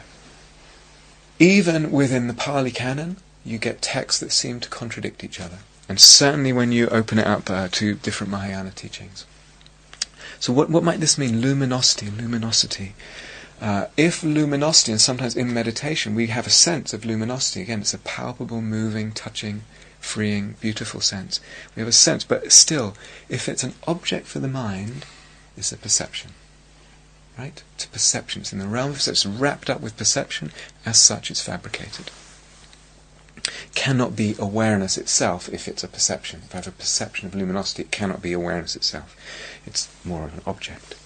Even 1.40 1.90
within 1.90 2.26
the 2.26 2.34
Pali 2.34 2.70
Canon, 2.70 3.16
you 3.46 3.56
get 3.56 3.80
texts 3.80 4.20
that 4.20 4.30
seem 4.30 4.60
to 4.60 4.68
contradict 4.68 5.24
each 5.24 5.40
other. 5.40 5.60
And 5.88 5.98
certainly 5.98 6.52
when 6.52 6.70
you 6.70 6.86
open 6.88 7.18
it 7.18 7.26
up 7.26 7.48
uh, 7.48 7.68
to 7.72 7.94
different 7.94 8.30
Mahayana 8.30 8.72
teachings. 8.72 9.24
So 10.38 10.52
what, 10.52 10.68
what 10.68 10.84
might 10.84 11.00
this 11.00 11.16
mean? 11.16 11.40
Luminosity, 11.40 12.10
luminosity. 12.10 12.94
Uh, 13.58 13.86
if 13.96 14.22
luminosity, 14.22 14.92
and 14.92 15.00
sometimes 15.00 15.34
in 15.34 15.52
meditation 15.52 16.14
we 16.14 16.26
have 16.26 16.46
a 16.46 16.50
sense 16.50 16.92
of 16.92 17.06
luminosity, 17.06 17.62
again, 17.62 17.80
it's 17.80 17.94
a 17.94 17.98
palpable, 17.98 18.60
moving, 18.60 19.10
touching, 19.10 19.62
freeing, 19.98 20.56
beautiful 20.60 21.00
sense. 21.00 21.40
We 21.74 21.80
have 21.80 21.88
a 21.88 21.92
sense, 21.92 22.22
but 22.22 22.52
still, 22.52 22.94
if 23.30 23.48
it's 23.48 23.64
an 23.64 23.74
object 23.86 24.26
for 24.26 24.40
the 24.40 24.48
mind, 24.48 25.06
it's 25.56 25.72
a 25.72 25.78
perception. 25.78 26.32
Right? 27.40 27.62
A 27.82 27.88
perception. 27.88 28.42
It's 28.42 28.52
in 28.52 28.58
the 28.58 28.68
realm 28.68 28.90
of 28.90 28.96
perception. 28.96 29.32
It's 29.32 29.40
wrapped 29.40 29.70
up 29.70 29.80
with 29.80 29.96
perception. 29.96 30.52
As 30.84 30.98
such, 30.98 31.30
it's 31.30 31.40
fabricated. 31.40 32.10
Cannot 33.74 34.14
be 34.14 34.34
awareness 34.38 34.98
itself 34.98 35.48
if 35.48 35.66
it's 35.66 35.82
a 35.82 35.88
perception. 35.88 36.42
If 36.44 36.54
I 36.54 36.58
have 36.58 36.66
a 36.66 36.72
perception 36.72 37.26
of 37.26 37.34
luminosity, 37.34 37.84
it 37.84 37.90
cannot 37.90 38.20
be 38.20 38.34
awareness 38.34 38.76
itself. 38.76 39.16
It's 39.64 39.88
more 40.04 40.24
of 40.24 40.34
an 40.34 40.42
object. 40.46 40.96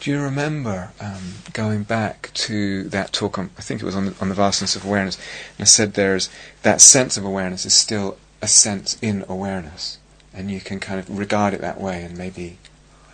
Do 0.00 0.10
you 0.10 0.20
remember 0.20 0.92
um, 1.00 1.36
going 1.54 1.84
back 1.84 2.32
to 2.34 2.82
that 2.90 3.14
talk 3.14 3.38
on, 3.38 3.48
I 3.56 3.62
think 3.62 3.80
it 3.80 3.86
was 3.86 3.96
on 3.96 4.04
the, 4.04 4.14
on 4.20 4.28
the 4.28 4.34
vastness 4.34 4.76
of 4.76 4.84
awareness, 4.84 5.16
and 5.56 5.62
I 5.62 5.64
said 5.64 5.94
there's 5.94 6.28
that 6.64 6.82
sense 6.82 7.16
of 7.16 7.24
awareness 7.24 7.64
is 7.64 7.72
still 7.72 8.18
a 8.42 8.46
sense 8.46 8.98
in 9.00 9.24
awareness, 9.26 9.96
and 10.34 10.50
you 10.50 10.60
can 10.60 10.80
kind 10.80 11.00
of 11.00 11.18
regard 11.18 11.54
it 11.54 11.62
that 11.62 11.80
way 11.80 12.02
and 12.02 12.18
maybe, 12.18 12.58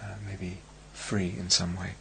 uh, 0.03 0.17
maybe 0.27 0.59
free 0.93 1.33
in 1.39 1.49
some 1.49 1.77
way. 1.77 1.93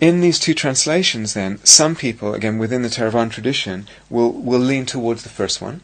In 0.00 0.20
these 0.20 0.38
two 0.38 0.54
translations, 0.54 1.34
then, 1.34 1.58
some 1.64 1.94
people, 1.94 2.32
again 2.34 2.58
within 2.58 2.82
the 2.82 2.88
Theravada 2.88 3.30
tradition, 3.30 3.86
will, 4.08 4.32
will 4.32 4.60
lean 4.60 4.86
towards 4.86 5.22
the 5.22 5.28
first 5.28 5.60
one. 5.60 5.82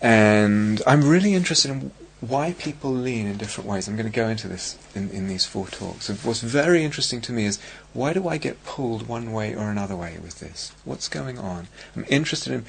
And 0.00 0.82
I'm 0.86 1.08
really 1.08 1.34
interested 1.34 1.70
in 1.70 1.92
why 2.20 2.52
people 2.58 2.90
lean 2.90 3.26
in 3.26 3.36
different 3.36 3.68
ways. 3.68 3.88
I'm 3.88 3.96
going 3.96 4.10
to 4.10 4.12
go 4.12 4.28
into 4.28 4.48
this 4.48 4.76
in, 4.94 5.10
in 5.10 5.28
these 5.28 5.46
four 5.46 5.68
talks. 5.68 6.08
And 6.08 6.18
what's 6.18 6.40
very 6.40 6.84
interesting 6.84 7.20
to 7.22 7.32
me 7.32 7.44
is 7.46 7.58
why 7.92 8.12
do 8.12 8.28
I 8.28 8.36
get 8.36 8.64
pulled 8.64 9.08
one 9.08 9.32
way 9.32 9.54
or 9.54 9.70
another 9.70 9.96
way 9.96 10.18
with 10.22 10.40
this? 10.40 10.72
What's 10.84 11.08
going 11.08 11.38
on? 11.38 11.68
I'm 11.96 12.04
interested 12.08 12.52
in 12.52 12.64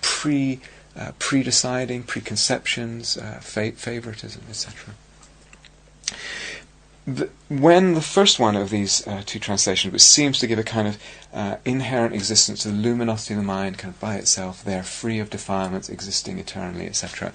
pre 0.00 0.60
uh, 0.96 1.12
pre-deciding, 1.20 2.02
preconceptions, 2.02 3.16
uh, 3.16 3.38
fa- 3.40 3.72
favoritism, 3.72 4.42
etc. 4.50 4.94
when 7.48 7.94
the 7.94 8.02
first 8.02 8.38
one 8.38 8.56
of 8.56 8.70
these 8.70 9.06
uh, 9.06 9.22
two 9.24 9.38
translations, 9.38 9.92
which 9.92 10.02
seems 10.02 10.38
to 10.40 10.46
give 10.46 10.58
a 10.58 10.64
kind 10.64 10.88
of 10.88 10.98
uh, 11.32 11.56
inherent 11.64 12.14
existence 12.14 12.62
to 12.62 12.68
the 12.68 12.74
luminosity 12.74 13.34
of 13.34 13.40
the 13.40 13.46
mind, 13.46 13.78
kind 13.78 13.94
of 13.94 14.00
by 14.00 14.16
itself, 14.16 14.62
there, 14.64 14.82
free 14.82 15.18
of 15.18 15.30
defilements, 15.30 15.88
existing 15.88 16.38
eternally, 16.38 16.86
etc 16.86 17.32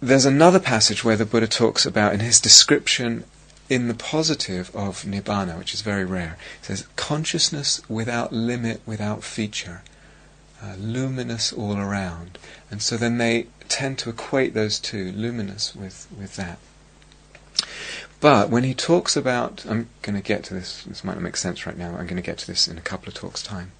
there's 0.00 0.24
another 0.24 0.60
passage 0.60 1.02
where 1.02 1.16
the 1.16 1.26
Buddha 1.26 1.48
talks 1.48 1.84
about, 1.84 2.14
in 2.14 2.20
his 2.20 2.40
description 2.40 3.24
in 3.68 3.88
the 3.88 3.94
positive 3.94 4.74
of 4.74 5.02
Nibbana, 5.02 5.58
which 5.58 5.74
is 5.74 5.82
very 5.82 6.04
rare, 6.04 6.38
he 6.60 6.66
says, 6.66 6.86
consciousness 6.96 7.82
without 7.88 8.32
limit, 8.32 8.80
without 8.86 9.24
feature, 9.24 9.82
uh, 10.62 10.74
luminous 10.78 11.52
all 11.52 11.76
around. 11.76 12.38
And 12.70 12.80
so 12.80 12.96
then 12.96 13.18
they 13.18 13.48
tend 13.68 13.98
to 13.98 14.10
equate 14.10 14.54
those 14.54 14.78
two, 14.78 15.12
luminous, 15.12 15.74
with, 15.74 16.06
with 16.16 16.36
that. 16.36 16.58
But 18.20 18.50
when 18.50 18.64
he 18.64 18.74
talks 18.74 19.16
about, 19.16 19.64
I'm 19.68 19.88
going 20.02 20.16
to 20.16 20.22
get 20.22 20.42
to 20.44 20.54
this, 20.54 20.82
this 20.84 21.04
might 21.04 21.14
not 21.14 21.22
make 21.22 21.36
sense 21.36 21.66
right 21.66 21.76
now, 21.76 21.90
I'm 21.90 22.06
going 22.06 22.16
to 22.16 22.22
get 22.22 22.38
to 22.38 22.46
this 22.46 22.66
in 22.66 22.76
a 22.76 22.82
couple 22.82 23.08
of 23.08 23.14
talks' 23.14 23.42
time. 23.42 23.72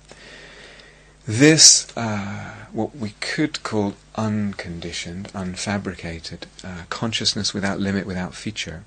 This, 1.27 1.95
uh, 1.97 2.55
what 2.73 2.97
we 2.97 3.11
could 3.21 3.63
call 3.63 3.95
unconditioned, 4.15 5.31
unfabricated, 5.35 6.45
uh, 6.65 6.85
consciousness 6.89 7.53
without 7.53 7.81
limit, 7.81 8.07
without 8.07 8.35
feature, 8.35 8.85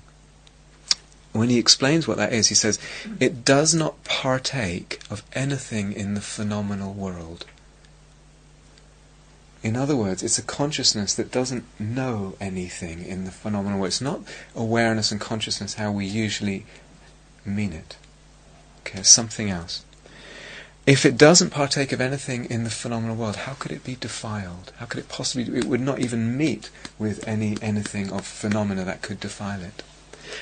when 1.32 1.48
he 1.48 1.58
explains 1.58 2.06
what 2.06 2.18
that 2.18 2.32
is, 2.32 2.48
he 2.48 2.54
says, 2.54 2.78
it 3.18 3.44
does 3.44 3.74
not 3.74 4.02
partake 4.04 5.00
of 5.10 5.22
anything 5.32 5.92
in 5.92 6.14
the 6.14 6.20
phenomenal 6.20 6.92
world. 6.92 7.46
In 9.62 9.76
other 9.76 9.94
words, 9.96 10.22
it's 10.22 10.38
a 10.38 10.42
consciousness 10.42 11.14
that 11.14 11.30
doesn't 11.30 11.64
know 11.78 12.34
anything 12.40 13.04
in 13.04 13.24
the 13.24 13.30
phenomenal 13.30 13.78
world. 13.78 13.88
It's 13.88 14.00
not 14.00 14.20
awareness 14.56 15.12
and 15.12 15.20
consciousness 15.20 15.74
how 15.74 15.92
we 15.92 16.04
usually 16.04 16.66
mean 17.44 17.72
it. 17.72 17.96
Okay, 18.80 19.00
it's 19.00 19.08
something 19.08 19.50
else. 19.50 19.84
If 20.84 21.06
it 21.06 21.16
doesn't 21.16 21.50
partake 21.50 21.92
of 21.92 22.00
anything 22.00 22.46
in 22.46 22.64
the 22.64 22.70
phenomenal 22.70 23.14
world, 23.14 23.36
how 23.36 23.52
could 23.52 23.70
it 23.70 23.84
be 23.84 23.94
defiled? 23.94 24.72
How 24.78 24.86
could 24.86 24.98
it 24.98 25.08
possibly? 25.08 25.56
It 25.56 25.66
would 25.66 25.80
not 25.80 26.00
even 26.00 26.36
meet 26.36 26.70
with 26.98 27.26
any 27.28 27.56
anything 27.62 28.10
of 28.10 28.26
phenomena 28.26 28.84
that 28.84 29.00
could 29.00 29.20
defile 29.20 29.62
it. 29.62 29.84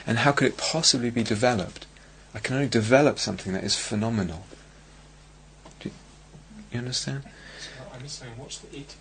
And 0.07 0.19
how 0.19 0.33
could 0.33 0.49
it 0.49 0.57
possibly 0.57 1.11
be 1.11 1.23
developed? 1.23 1.87
I 2.35 2.39
can 2.39 2.55
only 2.55 2.69
develop 2.69 3.19
something 3.19 3.53
that 3.53 3.65
is 3.65 3.77
phenomenal. 3.77 4.47
Do 5.81 5.91
you, 5.91 5.95
you 6.73 6.79
understand? 6.79 7.25
What's 8.01 8.59
the 8.59 8.77
it 8.77 8.97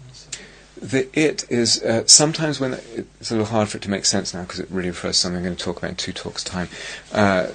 The 0.77 1.19
it 1.19 1.45
is 1.49 1.81
uh, 1.83 2.05
sometimes 2.05 2.59
when 2.59 2.73
it's 2.73 3.31
a 3.31 3.35
little 3.35 3.45
hard 3.45 3.69
for 3.69 3.77
it 3.77 3.83
to 3.83 3.89
make 3.89 4.05
sense 4.05 4.33
now 4.33 4.41
because 4.41 4.59
it 4.59 4.69
really 4.69 4.89
refers 4.89 5.15
to 5.15 5.21
something 5.21 5.37
I'm 5.37 5.43
going 5.43 5.55
to 5.55 5.63
talk 5.63 5.77
about 5.77 5.91
in 5.91 5.95
two 5.95 6.13
talks' 6.13 6.43
time. 6.43 6.69
Uh, 7.11 7.47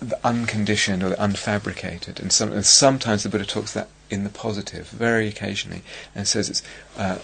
the 0.00 0.18
unconditioned 0.24 1.02
or 1.02 1.10
the 1.10 1.16
unfabricated. 1.16 2.20
And, 2.20 2.32
some, 2.32 2.52
and, 2.52 2.64
sometimes 2.64 3.22
the 3.22 3.28
Buddha 3.28 3.44
talks 3.44 3.74
that 3.74 3.88
in 4.08 4.24
the 4.24 4.30
positive, 4.30 4.88
very 4.88 5.28
occasionally, 5.28 5.82
and 6.14 6.26
says 6.26 6.48
it's 6.48 6.62
uh, 6.96 7.18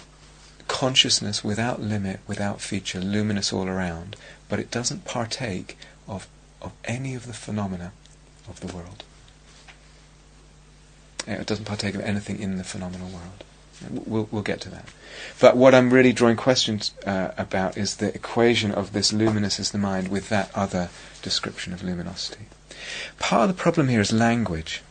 consciousness 0.67 1.43
without 1.43 1.81
limit, 1.81 2.19
without 2.27 2.61
feature, 2.61 2.99
luminous 2.99 3.51
all 3.51 3.67
around, 3.67 4.15
but 4.47 4.59
it 4.59 4.69
doesn't 4.69 5.05
partake 5.05 5.75
of, 6.07 6.27
of 6.61 6.71
any 6.85 7.15
of 7.15 7.25
the 7.25 7.33
phenomena 7.33 7.93
of 8.47 8.59
the 8.59 8.67
world. 8.67 9.03
It 11.27 11.45
doesn't 11.45 11.65
partake 11.65 11.95
of 11.95 12.01
anything 12.01 12.39
in 12.39 12.57
the 12.57 12.63
phenomenal 12.63 13.09
world. 13.09 13.43
We'll, 14.07 14.27
we'll 14.31 14.43
get 14.43 14.61
to 14.61 14.69
that. 14.69 14.85
But 15.39 15.55
what 15.55 15.75
I'm 15.75 15.91
really 15.91 16.13
drawing 16.13 16.37
questions 16.37 16.93
uh, 17.05 17.31
about 17.37 17.77
is 17.77 17.97
the 17.97 18.13
equation 18.13 18.71
of 18.71 18.93
this 18.93 19.13
luminous 19.13 19.59
as 19.59 19.71
the 19.71 19.77
mind 19.77 20.07
with 20.07 20.29
that 20.29 20.49
other 20.55 20.89
description 21.21 21.73
of 21.73 21.83
luminosity. 21.83 22.45
Part 23.19 23.49
of 23.49 23.55
the 23.55 23.61
problem 23.61 23.89
here 23.89 24.01
is 24.01 24.11
language. 24.11 24.81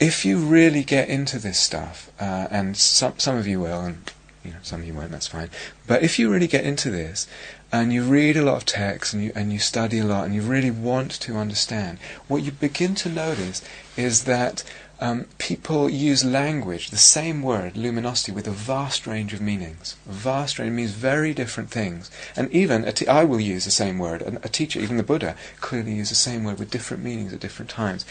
If 0.00 0.24
you 0.24 0.38
really 0.38 0.82
get 0.82 1.08
into 1.08 1.38
this 1.38 1.58
stuff, 1.58 2.10
uh, 2.20 2.48
and 2.50 2.76
some 2.76 3.18
some 3.18 3.36
of 3.36 3.46
you 3.46 3.60
will, 3.60 3.80
and 3.80 4.10
you 4.44 4.50
know 4.50 4.58
some 4.62 4.80
of 4.80 4.86
you 4.86 4.94
won't, 4.94 5.12
that's 5.12 5.28
fine. 5.28 5.48
But 5.86 6.02
if 6.02 6.18
you 6.18 6.30
really 6.30 6.48
get 6.48 6.64
into 6.64 6.90
this, 6.90 7.28
and 7.70 7.92
you 7.92 8.02
read 8.02 8.36
a 8.36 8.42
lot 8.42 8.56
of 8.56 8.64
text, 8.64 9.14
and 9.14 9.22
you 9.22 9.32
and 9.36 9.52
you 9.52 9.60
study 9.60 10.00
a 10.00 10.04
lot, 10.04 10.24
and 10.24 10.34
you 10.34 10.42
really 10.42 10.72
want 10.72 11.12
to 11.20 11.36
understand, 11.36 11.98
what 12.26 12.42
you 12.42 12.50
begin 12.50 12.96
to 12.96 13.08
notice 13.08 13.62
is 13.96 14.24
that 14.24 14.64
um, 15.02 15.26
people 15.38 15.90
use 15.90 16.24
language, 16.24 16.90
the 16.90 16.96
same 16.96 17.42
word, 17.42 17.76
luminosity, 17.76 18.30
with 18.30 18.46
a 18.46 18.52
vast 18.52 19.04
range 19.04 19.32
of 19.32 19.40
meanings. 19.40 19.96
A 20.08 20.12
vast 20.12 20.60
range 20.60 20.70
means 20.70 20.92
very 20.92 21.34
different 21.34 21.70
things. 21.70 22.08
And 22.36 22.48
even, 22.52 22.90
I 23.08 23.24
will 23.24 23.40
use 23.40 23.64
the 23.64 23.72
same 23.72 23.98
word, 23.98 24.22
a, 24.22 24.36
a, 24.44 24.48
teacher, 24.48 24.78
even 24.78 24.98
the 24.98 25.02
Buddha, 25.02 25.34
clearly 25.60 25.94
use 25.94 26.10
the 26.10 26.14
same 26.14 26.44
word 26.44 26.60
with 26.60 26.70
different 26.70 27.02
meanings 27.02 27.32
at 27.32 27.40
different 27.40 27.68
times. 27.68 28.04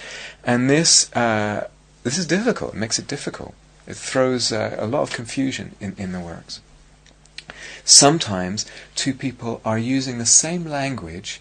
And 0.44 0.70
this, 0.70 1.10
uh, 1.16 1.70
this 2.04 2.18
is 2.18 2.26
difficult, 2.26 2.74
it 2.74 2.78
makes 2.78 3.00
it 3.00 3.08
difficult. 3.08 3.54
It 3.88 3.96
throws 3.96 4.52
uh, 4.52 4.76
a 4.78 4.86
lot 4.86 5.04
of 5.04 5.12
confusion 5.12 5.76
in, 5.80 5.96
in 5.98 6.12
the 6.12 6.20
works. 6.20 6.60
Sometimes 7.86 8.66
two 8.96 9.14
people 9.14 9.62
are 9.64 9.80
using 9.80 10.18
the 10.18 10.26
same 10.26 10.66
language 10.66 11.40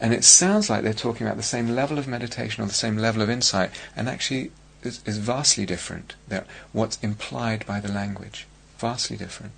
and 0.00 0.14
it 0.14 0.22
sounds 0.24 0.70
like 0.70 0.82
they're 0.82 0.92
talking 0.92 1.26
about 1.26 1.36
the 1.36 1.42
same 1.42 1.70
level 1.74 1.98
of 1.98 2.06
meditation 2.06 2.62
or 2.62 2.66
the 2.66 2.72
same 2.72 2.96
level 2.96 3.22
of 3.22 3.30
insight, 3.30 3.70
and 3.94 4.08
actually 4.08 4.50
is, 4.82 5.00
is 5.06 5.18
vastly 5.18 5.66
different. 5.66 6.14
than 6.28 6.44
what's 6.72 6.98
implied 7.02 7.66
by 7.66 7.80
the 7.80 7.90
language, 7.90 8.46
vastly 8.78 9.16
different. 9.16 9.52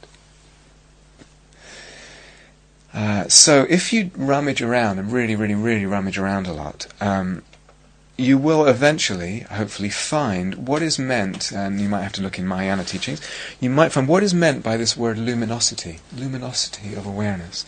Uh, 2.92 3.28
so 3.28 3.66
if 3.68 3.92
you 3.92 4.10
rummage 4.16 4.62
around 4.62 4.98
and 4.98 5.12
really, 5.12 5.34
really, 5.34 5.54
really 5.54 5.84
rummage 5.84 6.16
around 6.16 6.46
a 6.46 6.52
lot, 6.52 6.86
um, 7.00 7.42
you 8.16 8.38
will 8.38 8.66
eventually, 8.66 9.40
hopefully, 9.40 9.90
find 9.90 10.68
what 10.68 10.80
is 10.80 10.98
meant, 10.98 11.50
and 11.50 11.80
you 11.80 11.88
might 11.88 12.02
have 12.02 12.12
to 12.12 12.22
look 12.22 12.38
in 12.38 12.46
Mahayana 12.46 12.84
teachings, 12.84 13.20
you 13.60 13.68
might 13.68 13.90
find 13.90 14.06
what 14.06 14.22
is 14.22 14.32
meant 14.32 14.62
by 14.62 14.76
this 14.76 14.96
word 14.96 15.18
luminosity, 15.18 15.98
luminosity 16.16 16.94
of 16.94 17.06
awareness. 17.06 17.66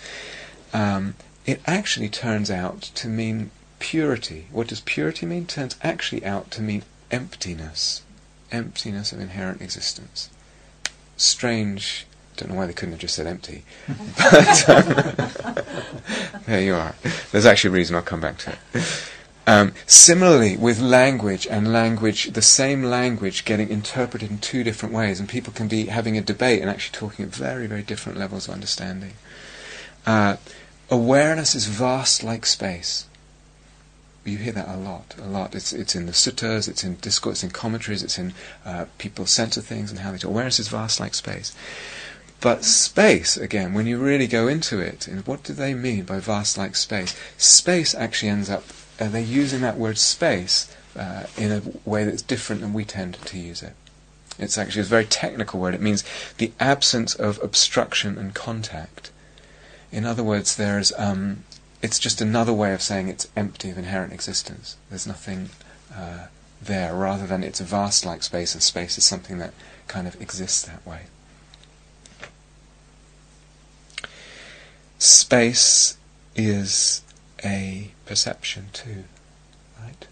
Um, 0.73 1.15
it 1.45 1.61
actually 1.67 2.09
turns 2.09 2.49
out 2.49 2.83
to 2.83 3.09
mean 3.09 3.51
purity. 3.81 4.47
What 4.53 4.69
does 4.69 4.81
purity 4.81 5.27
mean? 5.27 5.47
Turns 5.47 5.75
actually 5.83 6.25
out 6.25 6.53
to 6.53 6.63
mean 6.63 6.83
emptiness, 7.11 8.03
emptiness 8.51 9.13
of 9.13 9.21
inherent 9.21 9.61
existence. 9.63 10.31
Strange. 11.17 12.07
Don't 12.37 12.51
know 12.51 12.57
why 12.57 12.67
they 12.67 12.75
couldn't 12.75 12.93
have 12.93 13.01
just 13.01 13.15
said 13.15 13.27
empty, 13.27 13.65
but 14.19 14.69
um, 14.69 15.65
there 16.47 16.61
you 16.61 16.75
are. 16.75 16.95
There's 17.33 17.47
actually 17.47 17.71
a 17.71 17.73
reason. 17.73 17.97
I'll 17.97 18.03
come 18.03 18.21
back 18.21 18.37
to 18.39 18.51
it. 18.75 19.11
Um, 19.47 19.73
similarly, 19.87 20.57
with 20.57 20.81
language 20.81 21.47
and 21.47 21.73
language, 21.73 22.33
the 22.33 22.43
same 22.43 22.83
language 22.83 23.45
getting 23.45 23.71
interpreted 23.71 24.29
in 24.29 24.39
two 24.39 24.65
different 24.65 24.95
ways, 24.95 25.21
and 25.21 25.29
people 25.29 25.53
can 25.53 25.69
be 25.69 25.87
having 25.87 26.19
a 26.19 26.21
debate 26.21 26.61
and 26.61 26.69
actually 26.69 26.99
talking 26.99 27.25
at 27.25 27.31
very, 27.31 27.67
very 27.67 27.83
different 27.83 28.19
levels 28.19 28.49
of 28.49 28.55
understanding. 28.55 29.13
Uh, 30.05 30.37
awareness 30.91 31.55
is 31.55 31.67
vast 31.67 32.25
like 32.25 32.45
space. 32.45 33.07
You 34.27 34.39
hear 34.39 34.53
that 34.53 34.69
a 34.69 34.77
lot, 34.77 35.15
a 35.23 35.27
lot. 35.27 35.55
It's 35.55 35.73
it's 35.73 35.95
in 35.95 36.07
the 36.07 36.13
suttas, 36.13 36.69
it's 36.69 36.83
in 36.83 36.97
discourse, 36.97 37.37
it's 37.37 37.45
in 37.45 37.51
commentaries, 37.51 38.03
it's 38.03 38.19
in 38.19 38.35
uh, 38.65 38.87
people's 38.99 39.31
sense 39.31 39.57
of 39.57 39.65
things 39.65 39.91
and 39.91 40.01
how 40.01 40.11
they 40.11 40.19
talk. 40.19 40.31
Awareness 40.31 40.59
is 40.59 40.69
vast 40.69 40.99
like 40.99 41.15
space. 41.15 41.55
But 42.41 42.65
space, 42.65 43.37
again, 43.37 43.73
when 43.73 43.87
you 43.87 43.99
really 43.99 44.27
go 44.27 44.47
into 44.47 44.79
it, 44.79 45.09
and 45.09 45.27
what 45.27 45.43
do 45.43 45.53
they 45.53 45.75
mean 45.75 46.05
by 46.05 46.19
vast 46.19 46.59
like 46.59 46.77
space? 46.77 47.17
Space 47.39 47.95
actually 47.95 48.29
ends 48.29 48.51
up, 48.51 48.65
uh, 49.01 49.09
they're 49.09 49.23
using 49.23 49.63
that 49.63 49.79
word 49.79 49.97
space 49.97 50.75
uh, 50.97 51.25
in 51.37 51.51
a 51.53 51.63
way 51.89 52.05
that's 52.05 52.23
different 52.23 52.61
than 52.61 52.73
we 52.73 52.85
tend 52.85 53.15
to 53.15 53.39
use 53.39 53.63
it. 53.63 53.73
It's 54.39 54.59
actually 54.59 54.83
a 54.83 54.85
very 54.85 55.07
technical 55.07 55.61
word. 55.61 55.75
It 55.75 55.81
means 55.81 56.05
the 56.37 56.53
absence 56.61 57.15
of 57.15 57.43
obstruction 57.43 58.19
and 58.19 58.35
contact. 58.35 59.11
In 59.91 60.05
other 60.05 60.23
words, 60.23 60.57
there's 60.57 60.93
um, 60.99 61.45
it's 61.87 62.01
just 62.01 62.21
another 62.21 62.53
way 62.53 62.75
of 62.75 62.83
saying 62.83 63.07
it's 63.07 63.29
empty 63.37 63.71
of 63.71 63.79
inherent 63.79 64.13
existence. 64.13 64.77
There's 64.91 65.07
nothing 65.07 65.51
uh, 65.95 66.27
there, 66.61 66.93
rather 66.93 67.29
than 67.29 67.45
it's 67.45 67.61
vast 67.61 68.05
like 68.05 68.25
space, 68.25 68.55
and 68.55 68.63
space 68.63 68.99
is 68.99 69.05
something 69.05 69.39
that 69.39 69.55
kind 69.87 70.09
of 70.09 70.21
exists 70.21 70.63
that 70.63 70.85
way. 70.85 71.03
Space 74.99 75.97
is 76.35 77.03
a 77.45 77.93
perception 78.05 78.67
too, 78.73 79.05
right? 79.81 80.09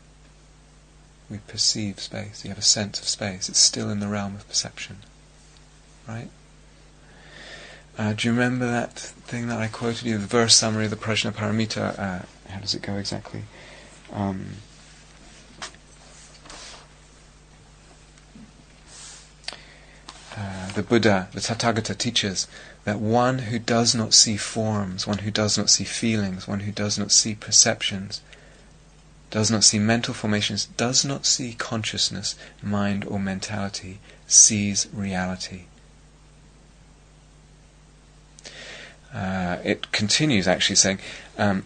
We 1.29 1.39
perceive 1.39 1.99
space. 1.99 2.45
You 2.45 2.51
have 2.51 2.59
a 2.59 2.63
sense 2.63 3.01
of 3.01 3.09
space. 3.09 3.49
It's 3.49 3.59
still 3.59 3.91
in 3.91 3.99
the 3.99 4.07
realm 4.07 4.37
of 4.37 4.47
perception, 4.47 4.99
right? 6.07 6.29
Uh, 7.97 8.13
do 8.13 8.27
you 8.27 8.33
remember 8.33 8.67
that 8.67 8.99
thing 8.99 9.47
that 9.47 9.59
I 9.59 9.69
quoted 9.69 10.05
you, 10.05 10.19
the 10.19 10.27
verse 10.27 10.57
summary 10.57 10.87
of 10.87 10.91
the 10.91 10.97
Prajnaparamita? 10.97 11.99
Uh, 11.99 12.23
how 12.49 12.61
does 12.61 12.75
it 12.75 12.83
go 12.83 12.97
exactly? 12.97 13.43
Um, 14.13 14.47
uh, 20.37 20.73
the 20.73 20.83
Buddha, 20.83 21.29
the 21.33 21.41
Tathagata 21.41 21.97
teaches 21.97 22.49
that 22.83 22.99
one 22.99 23.39
who 23.39 23.61
does 23.61 23.95
not 23.95 24.13
see 24.13 24.37
forms, 24.37 25.07
one 25.07 25.19
who 25.19 25.31
does 25.31 25.57
not 25.57 25.71
see 25.71 25.85
feelings, 25.85 26.49
one 26.49 26.61
who 26.61 26.73
does 26.73 26.99
not 26.99 27.13
see 27.13 27.37
perceptions, 27.37 28.21
does 29.31 29.53
not 29.53 29.63
see 29.63 29.79
mental 29.79 30.15
formations, 30.15 30.67
does 30.67 31.05
not 31.05 31.27
see 31.27 31.55
consciousness, 31.55 32.35
mind, 32.61 33.05
or 33.05 33.21
mentality, 33.21 34.01
sees 34.27 34.89
reality. 34.93 35.67
Uh, 39.15 39.59
it 39.65 39.93
continues 39.93 40.49
actually 40.49 40.77
saying, 40.77 40.99
um, 41.39 41.65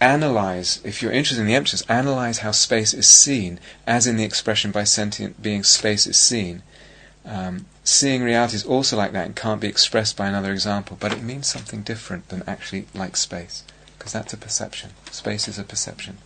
analyze, 0.00 0.80
if 0.84 1.02
you're 1.02 1.12
interested 1.12 1.40
in 1.40 1.46
the 1.46 1.54
emptiness, 1.54 1.82
analyze 1.88 2.38
how 2.38 2.52
space 2.52 2.94
is 2.94 3.08
seen, 3.08 3.58
as 3.86 4.06
in 4.06 4.16
the 4.16 4.24
expression 4.24 4.70
by 4.70 4.84
sentient 4.84 5.42
being 5.42 5.64
space 5.64 6.06
is 6.06 6.16
seen. 6.16 6.62
Um, 7.24 7.66
seeing 7.82 8.22
reality 8.22 8.56
is 8.56 8.64
also 8.64 8.96
like 8.96 9.12
that 9.12 9.26
and 9.26 9.34
can't 9.34 9.60
be 9.60 9.66
expressed 9.66 10.16
by 10.16 10.28
another 10.28 10.52
example, 10.52 10.96
but 11.00 11.12
it 11.12 11.22
means 11.22 11.46
something 11.46 11.82
different 11.82 12.28
than 12.28 12.42
actually 12.46 12.86
like 12.94 13.16
space, 13.16 13.64
because 13.98 14.12
that's 14.12 14.32
a 14.32 14.36
perception. 14.36 14.90
Space 15.10 15.48
is 15.48 15.58
a 15.58 15.64
perception. 15.64 16.18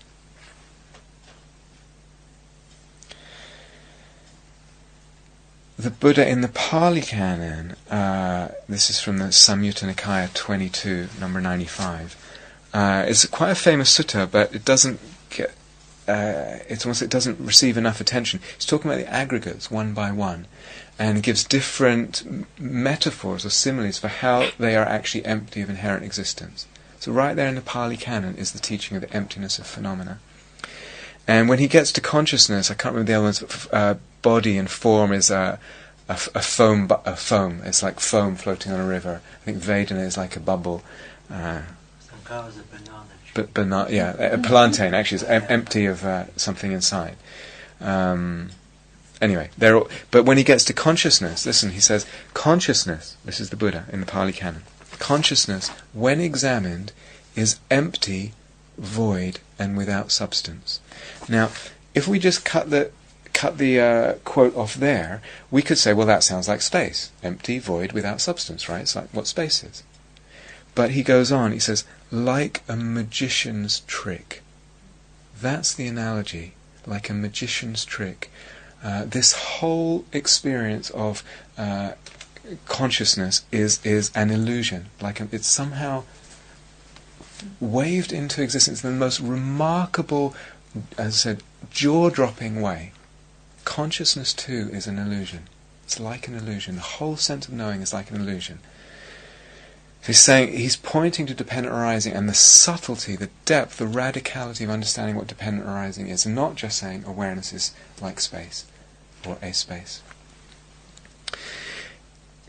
The 5.79 5.91
Buddha 5.91 6.29
in 6.29 6.41
the 6.41 6.49
Pali 6.49 7.01
Canon, 7.01 7.77
uh, 7.89 8.49
this 8.69 8.91
is 8.91 8.99
from 8.99 9.19
the 9.19 9.27
Samyutta 9.27 9.89
Nikaya 9.89 10.35
22, 10.35 11.07
number 11.21 11.41
95. 11.41 12.17
Uh, 12.75 13.05
it's 13.07 13.25
quite 13.27 13.51
a 13.51 13.55
famous 13.55 13.97
sutta, 13.97 14.29
but 14.29 14.53
it 14.53 14.65
doesn't 14.65 14.99
get, 15.31 15.51
uh, 16.09 16.59
it's 16.69 16.85
almost 16.85 17.01
it 17.01 17.11
doesn't 17.11 17.39
receive 17.39 17.77
enough 17.77 18.01
attention. 18.01 18.41
He's 18.57 18.67
talking 18.67 18.91
about 18.91 19.01
the 19.01 19.13
aggregates 19.13 19.71
one 19.71 19.95
by 19.95 20.11
one, 20.11 20.49
and 20.99 21.23
gives 21.23 21.45
different 21.45 22.25
metaphors 22.59 23.47
or 23.47 23.51
similes 23.51 23.99
for 23.99 24.09
how 24.09 24.49
they 24.59 24.75
are 24.75 24.85
actually 24.85 25.25
empty 25.27 25.61
of 25.61 25.71
inherent 25.71 26.05
existence. 26.05 26.67
So 26.99 27.13
right 27.13 27.37
there 27.37 27.47
in 27.47 27.55
the 27.55 27.61
Pali 27.61 27.97
Canon 27.97 28.35
is 28.35 28.51
the 28.51 28.59
teaching 28.59 28.97
of 28.97 29.03
the 29.03 29.15
emptiness 29.15 29.61
of 29.61 29.67
phenomena. 29.69 30.19
And 31.29 31.49
when 31.49 31.61
he 31.61 31.69
gets 31.69 31.93
to 31.93 32.01
consciousness, 32.01 32.71
I 32.71 32.75
can't 32.75 32.95
remember 32.95 33.13
the 33.13 33.19
other 33.19 33.25
ones, 33.25 33.41
but 33.41 33.69
uh, 33.73 33.95
body 34.23 34.59
and 34.59 34.69
form 34.69 35.13
is 35.13 35.31
a, 35.31 35.61
a, 36.09 36.15
a 36.35 36.43
foam. 36.43 36.91
A 37.05 37.15
foam. 37.15 37.61
It's 37.65 37.83
like 37.83 38.01
foam 38.01 38.35
floating 38.35 38.73
on 38.73 38.81
a 38.81 38.87
river. 38.87 39.21
I 39.43 39.45
think 39.45 39.59
Vedana 39.59 40.05
is 40.05 40.17
like 40.17 40.35
a 40.35 40.41
bubble. 40.41 40.83
Uh, 41.31 41.63
Sankhara 42.01 42.49
is 42.49 42.59
a 42.59 42.63
banana 42.63 43.05
but 43.39 43.55
but 43.55 43.91
yeah. 43.91 44.17
A 44.35 44.39
plantain 44.39 44.95
actually 44.95 45.17
is 45.17 45.25
em- 45.25 45.47
empty 45.49 45.87
of 45.87 46.05
uh, 46.05 46.25
something 46.37 46.73
inside. 46.73 47.17
Um, 47.81 48.51
anyway, 49.21 49.51
they're 49.57 49.77
all, 49.77 49.89
but 50.11 50.25
when 50.25 50.39
he 50.39 50.45
gets 50.45 50.65
to 50.65 50.73
consciousness, 50.73 51.47
listen, 51.47 51.71
he 51.71 51.81
says 51.81 52.05
consciousness. 52.35 53.17
This 53.25 53.39
is 53.39 53.51
the 53.51 53.57
Buddha 53.57 53.85
in 53.93 54.01
the 54.01 54.07
Pali 54.07 54.33
Canon. 54.33 54.63
Consciousness, 54.99 55.69
when 55.93 56.21
examined, 56.21 56.93
is 57.37 57.61
empty, 57.71 58.33
void, 58.77 59.39
and 59.59 59.77
without 59.77 60.11
substance. 60.11 60.81
Now, 61.29 61.51
if 61.95 62.09
we 62.09 62.19
just 62.19 62.45
cut 62.45 62.71
the 62.71 62.91
cut 63.33 63.59
the 63.59 63.81
uh, 63.81 64.13
quote 64.25 64.57
off 64.57 64.75
there, 64.75 65.23
we 65.51 65.63
could 65.63 65.79
say, 65.79 65.93
well, 65.93 66.07
that 66.07 66.25
sounds 66.25 66.49
like 66.49 66.61
space, 66.61 67.13
empty, 67.23 67.61
void, 67.61 67.93
without 67.93 68.21
substance, 68.21 68.69
right? 68.69 68.81
It's 68.81 68.97
like 68.97 69.09
what 69.13 69.29
space 69.29 69.63
is. 69.63 69.85
But 70.75 70.93
he 70.93 71.03
goes 71.03 71.31
on. 71.31 71.53
He 71.53 71.59
says, 71.61 71.85
like 72.11 72.63
a 72.69 72.77
magician's 72.77 73.81
trick. 73.81 74.43
That's 75.41 75.75
the 75.75 75.87
analogy, 75.87 76.55
like 76.87 77.09
a 77.11 77.15
magician's 77.15 77.85
trick. 77.85 78.31
Uh, 78.83 79.05
this 79.05 79.33
whole 79.33 80.05
experience 80.13 80.91
of 80.91 81.23
uh, 81.57 81.93
consciousness 82.67 83.45
is 83.53 83.85
is 83.85 84.11
an 84.15 84.31
illusion. 84.31 84.87
Like 85.01 85.21
a, 85.21 85.29
it's 85.33 85.47
somehow 85.47 86.05
waved 87.61 88.13
into 88.13 88.43
existence 88.43 88.83
in 88.83 88.91
the 88.91 88.97
most 88.97 89.21
remarkable, 89.21 90.35
as 90.97 91.07
I 91.07 91.11
said, 91.11 91.43
jaw-dropping 91.71 92.61
way. 92.61 92.93
Consciousness 93.65 94.33
too 94.33 94.71
is 94.73 94.87
an 94.87 94.99
illusion. 94.99 95.49
It's 95.85 96.01
like 96.01 96.29
an 96.29 96.35
illusion. 96.35 96.77
The 96.77 96.83
whole 96.83 97.17
sense 97.17 97.49
of 97.49 97.55
knowing 97.55 97.81
is 97.81 97.93
like 97.93 98.11
an 98.11 98.21
illusion. 98.21 98.61
He's 100.07 100.21
saying 100.21 100.57
he's 100.57 100.77
pointing 100.77 101.27
to 101.27 101.35
dependent 101.35 101.75
arising 101.75 102.15
and 102.15 102.29
the 102.29 102.35
subtlety, 102.35 103.17
the 103.17 103.31
depth, 103.45 103.79
the 103.79 103.85
radicality 103.85 104.65
of 104.65 104.71
understanding 104.71 105.17
what 105.17 105.27
dependent 105.27 105.67
arising 105.67 106.09
is, 106.09 106.25
not 106.25 106.55
just 106.55 106.79
saying 106.79 107.05
awareness 107.07 107.53
is 107.53 107.75
like 108.01 108.21
space 108.21 108.65
or 109.27 109.37
a 109.43 109.53
space. 109.53 110.03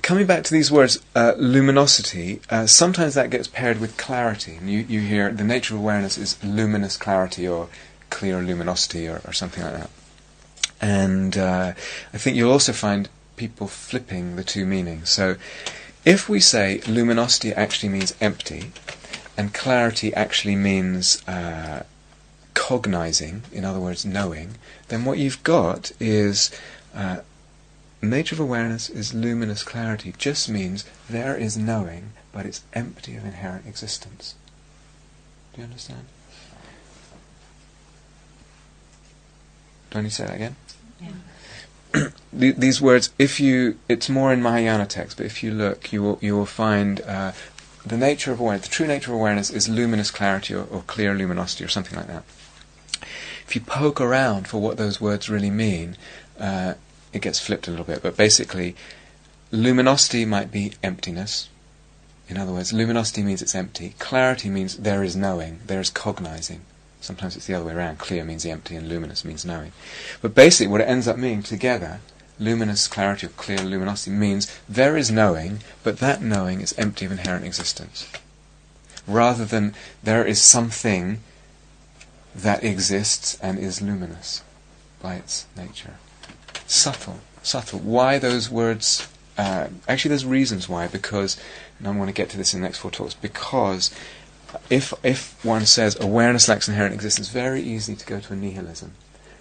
Coming 0.02 0.26
back 0.26 0.44
to 0.46 0.54
these 0.54 0.72
words, 0.72 1.00
uh, 1.16 1.34
luminosity, 1.38 2.42
uh, 2.50 2.66
sometimes 2.66 3.14
that 3.16 3.30
gets 3.30 3.48
paired 3.48 3.80
with 3.80 3.98
clarity. 3.98 4.56
And 4.56 4.70
you, 4.70 4.80
you 4.80 5.02
hear 5.02 5.32
the 5.32 5.44
nature 5.44 5.76
of 5.76 5.82
awareness 5.82 6.18
is 6.18 6.42
luminous 6.44 6.98
clarity 6.98 7.48
or 7.48 7.68
clear 8.10 8.42
luminosity 8.42 9.08
or, 9.08 9.22
or 9.26 9.34
something 9.34 9.64
like 9.64 9.74
that. 9.74 9.90
And 10.82 11.38
uh, 11.38 11.74
I 12.14 12.18
think 12.18 12.36
you'll 12.36 12.52
also 12.52 12.74
find 12.74 13.10
people 13.36 13.68
flipping 13.68 14.36
the 14.36 14.44
two 14.44 14.66
meanings. 14.66 15.10
So 15.10 15.36
if 16.06 16.30
we 16.30 16.40
say 16.40 16.82
luminosity 16.88 17.54
actually 17.54 17.90
means 17.90 18.14
empty, 18.22 18.72
and 19.38 19.54
clarity 19.54 20.14
actually 20.14 20.56
means 20.56 21.26
uh, 21.28 21.84
cognizing, 22.54 23.44
in 23.52 23.66
other 23.66 23.80
words, 23.80 24.06
knowing, 24.06 24.56
then 24.90 25.06
what 25.06 25.18
you've 25.18 25.44
got 25.44 25.92
is 26.00 26.52
uh, 26.94 27.20
nature 28.02 28.36
of 28.36 28.40
awareness 28.40 28.90
is 28.90 29.14
luminous 29.14 29.64
clarity, 29.64 30.14
just 30.18 30.50
means 30.50 30.86
there 31.10 31.36
is 31.36 31.58
knowing, 31.58 32.12
but 32.32 32.46
it's 32.46 32.64
empty 32.74 33.16
of 33.16 33.26
inherent 33.26 33.66
existence. 33.66 34.36
Do 35.54 35.62
you 35.62 35.66
understand? 35.66 36.06
Do 39.92 40.00
I 40.00 40.02
need 40.02 40.10
to 40.10 40.16
say 40.16 40.26
that 40.26 40.36
again? 40.36 40.56
Th- 42.38 42.56
These 42.56 42.82
words, 42.82 43.12
if 43.18 43.40
you, 43.40 43.80
it's 43.88 44.10
more 44.10 44.32
in 44.32 44.42
Mahayana 44.42 44.86
text, 44.86 45.18
but 45.18 45.26
if 45.26 45.42
you 45.44 45.52
look, 45.52 45.92
you 45.92 46.04
will, 46.04 46.20
you 46.22 46.36
will 46.36 46.46
find 46.46 47.02
uh, 47.02 47.32
the 47.86 47.98
nature 47.98 48.32
of 48.32 48.40
awareness, 48.40 48.68
the 48.68 48.74
true 48.74 48.88
nature 48.88 49.12
of 49.12 49.16
awareness 49.18 49.50
is 49.50 49.68
luminous 49.68 50.12
clarity 50.12 50.54
or, 50.54 50.64
or 50.66 50.84
clear 50.84 51.16
luminosity 51.16 51.64
or 51.64 51.68
something 51.68 51.98
like 51.98 52.08
that. 52.08 52.24
If 53.48 53.56
you 53.56 53.62
poke 53.62 54.00
around 54.00 54.48
for 54.48 54.62
what 54.62 54.78
those 54.78 55.02
words 55.02 55.30
really 55.30 55.50
mean, 55.50 55.98
uh, 56.40 56.76
it 57.12 57.24
gets 57.24 57.40
flipped 57.40 57.68
a 57.68 57.72
little 57.72 57.86
bit. 57.86 58.04
But 58.04 58.16
basically, 58.16 58.76
luminosity 59.52 60.26
might 60.26 60.52
be 60.52 60.74
emptiness. 60.84 61.50
In 62.28 62.38
other 62.38 62.52
words, 62.52 62.72
luminosity 62.72 63.24
means 63.24 63.42
it's 63.42 63.56
empty. 63.56 63.96
Clarity 63.98 64.50
means 64.50 64.78
there 64.78 65.04
is 65.04 65.16
knowing, 65.16 65.62
there 65.66 65.80
is 65.80 65.90
cognizing. 65.90 66.62
Sometimes 67.02 67.36
it's 67.36 67.48
the 67.48 67.54
other 67.54 67.66
way 67.66 67.74
around. 67.74 67.98
Clear 67.98 68.24
means 68.24 68.46
empty 68.46 68.76
and 68.76 68.88
luminous 68.90 69.24
means 69.24 69.46
knowing. 69.46 69.72
But 70.22 70.36
basically, 70.36 70.68
what 70.68 70.82
it 70.82 70.90
ends 70.90 71.08
up 71.08 71.18
meaning 71.18 71.44
together, 71.44 72.02
luminous 72.40 72.88
clarity 72.88 73.28
or 73.28 73.30
clear 73.30 73.60
luminosity, 73.60 74.12
means 74.12 74.60
there 74.68 74.98
is 74.98 75.10
knowing, 75.10 75.60
but 75.84 76.00
that 76.00 76.22
knowing 76.22 76.62
is 76.62 76.74
empty 76.78 77.06
of 77.06 77.12
inherent 77.12 77.46
existence. 77.46 78.08
rather 79.10 79.44
than 79.46 79.74
there 80.04 80.26
is 80.26 80.42
something 80.42 81.20
that 82.36 82.64
exists 82.64 83.38
and 83.42 83.58
is 83.58 83.82
luminous 83.82 84.44
by 85.02 85.16
its 85.16 85.48
nature. 85.58 85.96
Subtle, 86.68 87.20
subtle. 87.42 87.80
Why 87.80 88.20
those 88.20 88.50
words? 88.50 89.08
Uh, 89.38 89.68
actually, 89.88 90.10
there's 90.10 90.26
reasons 90.26 90.70
why. 90.70 90.88
Because, 90.88 91.38
and 91.80 91.88
I 91.88 91.92
want 91.92 92.10
to 92.10 92.14
get 92.14 92.30
to 92.30 92.38
this 92.38 92.54
in 92.54 92.62
the 92.62 92.68
next 92.68 92.80
four 92.80 92.92
talks. 92.92 93.14
Because 93.16 93.92
if 94.70 94.94
if 95.04 95.44
one 95.44 95.66
says 95.66 96.00
awareness 96.00 96.48
lacks 96.48 96.68
inherent 96.68 96.94
existence, 96.94 97.30
very 97.30 97.62
easy 97.62 97.96
to 97.96 98.06
go 98.06 98.20
to 98.20 98.34
a 98.34 98.36
nihilism, 98.36 98.94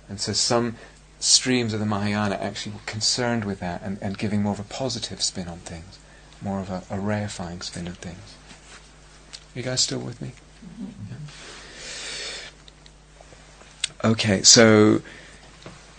and 0.08 0.20
so 0.20 0.32
some 0.32 0.76
streams 1.20 1.74
of 1.74 1.80
the 1.80 1.86
Mahayana 1.86 2.36
actually 2.36 2.72
were 2.72 2.80
concerned 2.86 3.44
with 3.44 3.60
that 3.60 3.82
and, 3.82 3.98
and 4.00 4.16
giving 4.18 4.42
more 4.42 4.52
of 4.52 4.60
a 4.60 4.64
positive 4.64 5.22
spin 5.22 5.48
on 5.48 5.58
things, 5.58 5.98
more 6.40 6.60
of 6.60 6.70
a, 6.70 6.84
a 6.90 6.98
reifying 6.98 7.62
spin 7.62 7.88
on 7.88 7.94
things. 7.94 8.34
Are 9.54 9.58
you 9.58 9.64
guys 9.64 9.80
still 9.80 9.98
with 9.98 10.22
me? 10.22 10.32
Mm-hmm. 10.64 11.12
Yeah. 14.04 14.10
Okay, 14.10 14.42
so 14.42 15.02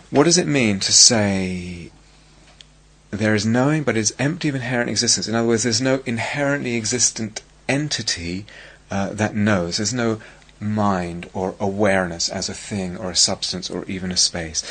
what 0.09 0.23
does 0.23 0.37
it 0.37 0.47
mean 0.47 0.79
to 0.79 0.93
say 0.93 1.91
there 3.11 3.35
is 3.35 3.45
knowing 3.45 3.83
but 3.83 3.97
it 3.97 3.99
is 3.99 4.15
empty 4.17 4.47
of 4.47 4.55
inherent 4.55 4.89
existence? 4.89 5.27
In 5.27 5.35
other 5.35 5.47
words, 5.47 5.63
there's 5.63 5.81
no 5.81 6.01
inherently 6.05 6.75
existent 6.75 7.41
entity 7.67 8.45
uh, 8.91 9.09
that 9.13 9.35
knows. 9.35 9.77
There's 9.77 9.93
no 9.93 10.19
mind 10.59 11.29
or 11.33 11.55
awareness 11.59 12.29
as 12.29 12.49
a 12.49 12.53
thing 12.53 12.97
or 12.97 13.11
a 13.11 13.15
substance 13.15 13.69
or 13.69 13.85
even 13.85 14.11
a 14.11 14.17
space. 14.17 14.63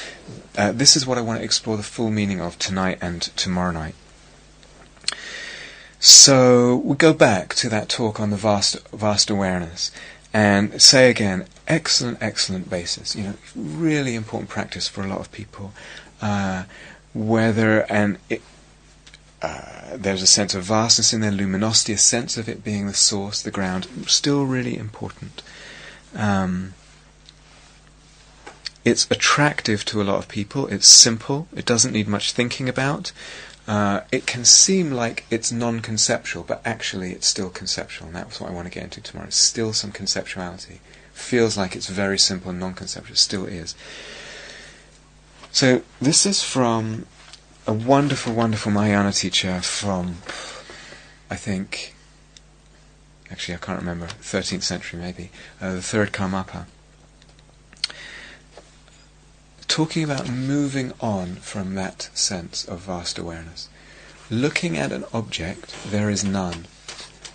Uh, 0.56 0.72
this 0.72 0.96
is 0.96 1.06
what 1.06 1.18
I 1.18 1.22
want 1.22 1.38
to 1.38 1.44
explore 1.44 1.76
the 1.76 1.82
full 1.82 2.10
meaning 2.10 2.40
of 2.40 2.58
tonight 2.58 2.98
and 3.00 3.22
tomorrow 3.22 3.72
night. 3.72 3.94
So 6.00 6.76
we 6.76 6.94
go 6.94 7.12
back 7.12 7.54
to 7.56 7.68
that 7.70 7.88
talk 7.88 8.20
on 8.20 8.30
the 8.30 8.36
vast, 8.36 8.88
vast 8.90 9.30
awareness 9.30 9.90
and 10.32 10.80
say 10.80 11.10
again, 11.10 11.46
excellent, 11.66 12.18
excellent 12.20 12.68
basis. 12.68 13.16
You 13.16 13.24
know, 13.24 13.34
really 13.56 14.14
important 14.14 14.50
practice 14.50 14.88
for 14.88 15.02
a 15.02 15.08
lot 15.08 15.20
of 15.20 15.32
people. 15.32 15.72
Uh, 16.20 16.64
whether 17.14 17.90
and 17.90 18.18
it, 18.28 18.42
uh, 19.42 19.96
there's 19.96 20.22
a 20.22 20.26
sense 20.26 20.54
of 20.54 20.64
vastness 20.64 21.12
in 21.12 21.20
there, 21.20 21.30
luminosity, 21.30 21.92
a 21.92 21.98
sense 21.98 22.36
of 22.36 22.48
it 22.48 22.64
being 22.64 22.86
the 22.86 22.94
source, 22.94 23.40
the 23.42 23.50
ground, 23.50 23.86
still 24.06 24.44
really 24.44 24.76
important. 24.76 25.42
Um, 26.14 26.74
it's 28.84 29.06
attractive 29.10 29.84
to 29.86 30.00
a 30.00 30.04
lot 30.04 30.18
of 30.18 30.28
people. 30.28 30.66
It's 30.68 30.88
simple. 30.88 31.46
It 31.54 31.66
doesn't 31.66 31.92
need 31.92 32.08
much 32.08 32.32
thinking 32.32 32.68
about. 32.68 33.12
Uh, 33.66 34.00
it 34.10 34.26
can 34.26 34.44
seem 34.44 34.90
like 34.90 35.26
it's 35.30 35.52
non-conceptual, 35.52 36.42
but 36.42 36.62
actually 36.64 37.12
it's 37.12 37.26
still 37.26 37.50
conceptual, 37.50 38.06
and 38.06 38.16
that's 38.16 38.40
what 38.40 38.50
I 38.50 38.54
want 38.54 38.66
to 38.66 38.72
get 38.72 38.84
into 38.84 39.02
tomorrow. 39.02 39.28
It's 39.28 39.36
still 39.36 39.74
some 39.74 39.92
conceptuality. 39.92 40.78
Feels 41.12 41.58
like 41.58 41.76
it's 41.76 41.86
very 41.88 42.18
simple 42.18 42.50
and 42.50 42.58
non-conceptual. 42.58 43.12
It 43.12 43.18
still 43.18 43.44
is. 43.44 43.74
So 45.52 45.82
this 46.00 46.24
is 46.24 46.42
from 46.42 47.06
a 47.68 47.72
wonderful, 47.72 48.32
wonderful 48.32 48.72
Mahayana 48.72 49.12
teacher 49.12 49.60
from, 49.60 50.16
I 51.30 51.36
think, 51.36 51.94
actually 53.30 53.56
I 53.56 53.58
can't 53.58 53.78
remember, 53.78 54.06
13th 54.06 54.62
century 54.62 54.98
maybe, 54.98 55.30
uh, 55.60 55.74
the 55.74 55.82
third 55.82 56.10
Karmapa. 56.10 56.64
Talking 59.68 60.02
about 60.02 60.30
moving 60.30 60.94
on 60.98 61.36
from 61.36 61.74
that 61.74 62.08
sense 62.14 62.64
of 62.64 62.80
vast 62.80 63.18
awareness. 63.18 63.68
Looking 64.30 64.78
at 64.78 64.90
an 64.90 65.04
object, 65.12 65.74
there 65.90 66.08
is 66.08 66.24
none. 66.24 66.64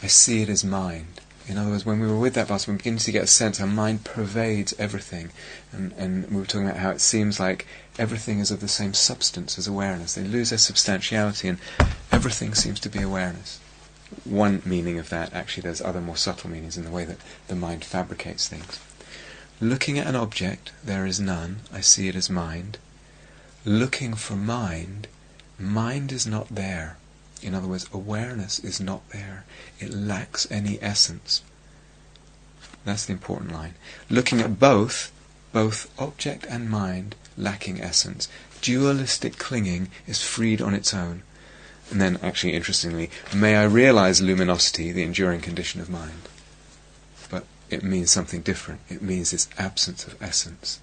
I 0.01 0.07
see 0.07 0.41
it 0.41 0.49
as 0.49 0.63
mind. 0.63 1.21
In 1.47 1.57
other 1.57 1.71
words, 1.71 1.85
when 1.85 1.99
we 1.99 2.07
were 2.07 2.17
with 2.17 2.35
that 2.35 2.47
vast, 2.47 2.67
we 2.67 2.75
begin 2.75 2.97
to 2.97 3.11
get 3.11 3.23
a 3.23 3.27
sense 3.27 3.59
our 3.59 3.67
mind 3.67 4.05
pervades 4.05 4.73
everything. 4.79 5.31
And, 5.73 5.91
and 5.97 6.29
we 6.29 6.37
were 6.37 6.45
talking 6.45 6.67
about 6.67 6.79
how 6.79 6.91
it 6.91 7.01
seems 7.01 7.39
like 7.39 7.67
everything 7.99 8.39
is 8.39 8.49
of 8.49 8.61
the 8.61 8.69
same 8.69 8.93
substance 8.93 9.57
as 9.57 9.67
awareness. 9.67 10.15
They 10.15 10.23
lose 10.23 10.51
their 10.51 10.57
substantiality 10.57 11.49
and 11.49 11.59
everything 12.11 12.53
seems 12.55 12.79
to 12.81 12.89
be 12.89 13.01
awareness. 13.01 13.59
One 14.23 14.61
meaning 14.65 14.99
of 14.99 15.09
that, 15.09 15.33
actually, 15.33 15.63
there's 15.63 15.81
other 15.81 15.99
more 15.99 16.15
subtle 16.15 16.49
meanings 16.49 16.77
in 16.77 16.85
the 16.85 16.91
way 16.91 17.03
that 17.03 17.17
the 17.47 17.55
mind 17.55 17.83
fabricates 17.83 18.47
things. 18.47 18.79
Looking 19.59 19.99
at 19.99 20.07
an 20.07 20.15
object, 20.15 20.71
there 20.83 21.05
is 21.05 21.19
none, 21.19 21.61
I 21.73 21.81
see 21.81 22.07
it 22.07 22.15
as 22.15 22.29
mind. 22.29 22.77
Looking 23.65 24.13
for 24.13 24.35
mind, 24.35 25.07
mind 25.59 26.11
is 26.11 26.25
not 26.27 26.49
there. 26.49 26.97
In 27.43 27.53
other 27.53 27.67
words, 27.67 27.87
awareness 27.93 28.59
is 28.59 28.79
not 28.79 29.09
there. 29.09 29.45
It 29.79 29.93
lacks 29.93 30.47
any 30.49 30.79
essence. 30.81 31.41
That's 32.85 33.05
the 33.05 33.13
important 33.13 33.51
line. 33.51 33.75
Looking 34.09 34.41
at 34.41 34.59
both, 34.59 35.11
both 35.51 35.91
object 35.99 36.45
and 36.49 36.69
mind, 36.69 37.15
lacking 37.37 37.81
essence. 37.81 38.27
Dualistic 38.61 39.37
clinging 39.37 39.89
is 40.07 40.23
freed 40.23 40.61
on 40.61 40.73
its 40.73 40.93
own. 40.93 41.23
And 41.91 41.99
then, 42.01 42.17
actually, 42.23 42.53
interestingly, 42.53 43.09
may 43.35 43.55
I 43.55 43.65
realize 43.65 44.21
luminosity, 44.21 44.91
the 44.91 45.03
enduring 45.03 45.41
condition 45.41 45.81
of 45.81 45.89
mind. 45.89 46.29
But 47.29 47.45
it 47.69 47.83
means 47.83 48.09
something 48.09 48.41
different. 48.41 48.81
It 48.89 49.01
means 49.01 49.33
its 49.33 49.49
absence 49.57 50.07
of 50.07 50.21
essence. 50.21 50.79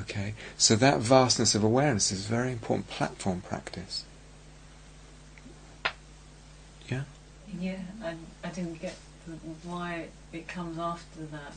Okay? 0.00 0.34
So 0.56 0.76
that 0.76 1.00
vastness 1.00 1.54
of 1.54 1.64
awareness 1.64 2.12
is 2.12 2.26
a 2.26 2.28
very 2.28 2.52
important 2.52 2.88
platform 2.88 3.40
practice. 3.40 4.04
Yeah? 6.88 7.04
Yeah, 7.60 7.78
I, 8.02 8.14
I 8.42 8.48
didn't 8.50 8.80
get 8.80 8.94
why 9.64 10.06
it 10.32 10.46
comes 10.48 10.78
after 10.78 11.24
that. 11.32 11.52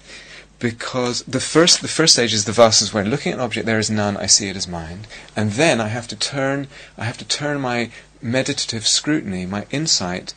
Because 0.60 1.24
the 1.24 1.40
first 1.40 1.82
the 1.82 1.88
first 1.88 2.14
stage 2.14 2.34
is 2.34 2.46
the 2.46 2.52
vastness 2.52 2.94
where 2.94 3.04
looking 3.04 3.34
at 3.34 3.40
an 3.40 3.44
object 3.44 3.66
there 3.66 3.80
is 3.80 3.90
none, 3.90 4.18
I 4.18 4.26
see 4.26 4.48
it 4.48 4.56
as 4.56 4.68
mind, 4.68 5.08
and 5.36 5.52
then 5.52 5.82
I 5.82 5.88
have 5.88 6.08
to 6.10 6.16
turn 6.16 6.68
I 6.98 7.06
have 7.06 7.18
to 7.18 7.26
turn 7.26 7.62
my 7.62 7.92
meditative 8.22 8.88
scrutiny, 8.88 9.46
my 9.46 9.66
insight 9.70 10.34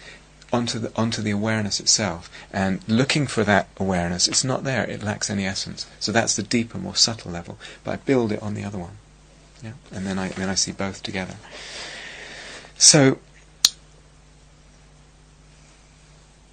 onto 0.52 0.78
the 0.78 0.92
onto 0.96 1.22
the 1.22 1.30
awareness 1.30 1.80
itself. 1.80 2.28
And 2.52 2.80
looking 2.88 3.26
for 3.26 3.44
that 3.44 3.68
awareness 3.78 4.28
it's 4.28 4.44
not 4.44 4.64
there. 4.64 4.84
It 4.84 5.02
lacks 5.02 5.30
any 5.30 5.46
essence. 5.46 5.86
So 6.00 6.12
that's 6.12 6.36
the 6.36 6.42
deeper 6.42 6.78
more 6.78 6.96
subtle 6.96 7.30
level. 7.30 7.58
But 7.84 7.92
I 7.92 7.96
build 7.96 8.32
it 8.32 8.42
on 8.42 8.54
the 8.54 8.64
other 8.64 8.78
one. 8.78 8.98
Yeah? 9.62 9.72
And 9.92 10.06
then 10.06 10.18
I 10.18 10.28
then 10.28 10.48
I 10.48 10.54
see 10.56 10.72
both 10.72 11.02
together. 11.02 11.36
So 12.76 13.18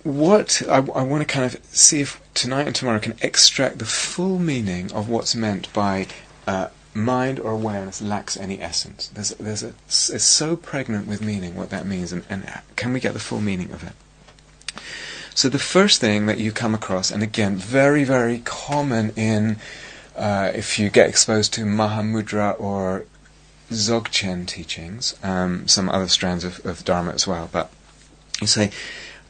what 0.08 0.62
I, 0.70 0.78
I 0.78 1.04
want 1.04 1.22
to 1.22 1.26
kind 1.26 1.46
of 1.46 1.62
see 1.66 2.02
if 2.02 2.22
tonight 2.34 2.66
and 2.68 2.76
tomorrow 2.76 3.00
can 3.00 3.16
extract 3.22 3.80
the 3.80 3.86
full 3.86 4.40
meaning 4.40 4.92
of 4.94 5.10
what's 5.10 5.36
meant 5.36 5.72
by 5.74 6.08
uh, 6.48 6.70
mind 6.94 7.40
or 7.40 7.52
awareness 7.52 8.02
lacks 8.02 8.38
any 8.38 8.62
essence. 8.62 9.08
There's, 9.10 9.30
there's 9.32 9.64
a, 9.64 9.74
it's 9.88 10.24
so 10.24 10.56
pregnant 10.56 11.08
with 11.08 11.22
meaning 11.22 11.56
what 11.56 11.70
that 11.72 11.86
means, 11.86 12.12
and, 12.12 12.24
and 12.30 12.50
can 12.76 12.94
we 12.94 13.00
get 13.00 13.14
the 13.14 13.20
full 13.20 13.42
meaning 13.42 13.72
of 13.72 13.84
it? 13.84 13.94
So 15.36 15.50
the 15.50 15.60
first 15.60 16.02
thing 16.02 16.26
that 16.26 16.40
you 16.40 16.52
come 16.52 16.74
across, 16.74 17.12
and 17.12 17.22
again, 17.22 17.58
very, 17.58 18.04
very 18.04 18.40
common 18.40 19.12
in 19.16 19.58
uh, 20.16 20.52
if 20.56 20.80
you 20.80 20.90
get 20.90 21.08
exposed 21.08 21.54
to 21.54 21.66
Mahamudra 21.66 22.60
or 22.60 23.06
Dzogchen 23.70 24.48
teachings, 24.48 25.16
um, 25.22 25.68
some 25.68 25.90
other 25.90 26.08
strands 26.08 26.44
of, 26.44 26.66
of 26.66 26.84
Dharma 26.84 27.12
as 27.12 27.28
well, 27.28 27.50
but 27.52 27.72
you 28.42 28.48
say, 28.48 28.72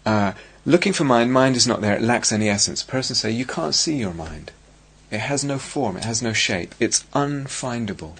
uh, 0.05 0.31
looking 0.67 0.91
for 0.91 1.05
mind, 1.05 1.31
mind 1.31 1.55
is 1.55 1.65
not 1.65 1.81
there, 1.81 1.95
it 1.95 2.01
lacks 2.01 2.31
any 2.31 2.49
essence. 2.49 2.83
Persons 2.83 3.21
say, 3.21 3.31
you 3.31 3.45
can't 3.45 3.73
see 3.73 3.95
your 3.95 4.13
mind. 4.13 4.51
It 5.09 5.19
has 5.19 5.43
no 5.43 5.57
form, 5.57 5.95
it 5.95 6.03
has 6.03 6.21
no 6.21 6.33
shape, 6.33 6.75
it's 6.79 7.05
unfindable. 7.13 8.17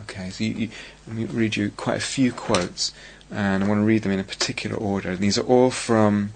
Okay, 0.00 0.28
so 0.28 0.44
you, 0.44 0.52
you, 0.52 0.68
let 1.06 1.16
me 1.16 1.24
read 1.24 1.56
you 1.56 1.70
quite 1.70 1.96
a 1.96 2.00
few 2.00 2.30
quotes, 2.32 2.92
and 3.30 3.64
I 3.64 3.66
want 3.66 3.80
to 3.80 3.84
read 3.84 4.02
them 4.02 4.12
in 4.12 4.20
a 4.20 4.24
particular 4.24 4.76
order. 4.76 5.16
These 5.16 5.38
are 5.38 5.42
all 5.42 5.70
from 5.70 6.34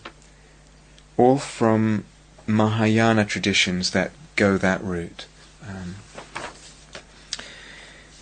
all 1.19 1.37
from 1.37 2.05
Mahayana 2.47 3.27
traditions 3.27 3.91
that 3.91 4.13
go 4.37 4.57
that 4.57 4.83
route. 4.83 5.27
Um, 5.69 5.97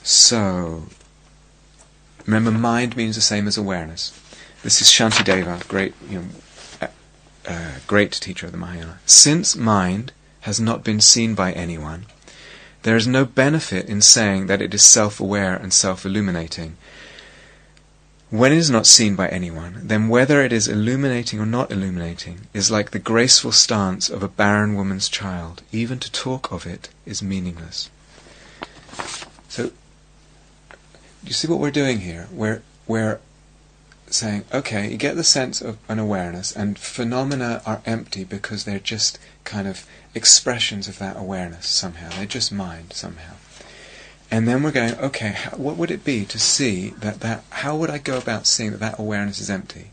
so, 0.03 0.89
remember, 2.27 2.51
mind 2.51 2.97
means 2.97 3.15
the 3.15 3.23
same 3.23 3.47
as 3.47 3.57
awareness. 3.57 4.19
This 4.65 4.83
is 4.83 4.89
Shantideva, 4.89 5.69
great, 5.69 5.95
you 6.11 6.19
know, 6.19 6.25
great 7.87 8.13
teacher 8.13 8.47
of 8.47 8.53
the 8.53 8.59
Mahayana. 8.59 8.99
Since 9.07 9.57
mind 9.57 10.13
has 10.41 10.61
not 10.61 10.85
been 10.85 11.01
seen 11.01 11.35
by 11.35 11.53
anyone, 11.53 12.07
there 12.83 12.97
is 12.97 13.07
no 13.07 13.25
benefit 13.25 13.89
in 13.89 14.01
saying 14.01 14.47
that 14.47 14.63
it 14.63 14.73
is 14.73 14.83
self 14.83 15.21
aware 15.21 15.57
and 15.57 15.73
self 15.73 16.07
illuminating. 16.07 16.77
When 18.31 18.53
it 18.53 18.59
is 18.59 18.71
not 18.71 18.87
seen 18.87 19.17
by 19.17 19.29
anyone, 19.29 19.81
then 19.83 20.09
whether 20.09 20.43
it 20.43 20.53
is 20.53 20.69
illuminating 20.69 21.41
or 21.41 21.47
not 21.47 21.73
illuminating 21.73 22.41
is 22.53 22.71
like 22.71 22.91
the 22.91 22.99
graceful 22.99 23.53
stance 23.53 24.11
of 24.11 24.23
a 24.23 24.29
barren 24.29 24.75
woman's 24.75 25.09
child. 25.09 25.63
Even 25.73 25.99
to 26.01 26.13
talk 26.13 26.53
of 26.53 26.67
it 26.67 26.91
is 27.07 27.23
meaningless. 27.23 27.89
So, 29.49 29.71
you 31.25 31.33
see 31.33 31.49
what 31.49 31.59
we're 31.59 31.71
doing 31.71 32.01
here? 32.01 32.29
We're, 32.31 32.61
we're 32.87 33.21
saying, 34.15 34.45
okay, 34.53 34.91
you 34.91 34.97
get 34.97 35.17
the 35.17 35.25
sense 35.25 35.61
of 35.61 35.79
an 35.89 35.99
awareness, 35.99 36.55
and 36.55 36.79
phenomena 36.79 37.63
are 37.67 37.83
empty 37.87 38.25
because 38.25 38.65
they're 38.65 38.79
just 38.79 39.19
kind 39.45 39.67
of 39.67 39.87
expressions 40.15 40.89
of 40.89 40.99
that 40.99 41.17
awareness 41.17 41.67
somehow. 41.67 42.11
They're 42.11 42.27
just 42.27 42.53
mind 42.53 42.93
somehow. 42.93 43.35
And 44.31 44.47
then 44.47 44.63
we're 44.63 44.73
going, 44.73 44.95
okay, 44.97 45.31
how, 45.31 45.57
what 45.57 45.77
would 45.77 45.91
it 45.91 46.05
be 46.05 46.25
to 46.27 46.39
see 46.39 46.91
that 46.99 47.21
that, 47.21 47.45
how 47.51 47.77
would 47.77 47.91
I 47.91 47.99
go 47.99 48.19
about 48.19 48.47
seeing 48.47 48.73
that 48.73 48.81
that 48.81 48.99
awareness 48.99 49.41
is 49.41 49.49
empty? 49.49 49.91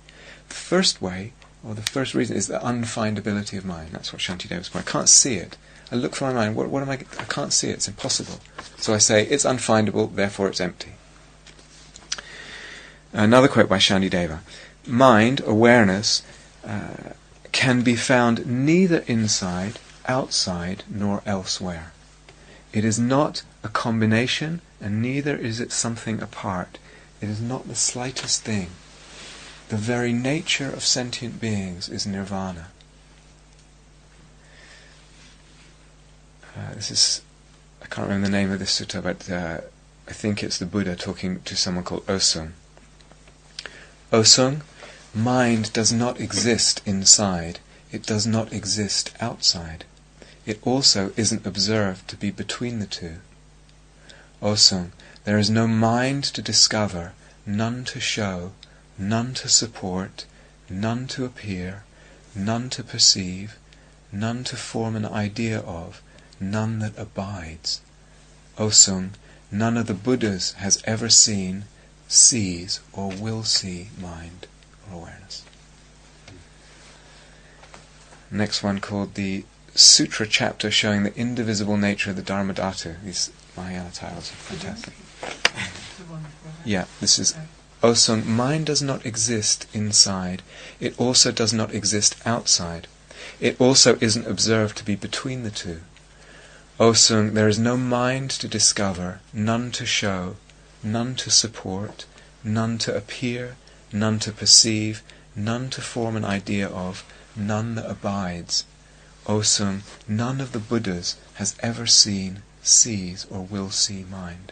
The 0.49 0.55
first 0.55 1.01
way, 1.01 1.31
or 1.65 1.73
the 1.73 1.81
first 1.81 2.13
reason, 2.13 2.35
is 2.35 2.47
the 2.47 2.59
unfindability 2.59 3.57
of 3.57 3.65
mind. 3.65 3.91
That's 3.93 4.11
what 4.11 4.21
Shantideva 4.21 4.57
was 4.57 4.75
I 4.75 4.81
can't 4.81 5.09
see 5.09 5.35
it. 5.35 5.57
I 5.91 5.95
look 5.95 6.15
for 6.15 6.25
my 6.25 6.33
mind. 6.33 6.55
What, 6.55 6.69
what 6.69 6.81
am 6.81 6.89
I? 6.89 6.93
I 6.93 7.25
can't 7.29 7.53
see 7.53 7.69
it. 7.69 7.75
It's 7.75 7.87
impossible. 7.87 8.39
So 8.77 8.93
I 8.93 8.97
say 8.97 9.25
it's 9.25 9.45
unfindable. 9.45 10.13
Therefore, 10.13 10.47
it's 10.47 10.59
empty. 10.59 10.94
Another 13.15 13.47
quote 13.47 13.69
by 13.69 13.77
Shantideva: 13.77 14.39
Mind, 14.85 15.41
awareness, 15.45 16.21
uh, 16.67 17.13
can 17.53 17.81
be 17.81 17.95
found 17.95 18.45
neither 18.45 19.05
inside, 19.07 19.79
outside, 20.05 20.83
nor 20.89 21.23
elsewhere. 21.25 21.93
It 22.73 22.83
is 22.83 22.99
not 22.99 23.43
a 23.63 23.69
combination, 23.69 24.59
and 24.81 25.01
neither 25.01 25.37
is 25.37 25.61
it 25.61 25.71
something 25.71 26.21
apart. 26.21 26.77
It 27.21 27.29
is 27.29 27.39
not 27.39 27.69
the 27.69 27.75
slightest 27.75 28.41
thing. 28.41 28.71
The 29.69 29.77
very 29.77 30.11
nature 30.11 30.69
of 30.69 30.83
sentient 30.83 31.39
beings 31.39 31.87
is 31.87 32.05
nirvana. 32.05 32.67
Uh, 36.53 36.73
this 36.73 36.91
is, 36.91 37.21
I 37.81 37.85
can't 37.85 38.09
remember 38.09 38.27
the 38.27 38.31
name 38.33 38.51
of 38.51 38.59
this 38.59 38.77
sutta, 38.77 39.01
but 39.01 39.29
uh, 39.31 39.61
I 40.05 40.11
think 40.11 40.43
it's 40.43 40.57
the 40.57 40.65
Buddha 40.65 40.97
talking 40.97 41.39
to 41.43 41.55
someone 41.55 41.85
called 41.85 42.03
Osung. 44.13 44.19
Osung, 44.19 44.61
mind 45.15 45.73
does 45.73 45.91
not 45.91 46.21
exist 46.21 46.79
inside, 46.85 47.59
it 47.91 48.05
does 48.05 48.27
not 48.27 48.53
exist 48.53 49.09
outside. 49.19 49.83
It 50.45 50.59
also 50.61 51.11
isn't 51.17 51.43
observed 51.43 52.07
to 52.09 52.15
be 52.15 52.29
between 52.29 52.77
the 52.77 52.85
two. 52.85 53.17
Osung, 54.43 54.91
there 55.23 55.39
is 55.39 55.49
no 55.49 55.65
mind 55.65 56.23
to 56.25 56.43
discover, 56.43 57.13
none 57.47 57.83
to 57.85 57.99
show, 57.99 58.53
none 58.95 59.33
to 59.33 59.49
support, 59.49 60.25
none 60.69 61.07
to 61.07 61.25
appear, 61.25 61.83
none 62.35 62.69
to 62.69 62.83
perceive, 62.83 63.55
none 64.11 64.43
to 64.43 64.55
form 64.55 64.95
an 64.95 65.07
idea 65.07 65.61
of, 65.61 66.03
none 66.39 66.77
that 66.77 66.95
abides. 66.95 67.81
Osung, 68.59 69.15
none 69.49 69.77
of 69.77 69.87
the 69.87 69.95
Buddhas 69.95 70.51
has 70.57 70.79
ever 70.85 71.09
seen, 71.09 71.65
sees, 72.07 72.79
or 72.93 73.11
will 73.11 73.43
see 73.43 73.89
mind 73.99 74.47
or 74.89 74.99
awareness. 74.99 75.43
Next 78.31 78.63
one 78.63 78.79
called 78.79 79.15
the 79.15 79.45
Sutra 79.75 80.27
chapter 80.27 80.71
showing 80.71 81.03
the 81.03 81.15
indivisible 81.15 81.77
nature 81.77 82.11
of 82.11 82.15
the 82.15 82.21
Dharmadhatu. 82.21 83.03
These 83.03 83.31
Mahayana 83.57 83.91
titles 83.91 84.31
are 84.31 84.35
fantastic. 84.35 84.93
Yeah, 86.63 86.85
this 86.99 87.19
is 87.19 87.35
oh, 87.83 87.89
Osung. 87.89 88.29
Mind 88.29 88.65
does 88.65 88.81
not 88.81 89.05
exist 89.05 89.67
inside. 89.73 90.41
It 90.79 90.99
also 90.99 91.31
does 91.31 91.53
not 91.53 91.73
exist 91.73 92.15
outside. 92.25 92.87
It 93.39 93.59
also 93.59 93.97
isn't 94.01 94.27
observed 94.27 94.77
to 94.77 94.85
be 94.85 94.95
between 94.95 95.43
the 95.43 95.51
two. 95.51 95.81
Oh, 96.79 96.89
Osung, 96.89 97.33
there 97.33 97.47
is 97.47 97.59
no 97.59 97.77
mind 97.77 98.31
to 98.31 98.47
discover, 98.47 99.21
none 99.31 99.71
to 99.71 99.85
show, 99.85 100.35
none 100.85 101.15
to 101.15 101.31
support, 101.31 102.05
none 102.43 102.77
to 102.77 102.95
appear, 102.95 103.55
none 103.91 104.19
to 104.19 104.31
perceive, 104.31 105.01
none 105.35 105.69
to 105.71 105.81
form 105.81 106.15
an 106.15 106.23
idea 106.23 106.67
of, 106.67 107.03
none 107.35 107.75
that 107.75 107.89
abides. 107.89 108.65
O 109.27 109.37
Osung, 109.37 109.81
none 110.07 110.39
of 110.39 110.51
the 110.51 110.59
Buddhas 110.59 111.17
has 111.35 111.55
ever 111.59 111.87
seen, 111.87 112.43
sees, 112.61 113.25
or 113.31 113.41
will 113.41 113.71
see 113.71 114.03
mind. 114.03 114.51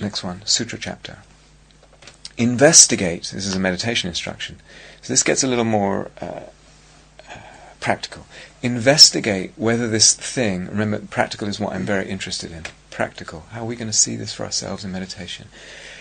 Next 0.00 0.22
one, 0.22 0.42
Sutra 0.44 0.78
chapter. 0.78 1.18
Investigate, 2.36 3.30
this 3.32 3.46
is 3.46 3.56
a 3.56 3.58
meditation 3.58 4.08
instruction. 4.08 4.60
So 5.02 5.12
this 5.12 5.24
gets 5.24 5.42
a 5.42 5.48
little 5.48 5.64
more 5.64 6.10
uh, 6.20 6.40
practical. 7.80 8.26
Investigate 8.62 9.52
whether 9.56 9.88
this 9.88 10.14
thing, 10.14 10.66
remember, 10.66 10.98
practical 10.98 11.48
is 11.48 11.60
what 11.60 11.72
I'm 11.72 11.84
very 11.84 12.08
interested 12.08 12.50
in. 12.52 12.64
Practical. 12.90 13.44
How 13.50 13.62
are 13.62 13.66
we 13.66 13.76
going 13.76 13.90
to 13.90 13.96
see 13.96 14.16
this 14.16 14.34
for 14.34 14.44
ourselves 14.44 14.84
in 14.84 14.92
meditation? 14.92 15.48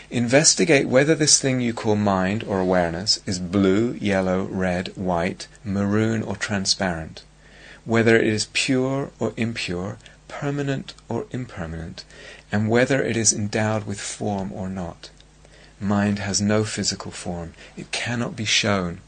Investigate 0.09 0.87
whether 0.87 1.15
this 1.15 1.39
thing 1.39 1.59
you 1.59 1.73
call 1.73 1.95
mind 1.95 2.43
or 2.43 2.59
awareness 2.59 3.19
is 3.25 3.39
blue, 3.39 3.93
yellow, 3.99 4.45
red, 4.45 4.87
white, 4.95 5.47
maroon, 5.63 6.23
or 6.23 6.35
transparent. 6.35 7.23
Whether 7.83 8.15
it 8.15 8.27
is 8.27 8.47
pure 8.53 9.11
or 9.19 9.33
impure, 9.37 9.97
permanent 10.27 10.93
or 11.09 11.25
impermanent, 11.31 12.03
and 12.51 12.69
whether 12.69 13.01
it 13.01 13.17
is 13.17 13.33
endowed 13.33 13.85
with 13.85 13.99
form 13.99 14.51
or 14.53 14.69
not. 14.69 15.09
Mind 15.79 16.19
has 16.19 16.41
no 16.41 16.63
physical 16.63 17.11
form. 17.11 17.53
It 17.75 17.91
cannot 17.91 18.35
be 18.35 18.45
shown. 18.45 19.01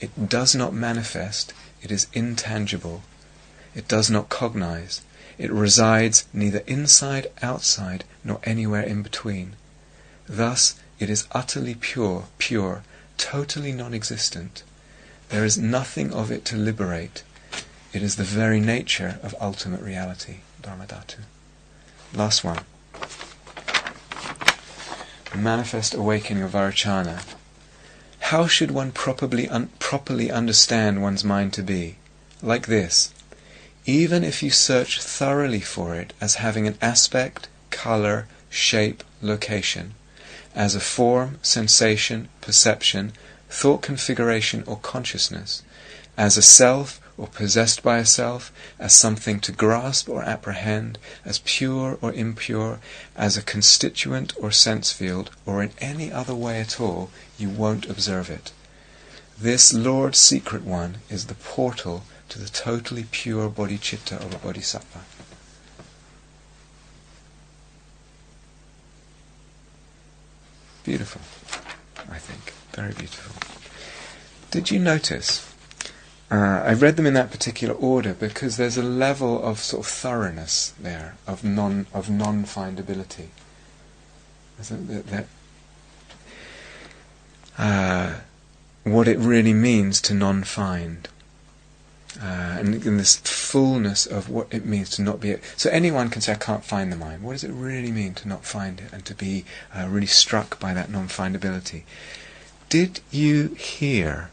It 0.00 0.28
does 0.28 0.54
not 0.54 0.74
manifest. 0.74 1.52
It 1.82 1.90
is 1.90 2.06
intangible. 2.12 3.02
It 3.74 3.88
does 3.88 4.10
not 4.10 4.28
cognize. 4.28 5.02
It 5.38 5.52
resides 5.52 6.26
neither 6.32 6.60
inside, 6.66 7.28
outside, 7.42 8.04
nor 8.24 8.40
anywhere 8.44 8.82
in 8.82 9.02
between. 9.02 9.54
Thus, 10.26 10.74
it 10.98 11.08
is 11.08 11.26
utterly 11.32 11.74
pure, 11.74 12.24
pure, 12.38 12.82
totally 13.16 13.72
non-existent. 13.72 14.62
There 15.28 15.44
is 15.44 15.58
nothing 15.58 16.12
of 16.12 16.30
it 16.30 16.44
to 16.46 16.56
liberate. 16.56 17.22
It 17.92 18.02
is 18.02 18.16
the 18.16 18.24
very 18.24 18.60
nature 18.60 19.18
of 19.22 19.34
ultimate 19.40 19.80
reality, 19.80 20.38
Dharmadhatu. 20.62 21.20
Last 22.14 22.42
one 22.42 22.64
manifest 25.34 25.94
awakening 25.94 26.42
of 26.42 26.52
Vairochana. 26.52 27.22
How 28.28 28.46
should 28.46 28.70
one 28.72 28.92
properly, 28.92 29.48
un- 29.48 29.70
properly 29.78 30.30
understand 30.30 31.00
one's 31.00 31.24
mind 31.24 31.54
to 31.54 31.62
be? 31.62 31.96
Like 32.42 32.66
this. 32.66 33.10
Even 33.86 34.22
if 34.22 34.42
you 34.42 34.50
search 34.50 35.00
thoroughly 35.00 35.62
for 35.62 35.94
it 35.94 36.12
as 36.20 36.34
having 36.34 36.66
an 36.68 36.76
aspect, 36.82 37.48
color, 37.70 38.26
shape, 38.50 39.02
location, 39.22 39.94
as 40.54 40.74
a 40.74 40.80
form, 40.80 41.38
sensation, 41.40 42.28
perception, 42.42 43.14
thought 43.48 43.80
configuration, 43.80 44.62
or 44.66 44.76
consciousness, 44.76 45.62
as 46.18 46.36
a 46.36 46.42
self 46.42 47.00
or 47.18 47.26
possessed 47.26 47.82
by 47.82 47.98
a 47.98 48.06
self, 48.06 48.52
as 48.78 48.94
something 48.94 49.40
to 49.40 49.52
grasp 49.52 50.08
or 50.08 50.22
apprehend, 50.22 50.96
as 51.24 51.40
pure 51.40 51.98
or 52.00 52.12
impure, 52.12 52.78
as 53.16 53.36
a 53.36 53.42
constituent 53.42 54.32
or 54.40 54.52
sense 54.52 54.92
field, 54.92 55.30
or 55.44 55.62
in 55.62 55.72
any 55.80 56.12
other 56.12 56.34
way 56.34 56.60
at 56.60 56.80
all, 56.80 57.10
you 57.36 57.48
won't 57.48 57.90
observe 57.90 58.30
it. 58.30 58.52
This 59.36 59.74
Lord 59.74 60.14
Secret 60.14 60.62
One 60.62 60.98
is 61.10 61.26
the 61.26 61.34
portal 61.34 62.04
to 62.28 62.38
the 62.38 62.48
totally 62.48 63.06
pure 63.10 63.50
bodhicitta 63.50 64.24
of 64.24 64.34
a 64.34 64.38
bodhisattva. 64.38 65.00
Beautiful, 70.84 71.20
I 72.10 72.18
think. 72.18 72.54
Very 72.74 72.94
beautiful. 72.94 73.36
Did 74.50 74.70
you 74.70 74.78
notice 74.78 75.47
uh, 76.30 76.62
I 76.64 76.74
read 76.74 76.96
them 76.96 77.06
in 77.06 77.14
that 77.14 77.30
particular 77.30 77.74
order 77.74 78.12
because 78.12 78.58
there's 78.58 78.76
a 78.76 78.82
level 78.82 79.42
of 79.42 79.60
sort 79.60 79.86
of 79.86 79.90
thoroughness 79.90 80.74
there, 80.78 81.16
of 81.26 81.42
non 81.42 81.86
of 81.94 82.10
non 82.10 82.44
findability. 82.44 83.28
That, 84.58 85.26
uh, 87.56 88.14
what 88.84 89.08
it 89.08 89.18
really 89.18 89.54
means 89.54 90.00
to 90.02 90.14
non 90.14 90.44
find. 90.44 91.08
Uh, 92.20 92.56
and, 92.58 92.84
and 92.84 92.98
this 92.98 93.16
fullness 93.16 94.04
of 94.04 94.28
what 94.28 94.48
it 94.50 94.64
means 94.66 94.90
to 94.90 95.02
not 95.02 95.20
be. 95.20 95.36
So 95.56 95.70
anyone 95.70 96.10
can 96.10 96.20
say, 96.20 96.32
I 96.32 96.36
can't 96.36 96.64
find 96.64 96.90
the 96.90 96.96
mind. 96.96 97.22
What 97.22 97.32
does 97.32 97.44
it 97.44 97.52
really 97.52 97.92
mean 97.92 98.14
to 98.14 98.26
not 98.26 98.44
find 98.44 98.80
it 98.80 98.92
and 98.92 99.04
to 99.04 99.14
be 99.14 99.44
uh, 99.72 99.86
really 99.88 100.06
struck 100.06 100.58
by 100.58 100.74
that 100.74 100.90
non 100.90 101.06
findability? 101.06 101.84
Did 102.68 103.00
you 103.10 103.54
hear 103.54 104.30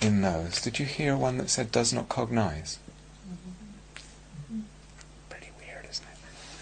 in 0.00 0.20
those. 0.20 0.60
Did 0.60 0.78
you 0.78 0.86
hear 0.86 1.16
one 1.16 1.38
that 1.38 1.50
said 1.50 1.72
does 1.72 1.92
not 1.92 2.08
cognize? 2.08 2.78
Pretty 5.28 5.50
weird, 5.58 5.86
isn't 5.90 6.06
it? 6.06 6.18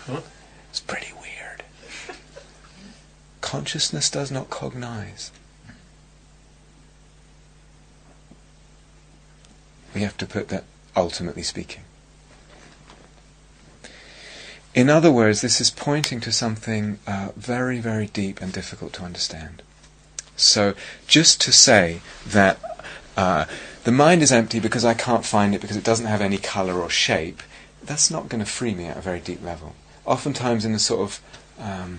Huh? 0.07 0.21
It's 0.71 0.81
pretty 0.81 1.13
weird. 1.13 1.65
Consciousness 3.41 4.11
does 4.11 4.31
not 4.31 4.51
cognize. 4.51 5.31
We 9.95 10.03
have 10.03 10.17
to 10.19 10.27
put 10.27 10.49
that 10.49 10.65
ultimately 10.97 11.43
speaking. 11.43 11.83
In 14.75 14.91
other 14.91 15.13
words, 15.13 15.41
this 15.41 15.61
is 15.61 15.71
pointing 15.71 16.21
to 16.21 16.33
something 16.33 16.99
uh, 17.07 17.29
very, 17.37 17.79
very 17.79 18.09
deep 18.09 18.43
and 18.43 18.53
difficult 18.53 18.93
to 18.95 19.05
understand. 19.05 19.63
So, 20.37 20.75
just 21.07 21.41
to 21.43 21.53
say 21.53 22.01
that 22.27 22.59
uh, 23.17 23.45
the 23.85 23.93
mind 23.93 24.23
is 24.23 24.33
empty 24.33 24.61
because 24.61 24.85
I 24.85 24.95
can't 24.95 25.25
find 25.25 25.55
it 25.55 25.61
because 25.61 25.77
it 25.77 25.85
doesn't 25.85 26.07
have 26.07 26.21
any 26.21 26.39
colour 26.39 26.81
or 26.81 26.91
shape, 26.91 27.43
that's 27.83 28.11
not 28.11 28.29
going 28.29 28.43
to 28.43 28.51
free 28.51 28.75
me 28.75 28.87
at 28.87 28.97
a 28.97 29.01
very 29.01 29.21
deep 29.21 29.43
level. 29.43 29.75
Oftentimes, 30.05 30.65
in 30.65 30.73
the 30.73 30.79
sort 30.79 31.01
of 31.01 31.21
um, 31.59 31.99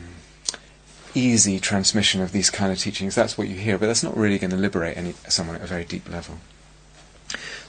easy 1.14 1.60
transmission 1.60 2.22
of 2.22 2.32
these 2.32 2.50
kind 2.50 2.72
of 2.72 2.80
teachings, 2.80 3.16
that's 3.16 3.38
what 3.38 3.48
you 3.48 3.56
hear, 3.56 3.78
but 3.78 3.88
that's 3.88 4.04
not 4.04 4.18
really 4.18 4.38
going 4.38 4.52
to 4.52 4.58
liberate 4.58 4.98
any, 4.98 5.14
someone 5.28 5.56
at 5.56 5.62
a 5.62 5.68
very 5.68 5.86
deep 5.86 6.10
level. 6.10 6.38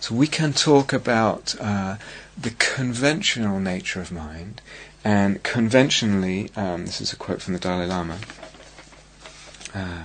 So 0.00 0.14
we 0.14 0.26
can 0.26 0.52
talk 0.52 0.92
about 0.92 1.54
uh, 1.60 1.96
the 2.36 2.50
conventional 2.50 3.58
nature 3.60 4.00
of 4.00 4.12
mind, 4.12 4.60
and 5.04 5.42
conventionally, 5.42 6.50
um, 6.56 6.84
this 6.86 7.00
is 7.00 7.12
a 7.12 7.16
quote 7.16 7.40
from 7.40 7.54
the 7.54 7.60
Dalai 7.60 7.86
Lama. 7.86 8.18
Uh, 9.74 10.04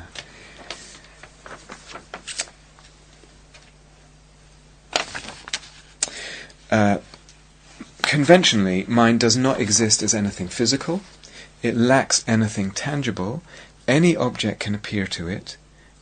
uh, 6.72 7.00
conventionally, 8.02 8.86
mind 8.88 9.20
does 9.20 9.38
not 9.38 9.60
exist 9.60 10.02
as 10.02 10.14
anything 10.14 10.48
physical. 10.48 11.02
It 11.62 11.76
lacks 11.76 12.24
anything 12.28 12.72
tangible. 12.72 13.44
Any 13.88 14.16
object 14.16 14.62
can 14.62 14.74
appear 14.74 15.06
to 15.08 15.28
it, 15.28 15.58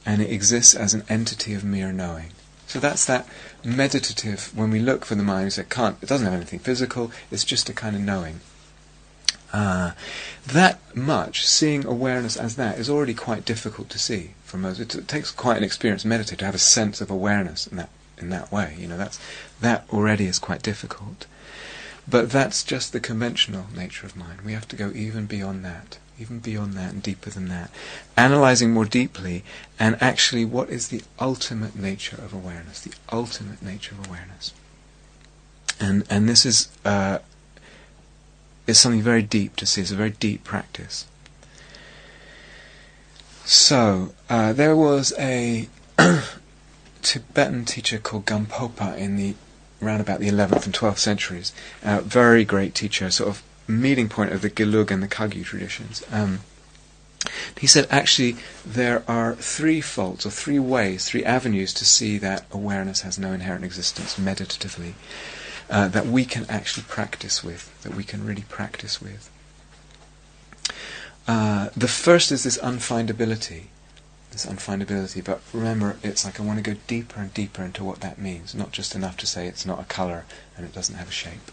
and 0.05 0.22
it 0.22 0.32
exists 0.32 0.76
as 0.76 0.93
an 0.93 1.03
entity 1.09 1.53
of 1.53 1.63
mere 1.63 1.91
knowing. 1.91 2.32
So 2.67 2.80
that's 2.80 3.05
that 3.05 3.28
meditative. 3.63 4.55
When 4.55 4.70
we 4.70 4.80
look 4.80 5.03
for 5.03 5.15
the 5.15 5.24
mind, 5.24 5.57
it 5.57 5.70
can't. 5.70 5.97
It 6.01 6.07
doesn't 6.07 6.26
have 6.26 6.36
anything 6.36 6.59
physical. 6.59 7.11
It's 7.32 7.43
just 7.43 7.67
a 7.67 7.74
kind 7.74 7.95
of 7.95 8.01
knowing. 8.01 8.41
Uh, 9.51 9.93
that 10.45 10.80
much, 10.95 11.47
seeing 11.47 11.84
awareness 11.84 12.38
as 12.38 12.55
that, 12.57 12.78
is 12.78 12.89
already 12.89 13.15
quite 13.15 13.43
difficult 13.43 13.89
to 13.89 13.97
see 13.97 14.36
for 14.43 14.57
most. 14.57 14.80
It, 14.80 14.93
it 14.93 15.07
takes 15.07 15.32
quite 15.32 15.57
an 15.57 15.63
experienced 15.63 16.05
meditator 16.05 16.38
to 16.38 16.45
have 16.45 16.55
a 16.55 16.59
sense 16.59 17.01
of 17.01 17.09
awareness 17.09 17.65
in 17.65 17.78
that 17.78 17.89
in 18.22 18.30
that 18.30 18.51
way. 18.51 18.76
You 18.78 18.88
know, 18.88 18.97
that's 18.97 19.20
that 19.61 19.86
already 19.91 20.26
is 20.26 20.39
quite 20.39 20.61
difficult. 20.61 21.26
But 22.07 22.32
that's 22.32 22.63
just 22.63 22.91
the 22.91 22.99
conventional 22.99 23.67
nature 23.76 24.05
of 24.05 24.15
mind. 24.15 24.41
We 24.41 24.53
have 24.53 24.67
to 24.70 24.76
go 24.76 24.91
even 24.95 25.26
beyond 25.26 25.63
that, 25.63 25.99
even 26.17 26.39
beyond 26.39 26.74
that 26.74 26.93
and 26.93 27.03
deeper 27.03 27.30
than 27.30 27.49
that. 27.49 27.70
Analyzing 28.17 28.72
more 28.72 28.86
deeply 28.86 29.43
and 29.78 29.95
actually 30.01 30.43
what 30.43 30.70
is 30.70 30.88
the 30.88 31.03
ultimate 31.20 31.76
nature 31.76 32.15
of 32.15 32.34
awareness, 32.34 32.82
the 32.82 32.93
ultimate 33.11 33.61
nature 33.61 33.93
of 33.93 34.07
awareness. 34.07 34.53
And 35.80 36.03
and 36.09 36.28
this 36.28 36.45
is 36.45 36.70
uh, 36.84 37.20
is 38.65 38.80
something 38.80 39.01
very 39.01 39.22
deep 39.22 39.55
to 39.57 39.65
see. 39.65 39.82
It's 39.82 39.91
a 39.91 39.95
very 39.95 40.09
deep 40.09 40.43
practice. 40.43 41.05
So 43.45 44.13
uh, 44.30 44.53
there 44.53 44.76
was 44.76 45.13
a 45.17 45.70
Tibetan 47.02 47.66
teacher 47.66 47.97
called 47.97 48.26
Gampopa 48.26 48.97
in 48.97 49.16
the 49.16 49.36
around 49.82 50.02
about 50.02 50.20
the 50.20 50.28
11th 50.30 50.66
and 50.66 50.74
12th 50.74 50.97
centuries. 50.97 51.54
Uh, 51.84 52.02
very 52.02 52.43
great 52.43 52.76
teacher, 52.76 53.10
sort 53.10 53.30
of 53.30 53.43
meeting 53.68 54.10
point 54.10 54.34
of 54.34 54.41
the 54.41 54.50
Gelug 54.50 54.91
and 54.91 55.02
the 55.02 55.08
Kagyu 55.08 55.43
traditions. 55.45 56.04
Um, 56.12 56.39
he 57.58 57.68
said 57.68 57.88
actually 57.89 58.38
there 58.66 59.04
are 59.08 59.36
three 59.36 59.82
faults 59.82 60.26
or 60.26 60.32
three 60.32 60.60
ways, 60.60 61.06
three 61.06 61.24
avenues 61.24 61.74
to 61.76 61.86
see 61.86 62.18
that 62.18 62.45
awareness 62.52 63.02
has 63.02 63.20
no 63.20 63.32
inherent 63.32 63.66
existence 63.66 64.18
meditatively 64.18 64.95
uh, 65.70 65.88
that 65.89 66.08
we 66.08 66.26
can 66.26 66.45
actually 66.50 66.84
practice 66.88 67.43
with, 67.43 67.82
that 67.84 67.93
we 67.93 68.04
can 68.04 68.26
really 68.26 68.45
practice 68.50 69.02
with. 69.02 69.30
Uh, 71.28 71.70
the 71.78 71.88
first 71.88 72.32
is 72.32 72.43
this 72.43 72.58
unfindability 72.58 73.66
this 74.32 74.46
unfindability. 74.46 75.24
But 75.24 75.42
remember, 75.54 75.98
it's 76.04 76.26
like 76.26 76.40
I 76.40 76.44
want 76.44 76.64
to 76.64 76.74
go 76.74 76.80
deeper 76.88 77.20
and 77.20 77.34
deeper 77.34 77.64
into 77.64 77.84
what 77.84 78.02
that 78.02 78.20
means. 78.20 78.54
Not 78.56 78.72
just 78.72 78.96
enough 78.96 79.18
to 79.18 79.28
say 79.28 79.48
it's 79.48 79.66
not 79.66 79.80
a 79.80 79.86
colour 79.86 80.26
and 80.56 80.66
it 80.66 80.74
doesn't 80.74 80.96
have 80.96 81.10
a 81.10 81.12
shape. 81.12 81.52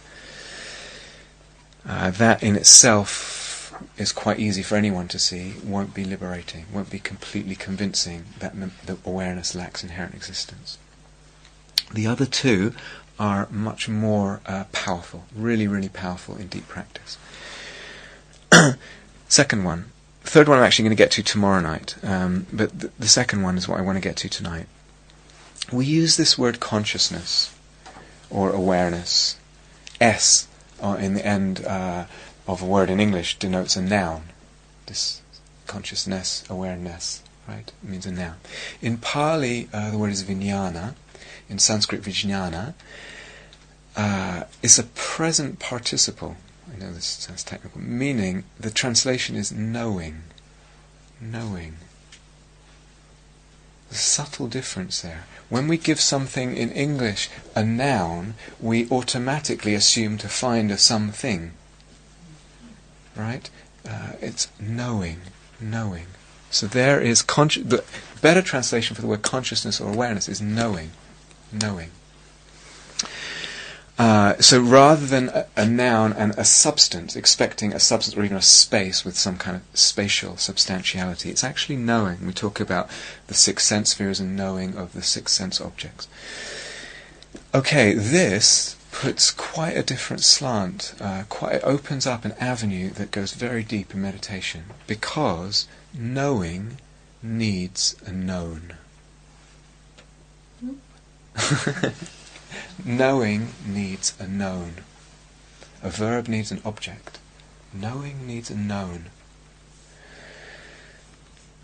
Uh, 1.89 2.11
that 2.11 2.43
in 2.43 2.57
itself 2.57 3.73
is 3.97 4.13
quite 4.13 4.39
easy 4.39 4.63
for 4.63 4.77
anyone 4.77 5.09
to 5.09 5.19
see. 5.19 5.55
Won't 5.65 5.95
be 5.95 6.05
liberating. 6.05 6.67
Won't 6.73 6.91
be 6.91 6.99
completely 6.99 7.55
convincing 7.55 8.25
that 8.41 8.55
the 8.87 8.99
awareness 9.05 9.55
lacks 9.55 9.83
inherent 9.83 10.15
existence. 10.15 10.79
The 11.93 12.07
other 12.07 12.27
two 12.27 12.75
are 13.19 13.49
much 13.51 13.89
more 13.89 14.41
uh, 14.47 14.65
powerful, 14.73 15.25
really, 15.35 15.67
really 15.67 15.89
powerful 15.89 16.37
in 16.37 16.49
deep 16.49 16.69
practice. 16.69 17.17
Second 19.29 19.65
one, 19.65 19.87
third 20.27 20.49
one 20.49 20.59
I'm 20.59 20.65
actually 20.65 20.85
going 20.85 20.97
to 20.97 21.03
get 21.03 21.11
to 21.13 21.23
tomorrow 21.23 21.61
night, 21.61 21.97
um, 22.03 22.47
but 22.53 22.79
th- 22.81 22.93
the 22.99 23.09
second 23.09 23.43
one 23.43 23.57
is 23.57 23.69
what 23.69 23.79
I 23.79 23.83
want 23.83 23.97
to 23.97 24.03
get 24.03 24.17
to 24.19 24.29
tonight. 24.29 24.67
We 25.73 25.87
use 25.87 26.17
this 26.17 26.37
word 26.37 26.61
consciousness 26.61 27.55
or 28.31 28.51
awareness. 28.51 29.37
S 30.01 30.47
uh, 30.83 30.97
in 31.01 31.15
the 31.15 31.25
end 31.25 31.65
uh, 31.65 32.05
of 32.47 32.63
a 32.63 32.67
word 32.67 32.91
in 32.91 33.01
English 33.01 33.39
denotes 33.39 33.77
a 33.77 33.83
noun. 33.83 34.25
This 34.87 35.23
consciousness, 35.67 36.45
awareness, 36.51 37.23
right? 37.49 37.73
It 37.83 37.89
means 37.89 38.07
a 38.07 38.13
noun. 38.13 38.37
In 38.83 38.99
Pali, 38.99 39.69
uh, 39.73 39.91
the 39.91 39.99
word 39.99 40.13
is 40.13 40.23
vijnana. 40.23 40.95
In 41.49 41.59
Sanskrit, 41.59 42.03
vijnana 42.03 42.75
uh, 43.97 44.45
is 44.63 44.79
a 44.79 44.85
present 44.85 45.59
participle 45.59 46.37
I 46.77 46.85
know 46.85 46.93
this 46.93 47.07
sounds 47.07 47.43
technical, 47.43 47.81
meaning 47.81 48.45
the 48.61 48.71
translation 48.71 49.35
is 49.37 49.51
knowing. 49.51 50.25
Knowing. 51.21 51.77
A 53.91 53.95
subtle 53.95 54.47
difference 54.47 55.01
there. 55.01 55.25
When 55.49 55.69
we 55.69 55.79
give 55.79 56.01
something 56.01 56.57
in 56.57 56.71
English 56.73 57.31
a 57.55 57.65
noun, 57.65 58.35
we 58.61 58.91
automatically 58.91 59.75
assume 59.75 60.19
to 60.19 60.29
find 60.29 60.71
a 60.71 60.77
something. 60.77 61.53
Right? 63.15 63.49
Uh, 63.89 64.13
it's 64.21 64.49
knowing. 64.61 65.21
Knowing. 65.59 66.07
So 66.51 66.67
there 66.67 67.01
is 67.01 67.23
consci- 67.23 67.69
the 67.69 67.85
better 68.21 68.43
translation 68.43 68.95
for 68.95 69.03
the 69.03 69.09
word 69.09 69.23
consciousness 69.23 69.81
or 69.81 69.93
awareness 69.93 70.29
is 70.29 70.43
knowing. 70.43 70.91
Knowing. 71.53 71.91
Uh, 73.99 74.37
so 74.39 74.61
rather 74.61 75.07
than 75.07 75.31
a, 75.31 75.47
a, 75.57 75.67
noun 75.67 76.13
and 76.13 76.33
a 76.37 76.45
substance, 76.45 77.17
expecting 77.17 77.73
a 77.73 77.81
substance 77.81 78.15
or 78.17 78.25
even 78.25 78.37
a 78.37 78.43
space 78.43 79.07
with 79.07 79.17
some 79.17 79.39
kind 79.39 79.57
of 79.57 79.63
spatial 79.73 80.37
substantiality, 80.37 81.31
it's 81.31 81.43
actually 81.43 81.77
knowing. 81.77 82.27
We 82.27 82.35
talk 82.35 82.61
about 82.61 82.91
the 83.29 83.35
six 83.35 83.65
sense 83.65 83.91
spheres 83.91 84.21
and 84.21 84.37
knowing 84.37 84.77
of 84.77 84.93
the 84.93 85.03
six 85.03 85.33
sense 85.33 85.63
objects. 85.63 86.09
Okay, 87.55 87.95
this 87.95 88.77
puts 88.93 89.31
quite 89.31 89.77
a 89.77 89.83
different 89.83 90.23
slant. 90.23 90.95
Uh, 91.01 91.25
quite 91.31 91.57
it 91.57 91.65
opens 91.65 92.07
up 92.07 92.27
an 92.27 92.33
avenue 92.33 92.91
that 92.91 93.11
goes 93.11 93.33
very 93.33 93.63
deep 93.63 93.95
in 93.95 94.03
meditation 94.03 94.65
because 94.87 95.67
knowing 95.95 96.79
needs 97.23 97.97
a 98.05 98.13
known. 98.13 98.75
Knowing 102.85 103.49
needs 103.67 104.15
a 104.19 104.27
known. 104.27 104.77
A 105.83 105.91
verb 105.91 106.29
needs 106.29 106.51
an 106.51 106.61
object. 106.65 107.19
Knowing 107.73 108.27
needs 108.27 108.51
a 108.51 108.57
known. 108.57 109.07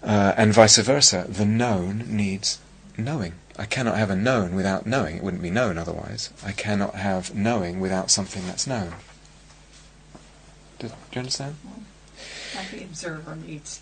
Uh, 0.03 0.35
and 0.37 0.53
vice 0.53 0.79
versa, 0.79 1.27
the 1.29 1.47
known 1.47 2.05
needs 2.09 2.59
knowing. 2.97 3.35
I 3.59 3.67
cannot 3.67 3.97
have 3.97 4.11
a 4.11 4.17
known 4.17 4.55
without 4.55 4.87
knowing. 4.87 5.17
It 5.17 5.23
wouldn't 5.23 5.43
be 5.43 5.51
known 5.51 5.79
otherwise. 5.79 6.31
I 6.45 6.53
cannot 6.53 6.95
have 6.95 7.35
knowing 7.35 7.81
without 7.81 8.11
something 8.11 8.47
that's 8.47 8.67
known. 8.67 8.95
Do, 10.79 10.89
do 10.89 10.95
you 11.13 11.19
understand? 11.19 11.57
Like 12.57 12.71
the 12.71 12.83
observer 12.85 13.37
needs 13.37 13.81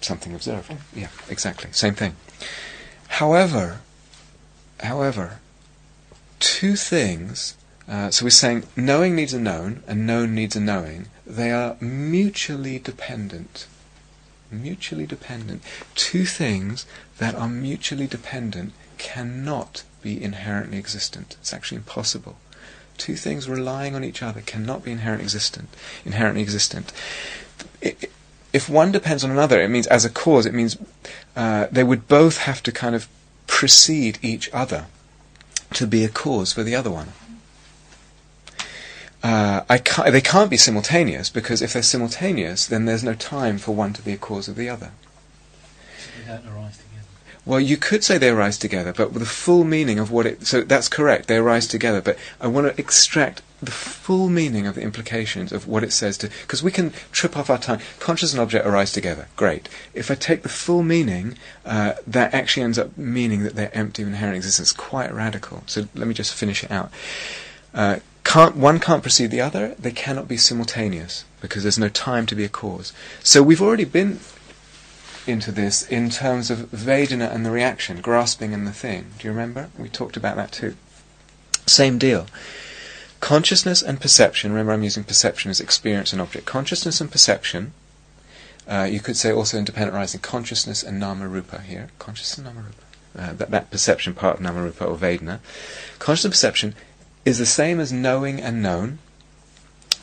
something 0.00 0.34
observed. 0.34 0.72
Yeah, 0.94 1.08
exactly. 1.28 1.70
Same 1.72 1.94
thing. 1.94 2.16
However, 3.08 3.80
however, 4.80 5.38
two 6.40 6.74
things. 6.74 7.56
Uh, 7.88 8.10
so 8.10 8.24
we're 8.24 8.30
saying 8.30 8.64
knowing 8.76 9.14
needs 9.14 9.34
a 9.34 9.40
known 9.40 9.82
and 9.86 10.06
known 10.06 10.34
needs 10.34 10.56
a 10.56 10.60
knowing. 10.60 11.06
They 11.26 11.52
are 11.52 11.76
mutually 11.80 12.78
dependent. 12.78 13.66
Mutually 14.50 15.06
dependent. 15.06 15.62
Two 15.94 16.24
things 16.24 16.86
that 17.18 17.34
are 17.34 17.48
mutually 17.48 18.06
dependent 18.06 18.72
cannot 18.98 19.84
be 20.02 20.22
inherently 20.22 20.78
existent. 20.78 21.36
It's 21.40 21.54
actually 21.54 21.76
impossible. 21.76 22.36
Two 22.96 23.16
things 23.16 23.48
relying 23.48 23.94
on 23.94 24.04
each 24.04 24.22
other 24.22 24.40
cannot 24.40 24.84
be 24.84 24.92
inherent 24.92 25.22
existent, 25.22 25.68
inherently 26.04 26.42
existent. 26.42 26.92
if 28.52 28.68
one 28.68 28.92
depends 28.92 29.22
on 29.24 29.30
another, 29.30 29.60
it 29.60 29.68
means 29.68 29.86
as 29.86 30.04
a 30.04 30.10
cause, 30.10 30.44
it 30.44 30.54
means 30.54 30.76
uh, 31.36 31.66
they 31.70 31.84
would 31.84 32.08
both 32.08 32.38
have 32.38 32.62
to 32.64 32.72
kind 32.72 32.94
of 32.94 33.08
precede 33.46 34.18
each 34.22 34.50
other 34.52 34.86
to 35.74 35.86
be 35.86 36.04
a 36.04 36.08
cause 36.08 36.52
for 36.52 36.62
the 36.62 36.74
other 36.74 36.90
one. 36.90 37.08
uh, 39.68 39.78
can't, 39.78 40.12
they 40.12 40.20
can't 40.20 40.50
be 40.50 40.56
simultaneous 40.56 41.30
because 41.30 41.62
if 41.62 41.72
they're 41.72 41.82
simultaneous, 41.82 42.66
then 42.66 42.84
there's 42.86 43.04
no 43.04 43.14
time 43.14 43.58
for 43.58 43.74
one 43.74 43.92
to 43.92 44.02
be 44.02 44.12
a 44.12 44.16
cause 44.16 44.48
of 44.48 44.56
the 44.56 44.68
other. 44.68 44.92
Well, 47.46 47.60
you 47.60 47.76
could 47.76 48.04
say 48.04 48.18
they 48.18 48.28
arise 48.28 48.58
together, 48.58 48.92
but 48.92 49.12
with 49.12 49.22
the 49.22 49.28
full 49.28 49.64
meaning 49.64 49.98
of 49.98 50.10
what 50.10 50.26
it. 50.26 50.46
So 50.46 50.62
that's 50.62 50.88
correct, 50.88 51.26
they 51.26 51.36
arise 51.36 51.66
together, 51.66 52.00
but 52.00 52.18
I 52.40 52.46
want 52.46 52.66
to 52.66 52.80
extract 52.80 53.42
the 53.62 53.70
full 53.70 54.28
meaning 54.28 54.66
of 54.66 54.74
the 54.74 54.82
implications 54.82 55.52
of 55.52 55.66
what 55.66 55.84
it 55.84 55.92
says 55.92 56.16
to. 56.18 56.30
Because 56.42 56.62
we 56.62 56.70
can 56.70 56.92
trip 57.12 57.36
off 57.36 57.50
our 57.50 57.58
tongue. 57.58 57.80
Conscious 57.98 58.32
and 58.32 58.40
object 58.40 58.66
arise 58.66 58.92
together. 58.92 59.28
Great. 59.36 59.68
If 59.94 60.10
I 60.10 60.14
take 60.14 60.42
the 60.42 60.48
full 60.48 60.82
meaning, 60.82 61.36
uh, 61.64 61.94
that 62.06 62.34
actually 62.34 62.62
ends 62.62 62.78
up 62.78 62.96
meaning 62.96 63.42
that 63.42 63.54
they're 63.54 63.76
empty 63.76 64.02
of 64.02 64.08
inherent 64.08 64.36
existence. 64.36 64.72
Quite 64.72 65.12
radical. 65.12 65.62
So 65.66 65.88
let 65.94 66.08
me 66.08 66.14
just 66.14 66.34
finish 66.34 66.64
it 66.64 66.70
out. 66.70 66.90
Uh, 67.74 67.98
can't, 68.24 68.56
one 68.56 68.78
can't 68.78 69.02
precede 69.02 69.30
the 69.30 69.40
other, 69.40 69.74
they 69.78 69.92
cannot 69.92 70.28
be 70.28 70.36
simultaneous 70.36 71.24
because 71.40 71.62
there's 71.62 71.78
no 71.78 71.88
time 71.88 72.26
to 72.26 72.34
be 72.34 72.44
a 72.44 72.48
cause. 72.48 72.92
So 73.22 73.42
we've 73.42 73.62
already 73.62 73.84
been 73.84 74.20
into 75.26 75.52
this 75.52 75.86
in 75.88 76.10
terms 76.10 76.50
of 76.50 76.70
Vedana 76.70 77.32
and 77.32 77.44
the 77.44 77.50
reaction, 77.50 78.00
grasping 78.00 78.52
and 78.52 78.66
the 78.66 78.72
thing. 78.72 79.06
Do 79.18 79.28
you 79.28 79.32
remember? 79.32 79.70
We 79.78 79.88
talked 79.88 80.16
about 80.16 80.36
that 80.36 80.52
too. 80.52 80.76
Same 81.66 81.98
deal. 81.98 82.26
Consciousness 83.20 83.82
and 83.82 84.00
perception, 84.00 84.50
remember 84.50 84.72
I'm 84.72 84.82
using 84.82 85.04
perception 85.04 85.50
as 85.50 85.60
experience 85.60 86.12
and 86.12 86.22
object. 86.22 86.46
Consciousness 86.46 87.00
and 87.00 87.10
perception, 87.10 87.72
uh, 88.66 88.88
you 88.90 89.00
could 89.00 89.16
say 89.16 89.30
also 89.30 89.58
independent 89.58 89.94
arising, 89.94 90.20
consciousness 90.20 90.82
and 90.82 90.98
nama 90.98 91.28
rupa 91.28 91.60
here. 91.60 91.88
Consciousness 91.98 92.38
and 92.38 92.46
nama 92.46 92.66
rupa. 92.66 92.84
Uh, 93.18 93.32
that, 93.34 93.50
that 93.50 93.70
perception 93.70 94.14
part 94.14 94.36
of 94.36 94.40
nama 94.40 94.62
rupa 94.62 94.84
or 94.84 94.96
Vedana. 94.96 95.40
Consciousness 95.98 96.34
perception 96.34 96.74
is 97.24 97.38
the 97.38 97.46
same 97.46 97.78
as 97.78 97.92
knowing 97.92 98.40
and 98.40 98.62
known, 98.62 98.98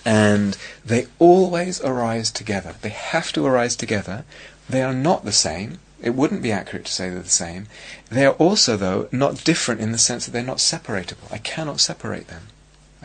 and 0.05 0.57
they 0.85 1.07
always 1.17 1.81
arise 1.81 2.29
together. 2.29 2.75
They 2.81 2.89
have 2.89 3.31
to 3.33 3.45
arise 3.45 3.75
together. 3.75 4.25
They 4.69 4.83
are 4.83 4.93
not 4.93 5.25
the 5.25 5.31
same. 5.31 5.79
It 6.01 6.11
wouldn't 6.11 6.43
be 6.43 6.51
accurate 6.51 6.85
to 6.85 6.91
say 6.91 7.09
they're 7.09 7.21
the 7.21 7.29
same. 7.29 7.67
They 8.09 8.25
are 8.25 8.33
also, 8.33 8.77
though, 8.77 9.09
not 9.11 9.43
different 9.43 9.81
in 9.81 9.91
the 9.91 9.97
sense 9.97 10.25
that 10.25 10.31
they're 10.31 10.43
not 10.43 10.57
separatable. 10.57 11.31
I 11.31 11.39
cannot 11.39 11.79
separate 11.79 12.27
them. 12.27 12.49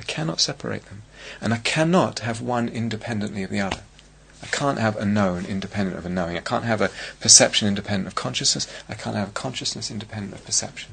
I 0.03 0.05
cannot 0.05 0.41
separate 0.41 0.87
them. 0.87 1.03
And 1.41 1.55
I 1.55 1.59
cannot 1.59 2.19
have 2.21 2.41
one 2.41 2.69
independently 2.69 3.45
of 3.45 3.51
the 3.51 3.61
other. 3.61 3.83
I 4.43 4.47
can't 4.47 4.81
have 4.81 4.97
a 4.97 5.05
known 5.05 5.45
independent 5.45 5.97
of 5.97 6.05
a 6.05 6.09
knowing. 6.09 6.37
I 6.37 6.41
can't 6.41 6.65
have 6.65 6.81
a 6.81 6.91
perception 7.21 7.69
independent 7.69 8.09
of 8.09 8.17
consciousness. 8.17 8.67
I 8.89 8.95
can't 8.95 9.15
have 9.15 9.29
a 9.29 9.33
consciousness 9.33 9.93
independent 9.93 10.35
of 10.35 10.45
perception. 10.45 10.91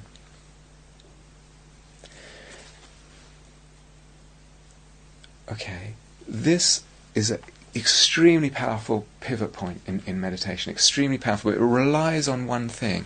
Okay, 5.52 5.94
this 6.28 6.84
is 7.16 7.32
an 7.32 7.40
extremely 7.76 8.52
powerful 8.52 9.08
pivot 9.22 9.54
point 9.54 9.82
in, 9.88 10.04
in 10.06 10.22
meditation, 10.22 10.72
extremely 10.72 11.18
powerful. 11.18 11.52
It 11.52 11.58
relies 11.58 12.28
on 12.28 12.46
one 12.46 12.70
thing, 12.70 13.06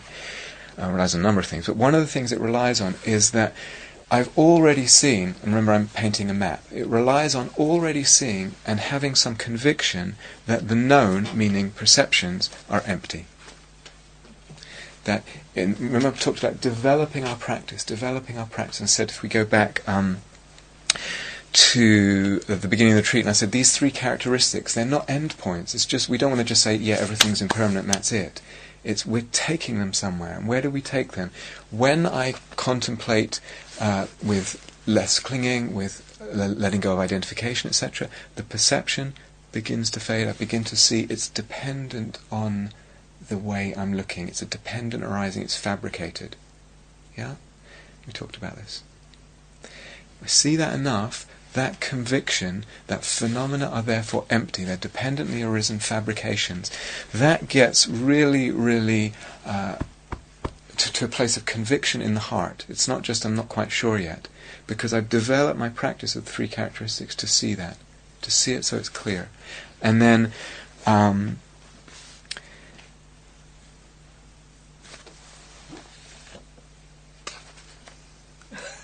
uh, 0.77 0.89
relies 0.91 1.15
on 1.15 1.21
a 1.21 1.23
number 1.23 1.39
of 1.39 1.47
things, 1.47 1.67
but 1.67 1.77
one 1.77 1.95
of 1.95 2.01
the 2.01 2.07
things 2.07 2.33
it 2.33 2.41
relies 2.41 2.81
on 2.81 2.95
is 3.05 3.31
that 3.31 3.53
I've 4.13 4.37
already 4.37 4.85
seen, 4.85 5.33
and 5.41 5.45
remember 5.45 5.71
I'm 5.71 5.87
painting 5.87 6.29
a 6.29 6.35
map, 6.35 6.63
it 6.71 6.85
relies 6.85 7.33
on 7.33 7.49
already 7.57 8.03
seeing 8.03 8.53
and 8.63 8.79
having 8.79 9.15
some 9.15 9.35
conviction 9.35 10.17
that 10.45 10.67
the 10.67 10.75
known, 10.75 11.27
meaning 11.33 11.71
perceptions, 11.71 12.51
are 12.69 12.83
empty. 12.85 13.25
That, 15.05 15.23
in, 15.55 15.73
remember 15.79 16.09
I 16.09 16.11
talked 16.11 16.43
about 16.43 16.61
developing 16.61 17.25
our 17.25 17.37
practice, 17.37 17.83
developing 17.83 18.37
our 18.37 18.45
practice, 18.45 18.79
and 18.79 18.87
said 18.87 19.09
if 19.09 19.23
we 19.23 19.29
go 19.29 19.45
back 19.45 19.81
um, 19.89 20.19
to 21.53 22.37
the 22.41 22.67
beginning 22.67 22.93
of 22.93 22.97
the 22.97 23.01
retreat, 23.01 23.21
and 23.21 23.31
I 23.31 23.33
said 23.33 23.51
these 23.51 23.75
three 23.75 23.89
characteristics, 23.89 24.75
they're 24.75 24.85
not 24.85 25.07
endpoints. 25.07 25.73
It's 25.73 25.87
just, 25.87 26.07
we 26.07 26.19
don't 26.19 26.29
want 26.29 26.39
to 26.39 26.45
just 26.45 26.61
say, 26.61 26.75
yeah, 26.75 26.97
everything's 26.99 27.41
impermanent 27.41 27.87
that's 27.87 28.11
it. 28.11 28.43
It's 28.83 29.05
we're 29.05 29.25
taking 29.31 29.79
them 29.79 29.93
somewhere. 29.93 30.33
And 30.33 30.47
where 30.47 30.61
do 30.61 30.69
we 30.69 30.81
take 30.81 31.13
them? 31.13 31.31
When 31.71 32.05
I 32.05 32.33
contemplate 32.57 33.39
uh, 33.79 34.07
with 34.23 34.69
less 34.85 35.19
clinging, 35.19 35.73
with 35.73 36.19
letting 36.31 36.79
go 36.79 36.93
of 36.93 36.99
identification, 36.99 37.69
etc., 37.69 38.09
the 38.35 38.43
perception 38.43 39.13
begins 39.51 39.89
to 39.91 39.99
fade. 39.99 40.27
I 40.27 40.33
begin 40.33 40.63
to 40.65 40.75
see 40.75 41.01
it's 41.09 41.29
dependent 41.29 42.19
on 42.31 42.71
the 43.29 43.37
way 43.37 43.73
I'm 43.77 43.93
looking. 43.93 44.27
It's 44.27 44.41
a 44.41 44.45
dependent 44.45 45.03
arising. 45.03 45.43
It's 45.43 45.57
fabricated. 45.57 46.35
Yeah? 47.17 47.35
We 48.05 48.13
talked 48.13 48.35
about 48.35 48.55
this. 48.55 48.83
I 50.21 50.27
see 50.27 50.55
that 50.55 50.73
enough, 50.73 51.25
that 51.53 51.79
conviction 51.79 52.65
that 52.87 53.05
phenomena 53.05 53.67
are 53.67 53.81
therefore 53.81 54.25
empty, 54.29 54.63
they're 54.63 54.77
dependently 54.77 55.43
arisen 55.43 55.79
fabrications, 55.79 56.71
that 57.13 57.47
gets 57.47 57.87
really, 57.87 58.51
really 58.51 59.13
uh, 59.45 59.75
to, 60.77 60.91
to 60.93 61.05
a 61.05 61.07
place 61.07 61.37
of 61.37 61.45
conviction 61.45 62.01
in 62.01 62.13
the 62.13 62.19
heart. 62.19 62.65
It's 62.69 62.87
not 62.87 63.01
just 63.01 63.25
I'm 63.25 63.35
not 63.35 63.49
quite 63.49 63.71
sure 63.71 63.97
yet, 63.97 64.27
because 64.67 64.93
I've 64.93 65.09
developed 65.09 65.59
my 65.59 65.69
practice 65.69 66.15
of 66.15 66.25
the 66.25 66.31
three 66.31 66.47
characteristics 66.47 67.15
to 67.15 67.27
see 67.27 67.53
that, 67.55 67.77
to 68.21 68.31
see 68.31 68.53
it 68.53 68.65
so 68.65 68.77
it's 68.77 68.89
clear. 68.89 69.29
And 69.81 70.01
then 70.01 70.31
um, 70.85 71.39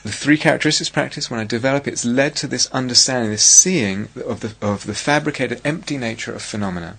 the 0.04 0.12
three 0.12 0.38
characteristics 0.38 0.90
practice, 0.90 1.30
when 1.30 1.40
I 1.40 1.46
develop 1.46 1.88
it, 1.88 1.94
it's 1.94 2.06
led 2.06 2.36
to 2.38 2.48
this 2.48 2.68
understanding, 2.72 3.32
this 3.32 3.44
seeing 3.44 4.10
of 4.26 4.42
the 4.42 4.54
of 4.62 4.86
the 4.86 4.94
fabricated, 4.94 5.62
empty 5.64 5.98
nature 5.98 6.34
of 6.34 6.42
phenomena, 6.42 6.98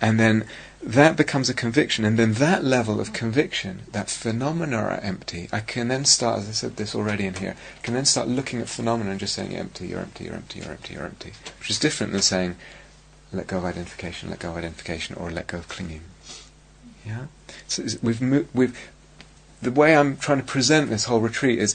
and 0.00 0.18
then 0.18 0.46
that 0.88 1.18
becomes 1.18 1.50
a 1.50 1.54
conviction, 1.54 2.06
and 2.06 2.18
then 2.18 2.32
that 2.34 2.64
level 2.64 2.98
of 2.98 3.12
conviction, 3.12 3.82
that 3.92 4.08
phenomena 4.08 4.78
are 4.78 5.00
empty, 5.02 5.46
I 5.52 5.60
can 5.60 5.88
then 5.88 6.06
start, 6.06 6.38
as 6.38 6.48
I 6.48 6.52
said 6.52 6.76
this 6.76 6.94
already 6.94 7.26
in 7.26 7.34
here, 7.34 7.56
I 7.78 7.82
can 7.82 7.92
then 7.92 8.06
start 8.06 8.26
looking 8.26 8.58
at 8.62 8.70
phenomena 8.70 9.10
and 9.10 9.20
just 9.20 9.34
saying 9.34 9.54
empty, 9.54 9.88
you're 9.88 10.00
empty, 10.00 10.24
you're 10.24 10.34
empty, 10.34 10.60
you're 10.60 10.70
empty, 10.70 10.94
you're 10.94 11.04
empty, 11.04 11.32
which 11.58 11.68
is 11.68 11.78
different 11.78 12.14
than 12.14 12.22
saying 12.22 12.56
let 13.34 13.48
go 13.48 13.58
of 13.58 13.66
identification, 13.66 14.30
let 14.30 14.38
go 14.38 14.48
of 14.48 14.56
identification, 14.56 15.14
or 15.16 15.30
let 15.30 15.48
go 15.48 15.58
of 15.58 15.68
clinging. 15.68 16.00
Yeah, 17.04 17.26
so 17.66 17.84
we've 18.02 18.22
mo- 18.22 18.46
we've 18.54 18.90
the 19.60 19.70
way 19.70 19.94
I'm 19.94 20.16
trying 20.16 20.38
to 20.38 20.44
present 20.44 20.88
this 20.88 21.04
whole 21.04 21.20
retreat 21.20 21.58
is 21.58 21.74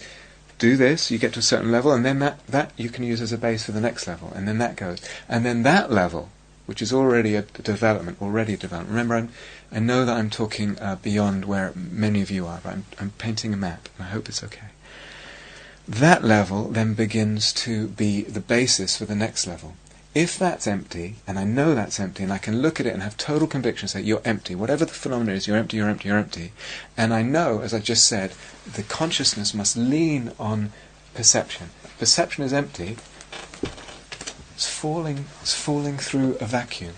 do 0.58 0.76
this, 0.76 1.12
you 1.12 1.20
get 1.20 1.34
to 1.34 1.40
a 1.40 1.44
certain 1.44 1.72
level, 1.72 1.92
and 1.92 2.04
then 2.04 2.18
that, 2.20 2.46
that 2.48 2.72
you 2.78 2.90
can 2.90 3.04
use 3.04 3.22
as 3.22 3.32
a 3.32 3.38
base 3.38 3.64
for 3.64 3.74
the 3.74 3.82
next 3.82 4.08
level, 4.08 4.32
and 4.36 4.48
then 4.48 4.58
that 4.58 4.76
goes. 4.76 5.02
And 5.30 5.46
then 5.46 5.62
that 5.64 5.92
level, 5.92 6.30
which 6.66 6.82
is 6.82 6.94
already 6.94 7.36
a 7.36 7.42
development, 7.42 8.22
already 8.22 8.54
a 8.54 8.58
development. 8.58 8.92
Remember, 8.92 9.16
I'm, 9.16 9.30
I 9.72 9.80
know 9.80 10.06
that 10.06 10.18
I'm 10.18 10.30
talking 10.30 10.80
uh, 10.80 10.98
beyond 11.02 11.46
where 11.46 11.74
many 11.76 12.22
of 12.22 12.32
you 12.32 12.46
are, 12.46 12.60
but 12.64 12.74
I'm, 12.74 12.86
I'm 13.00 13.12
painting 13.12 13.54
a 13.54 13.58
map, 13.58 13.90
and 13.98 14.08
I 14.08 14.10
hope 14.10 14.30
it's 14.30 14.44
okay. 14.44 14.68
That 15.88 16.24
level 16.24 16.70
then 16.70 16.94
begins 16.94 17.52
to 17.54 17.90
be 17.90 18.22
the 18.22 18.40
basis 18.40 18.98
for 18.98 19.06
the 19.06 19.16
next 19.16 19.46
level. 19.46 19.74
If 20.16 20.38
that's 20.38 20.68
empty, 20.68 21.16
and 21.26 21.40
I 21.40 21.44
know 21.44 21.74
that's 21.74 22.00
empty, 22.00 22.24
and 22.24 22.32
I 22.32 22.38
can 22.38 22.62
look 22.62 22.80
at 22.80 22.86
it 22.86 22.94
and 22.94 23.02
have 23.02 23.18
total 23.18 23.48
conviction, 23.48 23.88
say, 23.88 24.02
you're 24.02 24.22
empty, 24.24 24.54
whatever 24.54 24.86
the 24.86 24.94
phenomenon 24.94 25.36
is, 25.36 25.48
you're 25.48 25.58
empty, 25.58 25.78
you're 25.78 25.90
empty, 25.90 26.08
you're 26.08 26.20
empty, 26.20 26.52
and 26.96 27.14
I 27.14 27.24
know, 27.24 27.62
as 27.62 27.74
I 27.74 27.80
just 27.80 28.08
said, 28.08 28.34
the 28.72 28.84
consciousness 28.84 29.56
must 29.56 29.76
lean 29.76 30.32
on 30.40 30.72
perception. 31.16 31.72
Perception 31.98 32.44
is 32.44 32.54
empty, 32.54 32.98
it's 34.56 34.68
falling, 34.68 35.26
it's 35.42 35.54
falling 35.54 35.98
through 35.98 36.38
a 36.40 36.46
vacuum. 36.46 36.94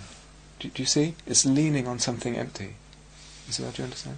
Do, 0.60 0.70
do 0.70 0.82
you 0.82 0.88
see? 0.88 1.16
It's 1.26 1.46
leaning 1.46 1.88
on 1.88 2.00
something 2.00 2.36
empty. 2.36 2.76
Isabel, 3.50 3.72
do 3.72 3.82
you 3.82 3.86
understand? 3.86 4.18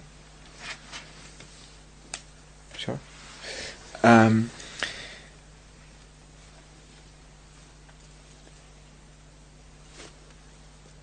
Sure? 2.76 2.98
Um, 4.02 4.50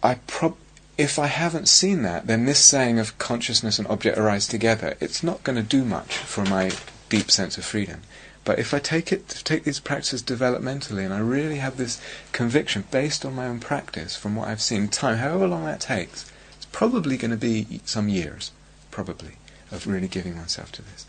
I 0.01 0.15
prob 0.27 0.55
if 0.97 1.19
I 1.19 1.27
haven't 1.27 1.67
seen 1.67 2.03
that, 2.03 2.27
then 2.27 2.45
this 2.45 2.63
saying 2.63 2.99
of 2.99 3.17
consciousness 3.17 3.79
and 3.79 3.87
object 3.89 4.17
arise 4.17 4.47
together, 4.47 4.95
it's 5.01 5.21
not 5.23 5.43
going 5.43 5.57
to 5.57 5.63
do 5.63 5.83
much 5.83 6.15
for 6.17 6.45
my 6.45 6.71
deep 7.09 7.29
sense 7.29 7.57
of 7.57 7.65
freedom. 7.65 8.01
But 8.45 8.59
if 8.59 8.73
I 8.73 8.79
take 8.79 9.11
it, 9.11 9.27
take 9.43 9.63
these 9.63 9.79
practices 9.79 10.21
developmentally, 10.21 11.03
and 11.03 11.13
I 11.13 11.19
really 11.19 11.57
have 11.57 11.77
this 11.77 11.99
conviction 12.31 12.85
based 12.91 13.25
on 13.25 13.35
my 13.35 13.47
own 13.47 13.59
practice, 13.59 14.15
from 14.15 14.35
what 14.35 14.47
I've 14.47 14.61
seen, 14.61 14.87
time, 14.87 15.17
however 15.17 15.47
long 15.47 15.65
that 15.65 15.81
takes, 15.81 16.31
it's 16.55 16.67
probably 16.67 17.17
going 17.17 17.31
to 17.31 17.37
be 17.37 17.81
some 17.85 18.07
years, 18.07 18.51
probably, 18.91 19.33
of 19.71 19.87
really 19.87 20.07
giving 20.07 20.37
myself 20.37 20.71
to 20.73 20.83
this. 20.83 21.07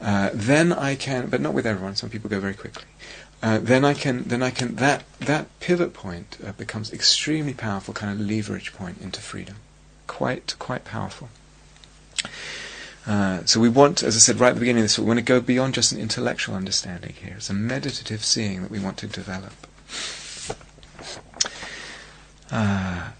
Uh, 0.00 0.30
then 0.32 0.72
I 0.72 0.94
can, 0.94 1.26
but 1.26 1.40
not 1.40 1.54
with 1.54 1.66
everyone. 1.66 1.96
Some 1.96 2.10
people 2.10 2.30
go 2.30 2.38
very 2.38 2.54
quickly. 2.54 2.84
Uh, 3.42 3.58
then 3.58 3.84
I 3.84 3.92
can, 3.92 4.22
then 4.22 4.42
I 4.42 4.50
can, 4.50 4.76
that, 4.76 5.02
that 5.18 5.46
pivot 5.58 5.92
point 5.92 6.38
uh, 6.46 6.52
becomes 6.52 6.92
extremely 6.92 7.52
powerful, 7.52 7.94
kind 7.94 8.12
of 8.12 8.24
leverage 8.24 8.72
point 8.72 9.00
into 9.00 9.20
freedom. 9.20 9.56
Quite, 10.06 10.54
quite 10.58 10.84
powerful. 10.84 11.30
Uh, 13.06 13.44
so 13.44 13.60
we 13.60 13.68
want, 13.68 14.02
as 14.02 14.16
I 14.16 14.18
said 14.18 14.40
right 14.40 14.48
at 14.48 14.54
the 14.54 14.60
beginning 14.60 14.82
of 14.82 14.84
this, 14.84 14.98
we 14.98 15.04
want 15.04 15.18
to 15.18 15.24
go 15.24 15.40
beyond 15.40 15.74
just 15.74 15.92
an 15.92 16.00
intellectual 16.00 16.56
understanding 16.56 17.14
here. 17.14 17.34
It's 17.36 17.50
a 17.50 17.54
meditative 17.54 18.24
seeing 18.24 18.62
that 18.62 18.70
we 18.70 18.80
want 18.80 18.96
to 18.98 19.06
develop. 19.06 19.52
Uh, 22.50 23.10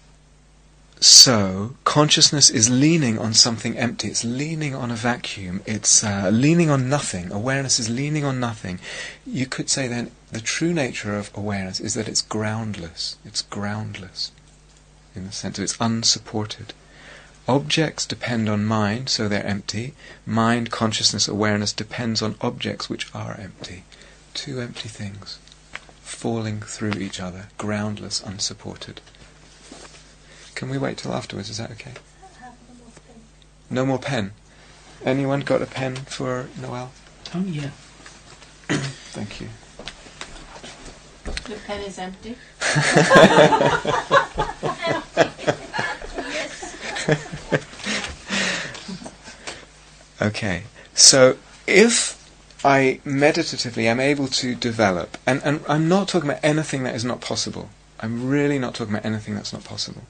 so, 0.99 1.75
consciousness 1.83 2.49
is 2.49 2.69
leaning 2.69 3.19
on 3.19 3.33
something 3.33 3.77
empty. 3.77 4.07
It's 4.07 4.25
leaning 4.25 4.73
on 4.73 4.89
a 4.89 4.95
vacuum. 4.95 5.61
It's 5.65 6.03
uh, 6.03 6.31
leaning 6.33 6.69
on 6.69 6.89
nothing. 6.89 7.31
Awareness 7.31 7.79
is 7.79 7.89
leaning 7.89 8.25
on 8.25 8.39
nothing. 8.39 8.79
You 9.25 9.45
could 9.45 9.69
say 9.69 9.87
then 9.87 10.11
the 10.31 10.41
true 10.41 10.73
nature 10.73 11.15
of 11.15 11.29
awareness 11.35 11.79
is 11.79 11.93
that 11.93 12.07
it's 12.07 12.21
groundless. 12.21 13.17
It's 13.23 13.43
groundless 13.43 14.31
in 15.15 15.25
the 15.27 15.31
sense 15.31 15.57
of 15.57 15.63
it's 15.63 15.77
unsupported. 15.79 16.73
Objects 17.47 18.05
depend 18.05 18.49
on 18.49 18.65
mind, 18.65 19.07
so 19.09 19.27
they're 19.27 19.45
empty. 19.45 19.93
Mind, 20.25 20.69
consciousness, 20.69 21.29
awareness 21.29 21.71
depends 21.71 22.21
on 22.21 22.35
objects 22.41 22.89
which 22.89 23.07
are 23.15 23.37
empty. 23.39 23.83
Two 24.33 24.59
empty 24.59 24.89
things 24.89 25.39
falling 26.01 26.61
through 26.61 26.93
each 26.93 27.19
other, 27.19 27.47
groundless, 27.57 28.21
unsupported. 28.21 28.99
Can 30.55 30.69
we 30.69 30.77
wait 30.77 30.97
till 30.97 31.13
afterwards? 31.13 31.49
Is 31.49 31.57
that 31.57 31.71
okay? 31.71 31.93
No 33.69 33.85
more 33.85 33.99
pen. 33.99 34.31
Anyone 35.05 35.41
got 35.41 35.61
a 35.61 35.65
pen 35.65 35.95
for 35.95 36.49
Noel? 36.59 36.91
Oh, 37.35 37.43
yeah. 37.45 37.69
Thank 39.13 39.41
you. 39.41 39.49
The 41.23 41.59
pen 41.65 41.81
is 41.81 41.99
empty. 41.99 42.35
Okay, 50.19 50.63
so 50.95 51.37
if 51.67 52.17
I 52.65 52.99
meditatively 53.05 53.87
am 53.87 53.99
able 53.99 54.27
to 54.29 54.55
develop, 54.55 55.15
and, 55.27 55.41
and 55.43 55.63
I'm 55.69 55.87
not 55.87 56.07
talking 56.07 56.29
about 56.29 56.43
anything 56.43 56.83
that 56.83 56.95
is 56.95 57.05
not 57.05 57.21
possible. 57.21 57.69
I'm 57.99 58.27
really 58.27 58.57
not 58.57 58.73
talking 58.73 58.95
about 58.95 59.05
anything 59.05 59.35
that's 59.35 59.53
not 59.53 59.63
possible. 59.63 60.03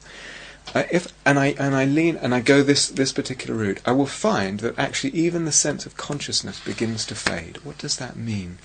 Uh, 0.74 0.84
if 0.92 1.14
and 1.26 1.40
I 1.40 1.48
and 1.60 1.76
I 1.76 1.86
lean 1.86 2.18
and 2.18 2.34
I 2.34 2.40
go 2.42 2.62
this 2.64 2.88
this 2.88 3.14
particular 3.14 3.58
route, 3.58 3.82
I 3.86 3.92
will 3.92 4.06
find 4.08 4.62
that 4.62 4.80
actually 4.80 5.14
even 5.14 5.46
the 5.46 5.52
sense 5.52 5.86
of 5.86 5.98
consciousness 5.98 6.60
begins 6.60 7.06
to 7.08 7.16
fade. 7.16 7.58
What 7.66 7.78
does 7.78 7.98
that 7.98 8.16
mean? 8.16 8.60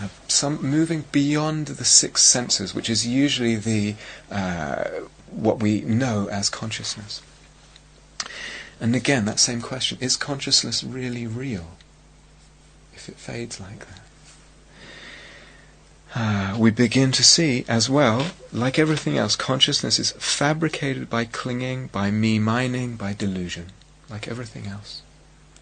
Uh, 0.00 0.08
some 0.26 0.62
moving 0.62 1.04
beyond 1.12 1.66
the 1.68 1.84
six 1.84 2.22
senses, 2.22 2.74
which 2.74 2.90
is 2.90 3.06
usually 3.06 3.56
the 3.56 3.94
uh, 4.30 4.84
what 5.30 5.60
we 5.60 5.82
know 5.82 6.28
as 6.30 6.48
consciousness. 6.50 7.22
And 8.80 8.96
again, 8.96 9.24
that 9.26 9.38
same 9.38 9.60
question: 9.60 9.98
Is 10.00 10.16
consciousness 10.16 10.82
really 10.82 11.26
real? 11.26 11.76
If 12.94 13.08
it 13.08 13.16
fades 13.16 13.60
like 13.60 13.80
that. 13.80 14.02
Uh, 16.14 16.54
we 16.58 16.70
begin 16.70 17.10
to 17.12 17.24
see 17.24 17.64
as 17.68 17.88
well, 17.88 18.26
like 18.52 18.78
everything 18.78 19.16
else, 19.16 19.34
consciousness 19.34 19.98
is 19.98 20.12
fabricated 20.12 21.08
by 21.08 21.24
clinging, 21.24 21.86
by 21.86 22.10
me 22.10 22.38
mining, 22.38 22.96
by 22.96 23.14
delusion. 23.14 23.68
Like 24.10 24.28
everything 24.28 24.66
else. 24.66 25.00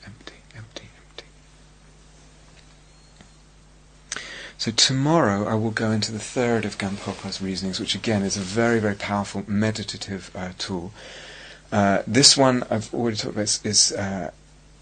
Empty, 0.05 0.35
empty, 0.57 0.89
empty. 1.09 1.27
So 4.59 4.73
tomorrow 4.73 5.47
I 5.47 5.55
will 5.55 5.71
go 5.71 5.93
into 5.93 6.11
the 6.11 6.19
third 6.19 6.65
of 6.65 6.79
Gampopa's 6.79 7.41
reasonings, 7.41 7.79
which 7.79 7.95
again 7.95 8.23
is 8.23 8.37
a 8.37 8.41
very, 8.41 8.81
very 8.81 8.97
powerful 8.97 9.45
meditative 9.47 10.33
uh, 10.35 10.51
tool. 10.59 10.93
Uh, 11.73 12.03
this 12.07 12.37
one 12.37 12.65
I've 12.71 12.93
already 12.93 13.17
talked 13.17 13.35
about 13.35 13.43
is, 13.43 13.61
is 13.65 13.93
uh, 13.93 14.31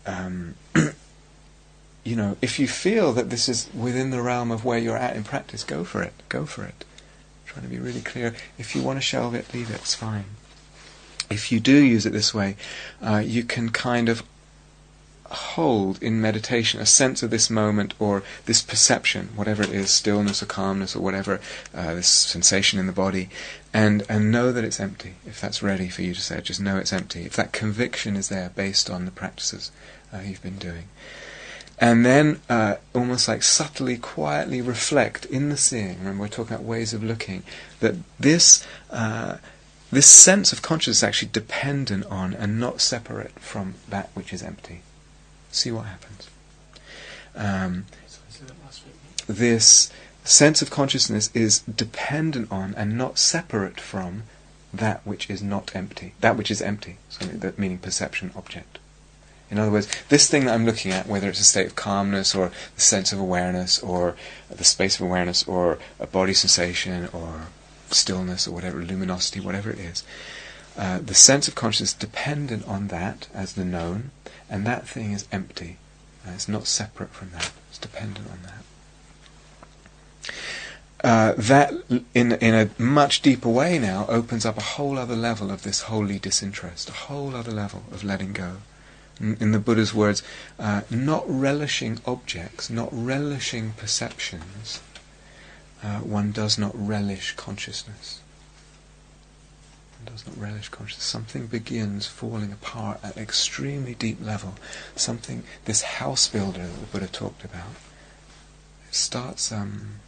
um, 0.06 0.54
you 2.04 2.16
know, 2.16 2.36
if 2.40 2.58
you 2.58 2.66
feel 2.66 3.12
that 3.12 3.30
this 3.30 3.48
is 3.48 3.68
within 3.74 4.10
the 4.10 4.22
realm 4.22 4.50
of 4.50 4.64
where 4.64 4.78
you're 4.78 4.96
at 4.96 5.14
in 5.16 5.24
practice, 5.24 5.64
go 5.64 5.84
for 5.84 6.02
it. 6.02 6.14
Go 6.28 6.46
for 6.46 6.64
it. 6.64 6.84
I'm 6.84 7.52
trying 7.52 7.64
to 7.64 7.70
be 7.70 7.78
really 7.78 8.00
clear. 8.00 8.34
If 8.56 8.74
you 8.74 8.82
want 8.82 8.96
to 8.96 9.02
shelve 9.02 9.34
it, 9.34 9.52
leave 9.52 9.70
it. 9.70 9.76
It's 9.76 9.94
fine. 9.94 10.24
If 11.30 11.52
you 11.52 11.60
do 11.60 11.76
use 11.76 12.06
it 12.06 12.12
this 12.14 12.32
way, 12.32 12.56
uh, 13.02 13.22
you 13.24 13.44
can 13.44 13.68
kind 13.68 14.08
of 14.08 14.22
hold 15.30 16.02
in 16.02 16.20
meditation 16.20 16.80
a 16.80 16.86
sense 16.86 17.22
of 17.22 17.30
this 17.30 17.50
moment 17.50 17.94
or 17.98 18.22
this 18.46 18.62
perception, 18.62 19.30
whatever 19.36 19.62
it 19.62 19.70
is, 19.70 19.90
stillness 19.90 20.42
or 20.42 20.46
calmness 20.46 20.96
or 20.96 21.00
whatever, 21.00 21.40
uh, 21.74 21.94
this 21.94 22.08
sensation 22.08 22.78
in 22.78 22.86
the 22.86 22.92
body, 22.92 23.28
and 23.72 24.02
and 24.08 24.30
know 24.30 24.52
that 24.52 24.64
it's 24.64 24.80
empty. 24.80 25.14
If 25.26 25.40
that's 25.40 25.62
ready 25.62 25.88
for 25.88 26.02
you 26.02 26.14
to 26.14 26.20
say, 26.20 26.40
just 26.40 26.60
know 26.60 26.76
it's 26.78 26.92
empty. 26.92 27.22
If 27.22 27.36
that 27.36 27.52
conviction 27.52 28.16
is 28.16 28.28
there 28.28 28.50
based 28.54 28.88
on 28.88 29.04
the 29.04 29.10
practices 29.10 29.70
uh, 30.12 30.20
you've 30.20 30.42
been 30.42 30.58
doing 30.58 30.84
and 31.80 32.04
then 32.04 32.40
uh, 32.48 32.76
almost 32.94 33.28
like 33.28 33.42
subtly, 33.42 33.96
quietly 33.96 34.60
reflect 34.60 35.24
in 35.26 35.48
the 35.48 35.56
seeing. 35.56 35.98
Remember, 35.98 36.22
we're 36.22 36.28
talking 36.28 36.54
about 36.54 36.66
ways 36.66 36.92
of 36.92 37.04
looking. 37.04 37.44
That 37.80 37.94
this 38.18 38.66
uh, 38.90 39.36
this 39.90 40.06
sense 40.06 40.52
of 40.52 40.60
consciousness 40.60 40.98
is 40.98 41.04
actually 41.04 41.30
dependent 41.32 42.04
on 42.06 42.34
and 42.34 42.58
not 42.58 42.80
separate 42.80 43.38
from 43.38 43.74
that 43.88 44.10
which 44.14 44.32
is 44.32 44.42
empty. 44.42 44.82
See 45.50 45.70
what 45.70 45.86
happens. 45.86 46.28
Um, 47.34 47.86
this 49.26 49.90
sense 50.24 50.60
of 50.62 50.70
consciousness 50.70 51.30
is 51.34 51.60
dependent 51.60 52.50
on 52.52 52.74
and 52.74 52.98
not 52.98 53.18
separate 53.18 53.80
from 53.80 54.24
that 54.72 55.06
which 55.06 55.30
is 55.30 55.42
not 55.42 55.74
empty. 55.74 56.14
That 56.20 56.36
which 56.36 56.50
is 56.50 56.60
empty, 56.60 56.98
so 57.08 57.24
that 57.24 57.58
meaning 57.58 57.78
perception 57.78 58.32
object. 58.36 58.78
In 59.50 59.58
other 59.58 59.70
words, 59.70 59.88
this 60.10 60.28
thing 60.28 60.44
that 60.44 60.54
I'm 60.54 60.66
looking 60.66 60.92
at, 60.92 61.06
whether 61.06 61.28
it's 61.28 61.40
a 61.40 61.44
state 61.44 61.66
of 61.66 61.74
calmness 61.74 62.34
or 62.34 62.52
the 62.74 62.80
sense 62.80 63.12
of 63.12 63.18
awareness 63.18 63.78
or 63.78 64.14
the 64.50 64.64
space 64.64 64.96
of 64.96 65.06
awareness 65.06 65.46
or 65.48 65.78
a 65.98 66.06
body 66.06 66.34
sensation 66.34 67.08
or 67.12 67.46
stillness 67.90 68.46
or 68.46 68.52
whatever, 68.52 68.82
luminosity, 68.82 69.40
whatever 69.40 69.70
it 69.70 69.78
is, 69.78 70.04
uh, 70.76 70.98
the 70.98 71.14
sense 71.14 71.48
of 71.48 71.54
consciousness 71.54 71.94
dependent 71.94 72.66
on 72.68 72.88
that 72.88 73.28
as 73.32 73.54
the 73.54 73.64
known, 73.64 74.10
and 74.50 74.66
that 74.66 74.88
thing 74.88 75.12
is 75.12 75.26
empty. 75.30 75.78
Uh, 76.26 76.32
it's 76.34 76.48
not 76.48 76.66
separate 76.66 77.10
from 77.10 77.30
that. 77.30 77.52
It's 77.68 77.78
dependent 77.78 78.28
on 78.30 78.38
that. 78.42 78.62
Uh, 81.04 81.32
that, 81.38 81.72
in 82.12 82.32
in 82.32 82.54
a 82.54 82.82
much 82.82 83.22
deeper 83.22 83.48
way 83.48 83.78
now, 83.78 84.04
opens 84.08 84.44
up 84.44 84.56
a 84.56 84.62
whole 84.62 84.98
other 84.98 85.14
level 85.14 85.50
of 85.50 85.62
this 85.62 85.82
holy 85.82 86.18
disinterest, 86.18 86.88
a 86.88 86.92
whole 86.92 87.36
other 87.36 87.52
level 87.52 87.84
of 87.92 88.02
letting 88.02 88.32
go 88.32 88.56
in 89.20 89.52
the 89.52 89.58
Buddha's 89.58 89.92
words, 89.92 90.22
uh, 90.58 90.82
not 90.90 91.24
relishing 91.26 92.00
objects, 92.06 92.70
not 92.70 92.88
relishing 92.92 93.72
perceptions, 93.72 94.80
uh, 95.82 95.98
one 95.98 96.32
does 96.32 96.58
not 96.58 96.72
relish 96.74 97.34
consciousness. 97.36 98.20
Does 100.10 100.26
not 100.26 100.38
relish 100.38 100.68
consciousness. 100.68 101.04
Something 101.04 101.46
begins 101.46 102.06
falling 102.06 102.52
apart 102.52 103.00
at 103.02 103.16
extremely 103.16 103.94
deep 103.94 104.18
level. 104.24 104.54
Something, 104.96 105.44
this 105.64 105.82
house 105.82 106.28
builder 106.28 106.66
that 106.66 106.80
the 106.80 106.86
Buddha 106.86 107.06
talked 107.06 107.44
about, 107.44 107.72
it 108.88 108.94
starts 108.94 109.52
um, 109.52 110.00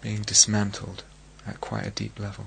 being 0.00 0.22
dismantled 0.22 1.04
at 1.46 1.60
quite 1.60 1.86
a 1.86 1.90
deep 1.90 2.18
level. 2.18 2.46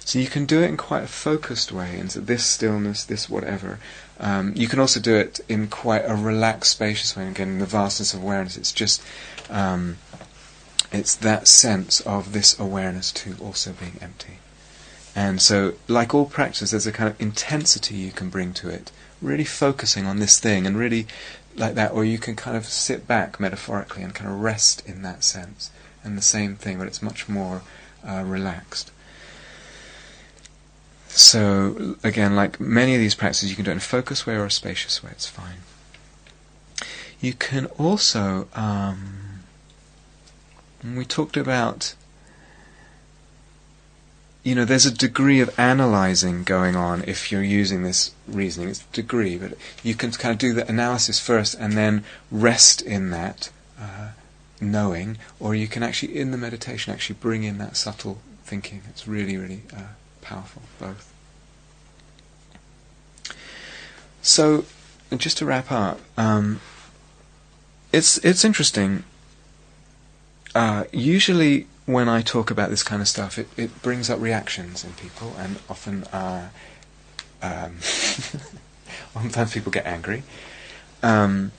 So 0.00 0.18
you 0.18 0.28
can 0.28 0.46
do 0.46 0.62
it 0.62 0.68
in 0.68 0.76
quite 0.76 1.04
a 1.04 1.08
focused 1.08 1.72
way, 1.72 2.00
so 2.08 2.20
this 2.20 2.44
stillness, 2.44 3.04
this 3.04 3.28
whatever. 3.28 3.78
Um, 4.20 4.52
you 4.54 4.68
can 4.68 4.78
also 4.78 5.00
do 5.00 5.16
it 5.16 5.40
in 5.48 5.68
quite 5.68 6.04
a 6.06 6.14
relaxed, 6.14 6.72
spacious 6.72 7.16
way. 7.16 7.26
Again, 7.28 7.48
in 7.48 7.58
the 7.58 7.66
vastness 7.66 8.14
of 8.14 8.22
awareness. 8.22 8.56
It's 8.56 8.72
just, 8.72 9.02
um, 9.50 9.98
it's 10.92 11.14
that 11.16 11.48
sense 11.48 12.00
of 12.00 12.32
this 12.32 12.58
awareness 12.58 13.12
too 13.12 13.36
also 13.40 13.72
being 13.72 13.98
empty. 14.00 14.38
And 15.14 15.40
so, 15.40 15.74
like 15.88 16.14
all 16.14 16.26
practice, 16.26 16.70
there's 16.70 16.86
a 16.86 16.92
kind 16.92 17.08
of 17.08 17.20
intensity 17.20 17.94
you 17.94 18.12
can 18.12 18.28
bring 18.28 18.52
to 18.54 18.68
it, 18.68 18.92
really 19.22 19.44
focusing 19.44 20.04
on 20.04 20.18
this 20.18 20.38
thing, 20.38 20.66
and 20.66 20.76
really 20.76 21.06
like 21.56 21.74
that, 21.74 21.92
or 21.92 22.04
you 22.04 22.18
can 22.18 22.36
kind 22.36 22.56
of 22.56 22.66
sit 22.66 23.06
back 23.06 23.40
metaphorically 23.40 24.02
and 24.02 24.14
kind 24.14 24.30
of 24.30 24.40
rest 24.40 24.86
in 24.86 25.00
that 25.02 25.24
sense. 25.24 25.70
And 26.04 26.18
the 26.18 26.22
same 26.22 26.56
thing, 26.56 26.78
but 26.78 26.86
it's 26.86 27.02
much 27.02 27.28
more 27.28 27.62
uh, 28.06 28.22
relaxed. 28.26 28.92
So 31.08 31.96
again, 32.04 32.36
like 32.36 32.60
many 32.60 32.94
of 32.94 33.00
these 33.00 33.14
practices, 33.14 33.48
you 33.48 33.56
can 33.56 33.64
do 33.64 33.70
it 33.70 33.72
in 33.72 33.78
a 33.78 33.80
focused 33.80 34.26
way 34.26 34.34
or 34.34 34.44
a 34.44 34.50
spacious 34.50 35.02
way. 35.02 35.10
It's 35.12 35.26
fine. 35.26 35.60
You 37.20 37.32
can 37.32 37.66
also, 37.78 38.48
um, 38.54 39.25
we 40.94 41.04
talked 41.04 41.36
about, 41.36 41.94
you 44.42 44.54
know, 44.54 44.64
there's 44.64 44.86
a 44.86 44.94
degree 44.94 45.40
of 45.40 45.58
analyzing 45.58 46.44
going 46.44 46.76
on 46.76 47.02
if 47.06 47.32
you're 47.32 47.42
using 47.42 47.82
this 47.82 48.12
reasoning. 48.28 48.68
It's 48.68 48.82
a 48.82 48.94
degree, 48.94 49.36
but 49.36 49.54
you 49.82 49.94
can 49.94 50.12
kind 50.12 50.32
of 50.32 50.38
do 50.38 50.52
the 50.52 50.68
analysis 50.68 51.18
first 51.18 51.54
and 51.54 51.72
then 51.72 52.04
rest 52.30 52.82
in 52.82 53.10
that 53.10 53.50
uh, 53.80 54.10
knowing, 54.60 55.18
or 55.40 55.54
you 55.54 55.66
can 55.66 55.82
actually, 55.82 56.16
in 56.16 56.30
the 56.30 56.38
meditation, 56.38 56.92
actually 56.92 57.16
bring 57.20 57.42
in 57.42 57.58
that 57.58 57.76
subtle 57.76 58.20
thinking. 58.44 58.82
It's 58.88 59.08
really, 59.08 59.36
really 59.36 59.62
uh, 59.76 59.94
powerful, 60.22 60.62
both. 60.78 61.12
So, 64.22 64.64
just 65.16 65.38
to 65.38 65.46
wrap 65.46 65.70
up, 65.70 66.00
um, 66.16 66.60
it's 67.92 68.18
it's 68.18 68.44
interesting. 68.44 69.04
Uh, 70.56 70.84
usually, 70.90 71.66
when 71.84 72.08
I 72.08 72.22
talk 72.22 72.50
about 72.50 72.70
this 72.70 72.82
kind 72.82 73.02
of 73.02 73.08
stuff, 73.08 73.38
it, 73.38 73.46
it 73.58 73.82
brings 73.82 74.08
up 74.08 74.18
reactions 74.18 74.84
in 74.84 74.94
people, 74.94 75.36
and 75.38 75.58
often, 75.68 76.04
uh, 76.04 76.48
um, 77.42 77.76
sometimes 79.12 79.52
people 79.52 79.70
get 79.70 79.84
angry, 79.84 80.22
um, 81.02 81.52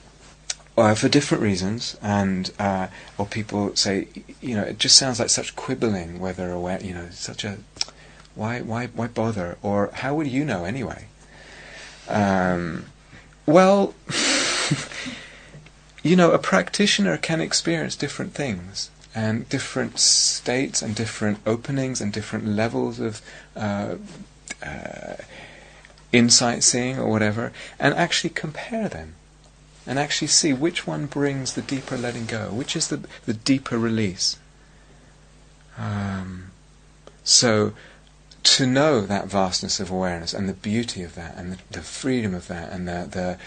or 0.74 0.96
for 0.96 1.08
different 1.08 1.44
reasons, 1.44 1.96
and 2.02 2.50
uh, 2.58 2.88
or 3.16 3.26
people 3.26 3.76
say, 3.76 4.08
you 4.40 4.56
know, 4.56 4.64
it 4.64 4.80
just 4.80 4.96
sounds 4.96 5.20
like 5.20 5.30
such 5.30 5.54
quibbling, 5.54 6.18
whether 6.18 6.50
aware, 6.50 6.82
you 6.82 6.92
know, 6.92 7.06
such 7.12 7.44
a 7.44 7.58
why 8.34 8.62
why 8.62 8.86
why 8.86 9.06
bother, 9.06 9.58
or 9.62 9.90
how 9.92 10.16
would 10.16 10.26
you 10.26 10.44
know 10.44 10.64
anyway? 10.64 11.04
Um, 12.08 12.86
well. 13.46 13.94
you 16.08 16.16
know, 16.16 16.32
a 16.32 16.38
practitioner 16.38 17.18
can 17.18 17.40
experience 17.40 17.94
different 17.94 18.32
things 18.32 18.90
and 19.14 19.48
different 19.48 19.98
states 19.98 20.80
and 20.80 20.94
different 20.94 21.38
openings 21.46 22.00
and 22.00 22.12
different 22.12 22.46
levels 22.46 22.98
of 22.98 23.20
uh, 23.54 23.96
uh, 24.64 25.14
insight 26.10 26.64
seeing 26.64 26.98
or 26.98 27.10
whatever, 27.10 27.52
and 27.78 27.94
actually 27.94 28.30
compare 28.30 28.88
them 28.88 29.14
and 29.86 29.98
actually 29.98 30.28
see 30.28 30.52
which 30.52 30.86
one 30.86 31.06
brings 31.06 31.54
the 31.54 31.62
deeper 31.62 31.96
letting 31.96 32.24
go, 32.24 32.50
which 32.50 32.74
is 32.74 32.88
the, 32.88 33.00
the 33.26 33.34
deeper 33.34 33.78
release. 33.78 34.38
Um, 35.76 36.50
so, 37.22 37.72
to 38.42 38.66
know 38.66 39.02
that 39.02 39.26
vastness 39.26 39.80
of 39.80 39.90
awareness 39.90 40.32
and 40.32 40.48
the 40.48 40.54
beauty 40.54 41.02
of 41.02 41.14
that 41.14 41.36
and 41.36 41.52
the, 41.52 41.58
the 41.70 41.82
freedom 41.82 42.34
of 42.34 42.48
that 42.48 42.72
and 42.72 42.88
the, 42.88 43.08
the 43.10 43.38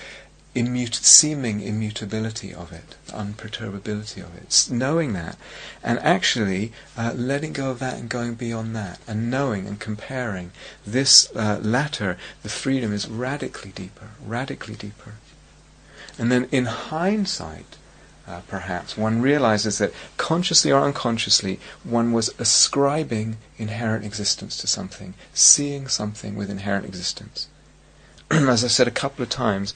immut- 0.56 1.04
seeming 1.04 1.62
immutability 1.62 2.54
of 2.54 2.72
it, 2.72 2.96
the 3.08 3.14
unperturbability 3.14 4.24
of 4.24 4.36
it, 4.36 4.68
knowing 4.70 5.14
that, 5.14 5.38
and 5.84 6.00
actually 6.00 6.74
uh, 6.98 7.14
letting 7.16 7.54
go 7.54 7.72
of 7.72 7.80
that 7.80 7.98
and 7.98 8.10
going 8.10 8.34
beyond 8.34 8.76
that, 8.76 9.00
and 9.08 9.32
knowing 9.32 9.68
and 9.68 9.80
comparing 9.80 10.52
this 10.86 11.34
uh, 11.36 11.60
latter, 11.62 12.18
the 12.44 12.50
freedom 12.50 12.92
is 12.92 13.08
radically 13.08 13.72
deeper, 13.72 14.10
radically 14.26 14.76
deeper. 14.76 15.14
And 16.18 16.32
then 16.32 16.48
in 16.52 16.66
hindsight, 16.66 17.78
uh, 18.28 18.42
perhaps, 18.48 18.98
one 18.98 19.22
realizes 19.22 19.78
that 19.80 19.94
consciously 20.18 20.72
or 20.72 20.82
unconsciously, 20.82 21.60
one 21.84 22.12
was 22.12 22.34
ascribing 22.38 23.38
inherent 23.58 24.06
existence 24.06 24.58
to 24.58 24.68
something, 24.68 25.14
seeing 25.34 25.88
something 25.88 26.36
with 26.36 26.50
inherent 26.50 26.86
existence. 26.86 27.48
As 28.32 28.64
I've 28.64 28.72
said 28.72 28.88
a 28.88 28.92
couple 28.92 29.24
of 29.24 29.30
times, 29.30 29.74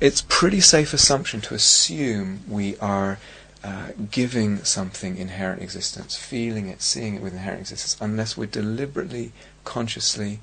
it's 0.00 0.22
pretty 0.28 0.60
safe 0.60 0.92
assumption 0.92 1.40
to 1.42 1.54
assume 1.54 2.40
we 2.48 2.76
are 2.78 3.18
uh, 3.64 3.88
giving 4.10 4.58
something 4.58 5.16
inherent 5.16 5.60
existence, 5.60 6.16
feeling 6.16 6.68
it, 6.68 6.80
seeing 6.80 7.16
it 7.16 7.22
with 7.22 7.32
inherent 7.32 7.60
existence, 7.60 7.96
unless 8.00 8.36
we're 8.36 8.46
deliberately, 8.46 9.32
consciously 9.64 10.38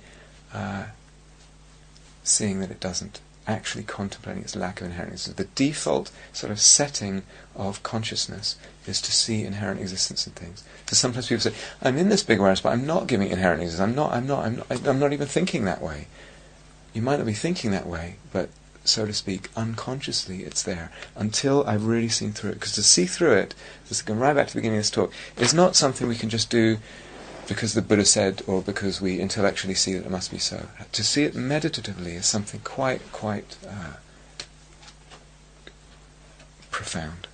uh, 0.54 0.86
seeing 2.24 2.60
that 2.60 2.72
it 2.72 2.80
doesn't, 2.80 3.22
actually 3.48 3.84
contemplating 3.84 4.42
its 4.42 4.56
lack 4.56 4.82
of 4.82 4.88
inherent 4.88 5.14
existence. 5.14 5.38
The 5.38 5.54
default 5.56 6.12
sort 6.34 6.52
of 6.52 6.60
setting 6.60 7.24
of 7.56 7.84
consciousness 7.84 8.58
is 8.88 9.00
to 9.02 9.12
see 9.12 9.44
inherent 9.44 9.80
existence 9.80 10.26
in 10.28 10.34
things. 10.34 10.64
So 10.88 10.96
sometimes 10.96 11.28
people 11.28 11.42
say, 11.42 11.54
"I'm 11.82 11.98
in 11.98 12.10
this 12.10 12.24
big 12.24 12.40
awareness, 12.40 12.62
but 12.62 12.74
I'm 12.74 12.86
not 12.86 13.08
giving 13.08 13.30
inherent 13.30 13.62
existence. 13.62 13.88
I'm 13.88 13.96
not. 13.96 14.12
I'm 14.14 14.28
not. 14.28 14.46
I'm 14.46 14.56
not. 14.58 14.88
I'm 14.88 15.00
not 15.00 15.14
even 15.14 15.28
thinking 15.28 15.66
that 15.66 15.82
way." 15.82 16.08
You 16.94 17.02
might 17.02 17.18
not 17.18 17.26
be 17.26 17.34
thinking 17.34 17.72
that 17.72 17.86
way, 17.88 18.16
but 18.34 18.50
so 18.88 19.06
to 19.06 19.14
speak, 19.14 19.50
unconsciously 19.56 20.44
it's 20.44 20.64
there 20.64 20.92
until 21.16 21.66
I've 21.68 21.86
really 21.86 22.10
seen 22.10 22.32
through 22.32 22.52
it. 22.52 22.54
Because 22.56 22.74
to 22.74 22.84
see 22.84 23.06
through 23.06 23.34
it, 23.34 23.56
just 23.88 24.06
going 24.06 24.20
right 24.20 24.36
back 24.36 24.48
to 24.48 24.54
the 24.54 24.60
beginning 24.60 24.78
of 24.78 24.84
this 24.84 24.92
talk, 24.92 25.12
is 25.38 25.54
not 25.54 25.76
something 25.76 26.08
we 26.08 26.16
can 26.16 26.30
just 26.30 26.50
do 26.50 26.78
because 27.48 27.74
the 27.74 27.82
Buddha 27.82 28.06
said 28.06 28.42
or 28.48 28.62
because 28.62 29.02
we 29.02 29.20
intellectually 29.20 29.76
see 29.76 29.94
that 29.94 30.06
it 30.06 30.12
must 30.12 30.32
be 30.32 30.38
so. 30.38 30.68
To 30.92 31.04
see 31.04 31.24
it 31.24 31.36
meditatively 31.36 32.14
is 32.14 32.26
something 32.26 32.62
quite, 32.64 33.02
quite 33.12 33.58
uh, 33.68 33.94
profound. 36.72 37.28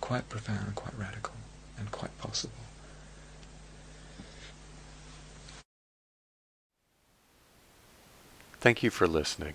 Quite 0.00 0.28
profound, 0.28 0.66
and 0.66 0.74
quite 0.74 0.94
radical, 0.98 1.34
and 1.78 1.90
quite 1.92 2.16
possible. 2.18 2.54
Thank 8.60 8.82
you 8.82 8.90
for 8.90 9.06
listening. 9.06 9.54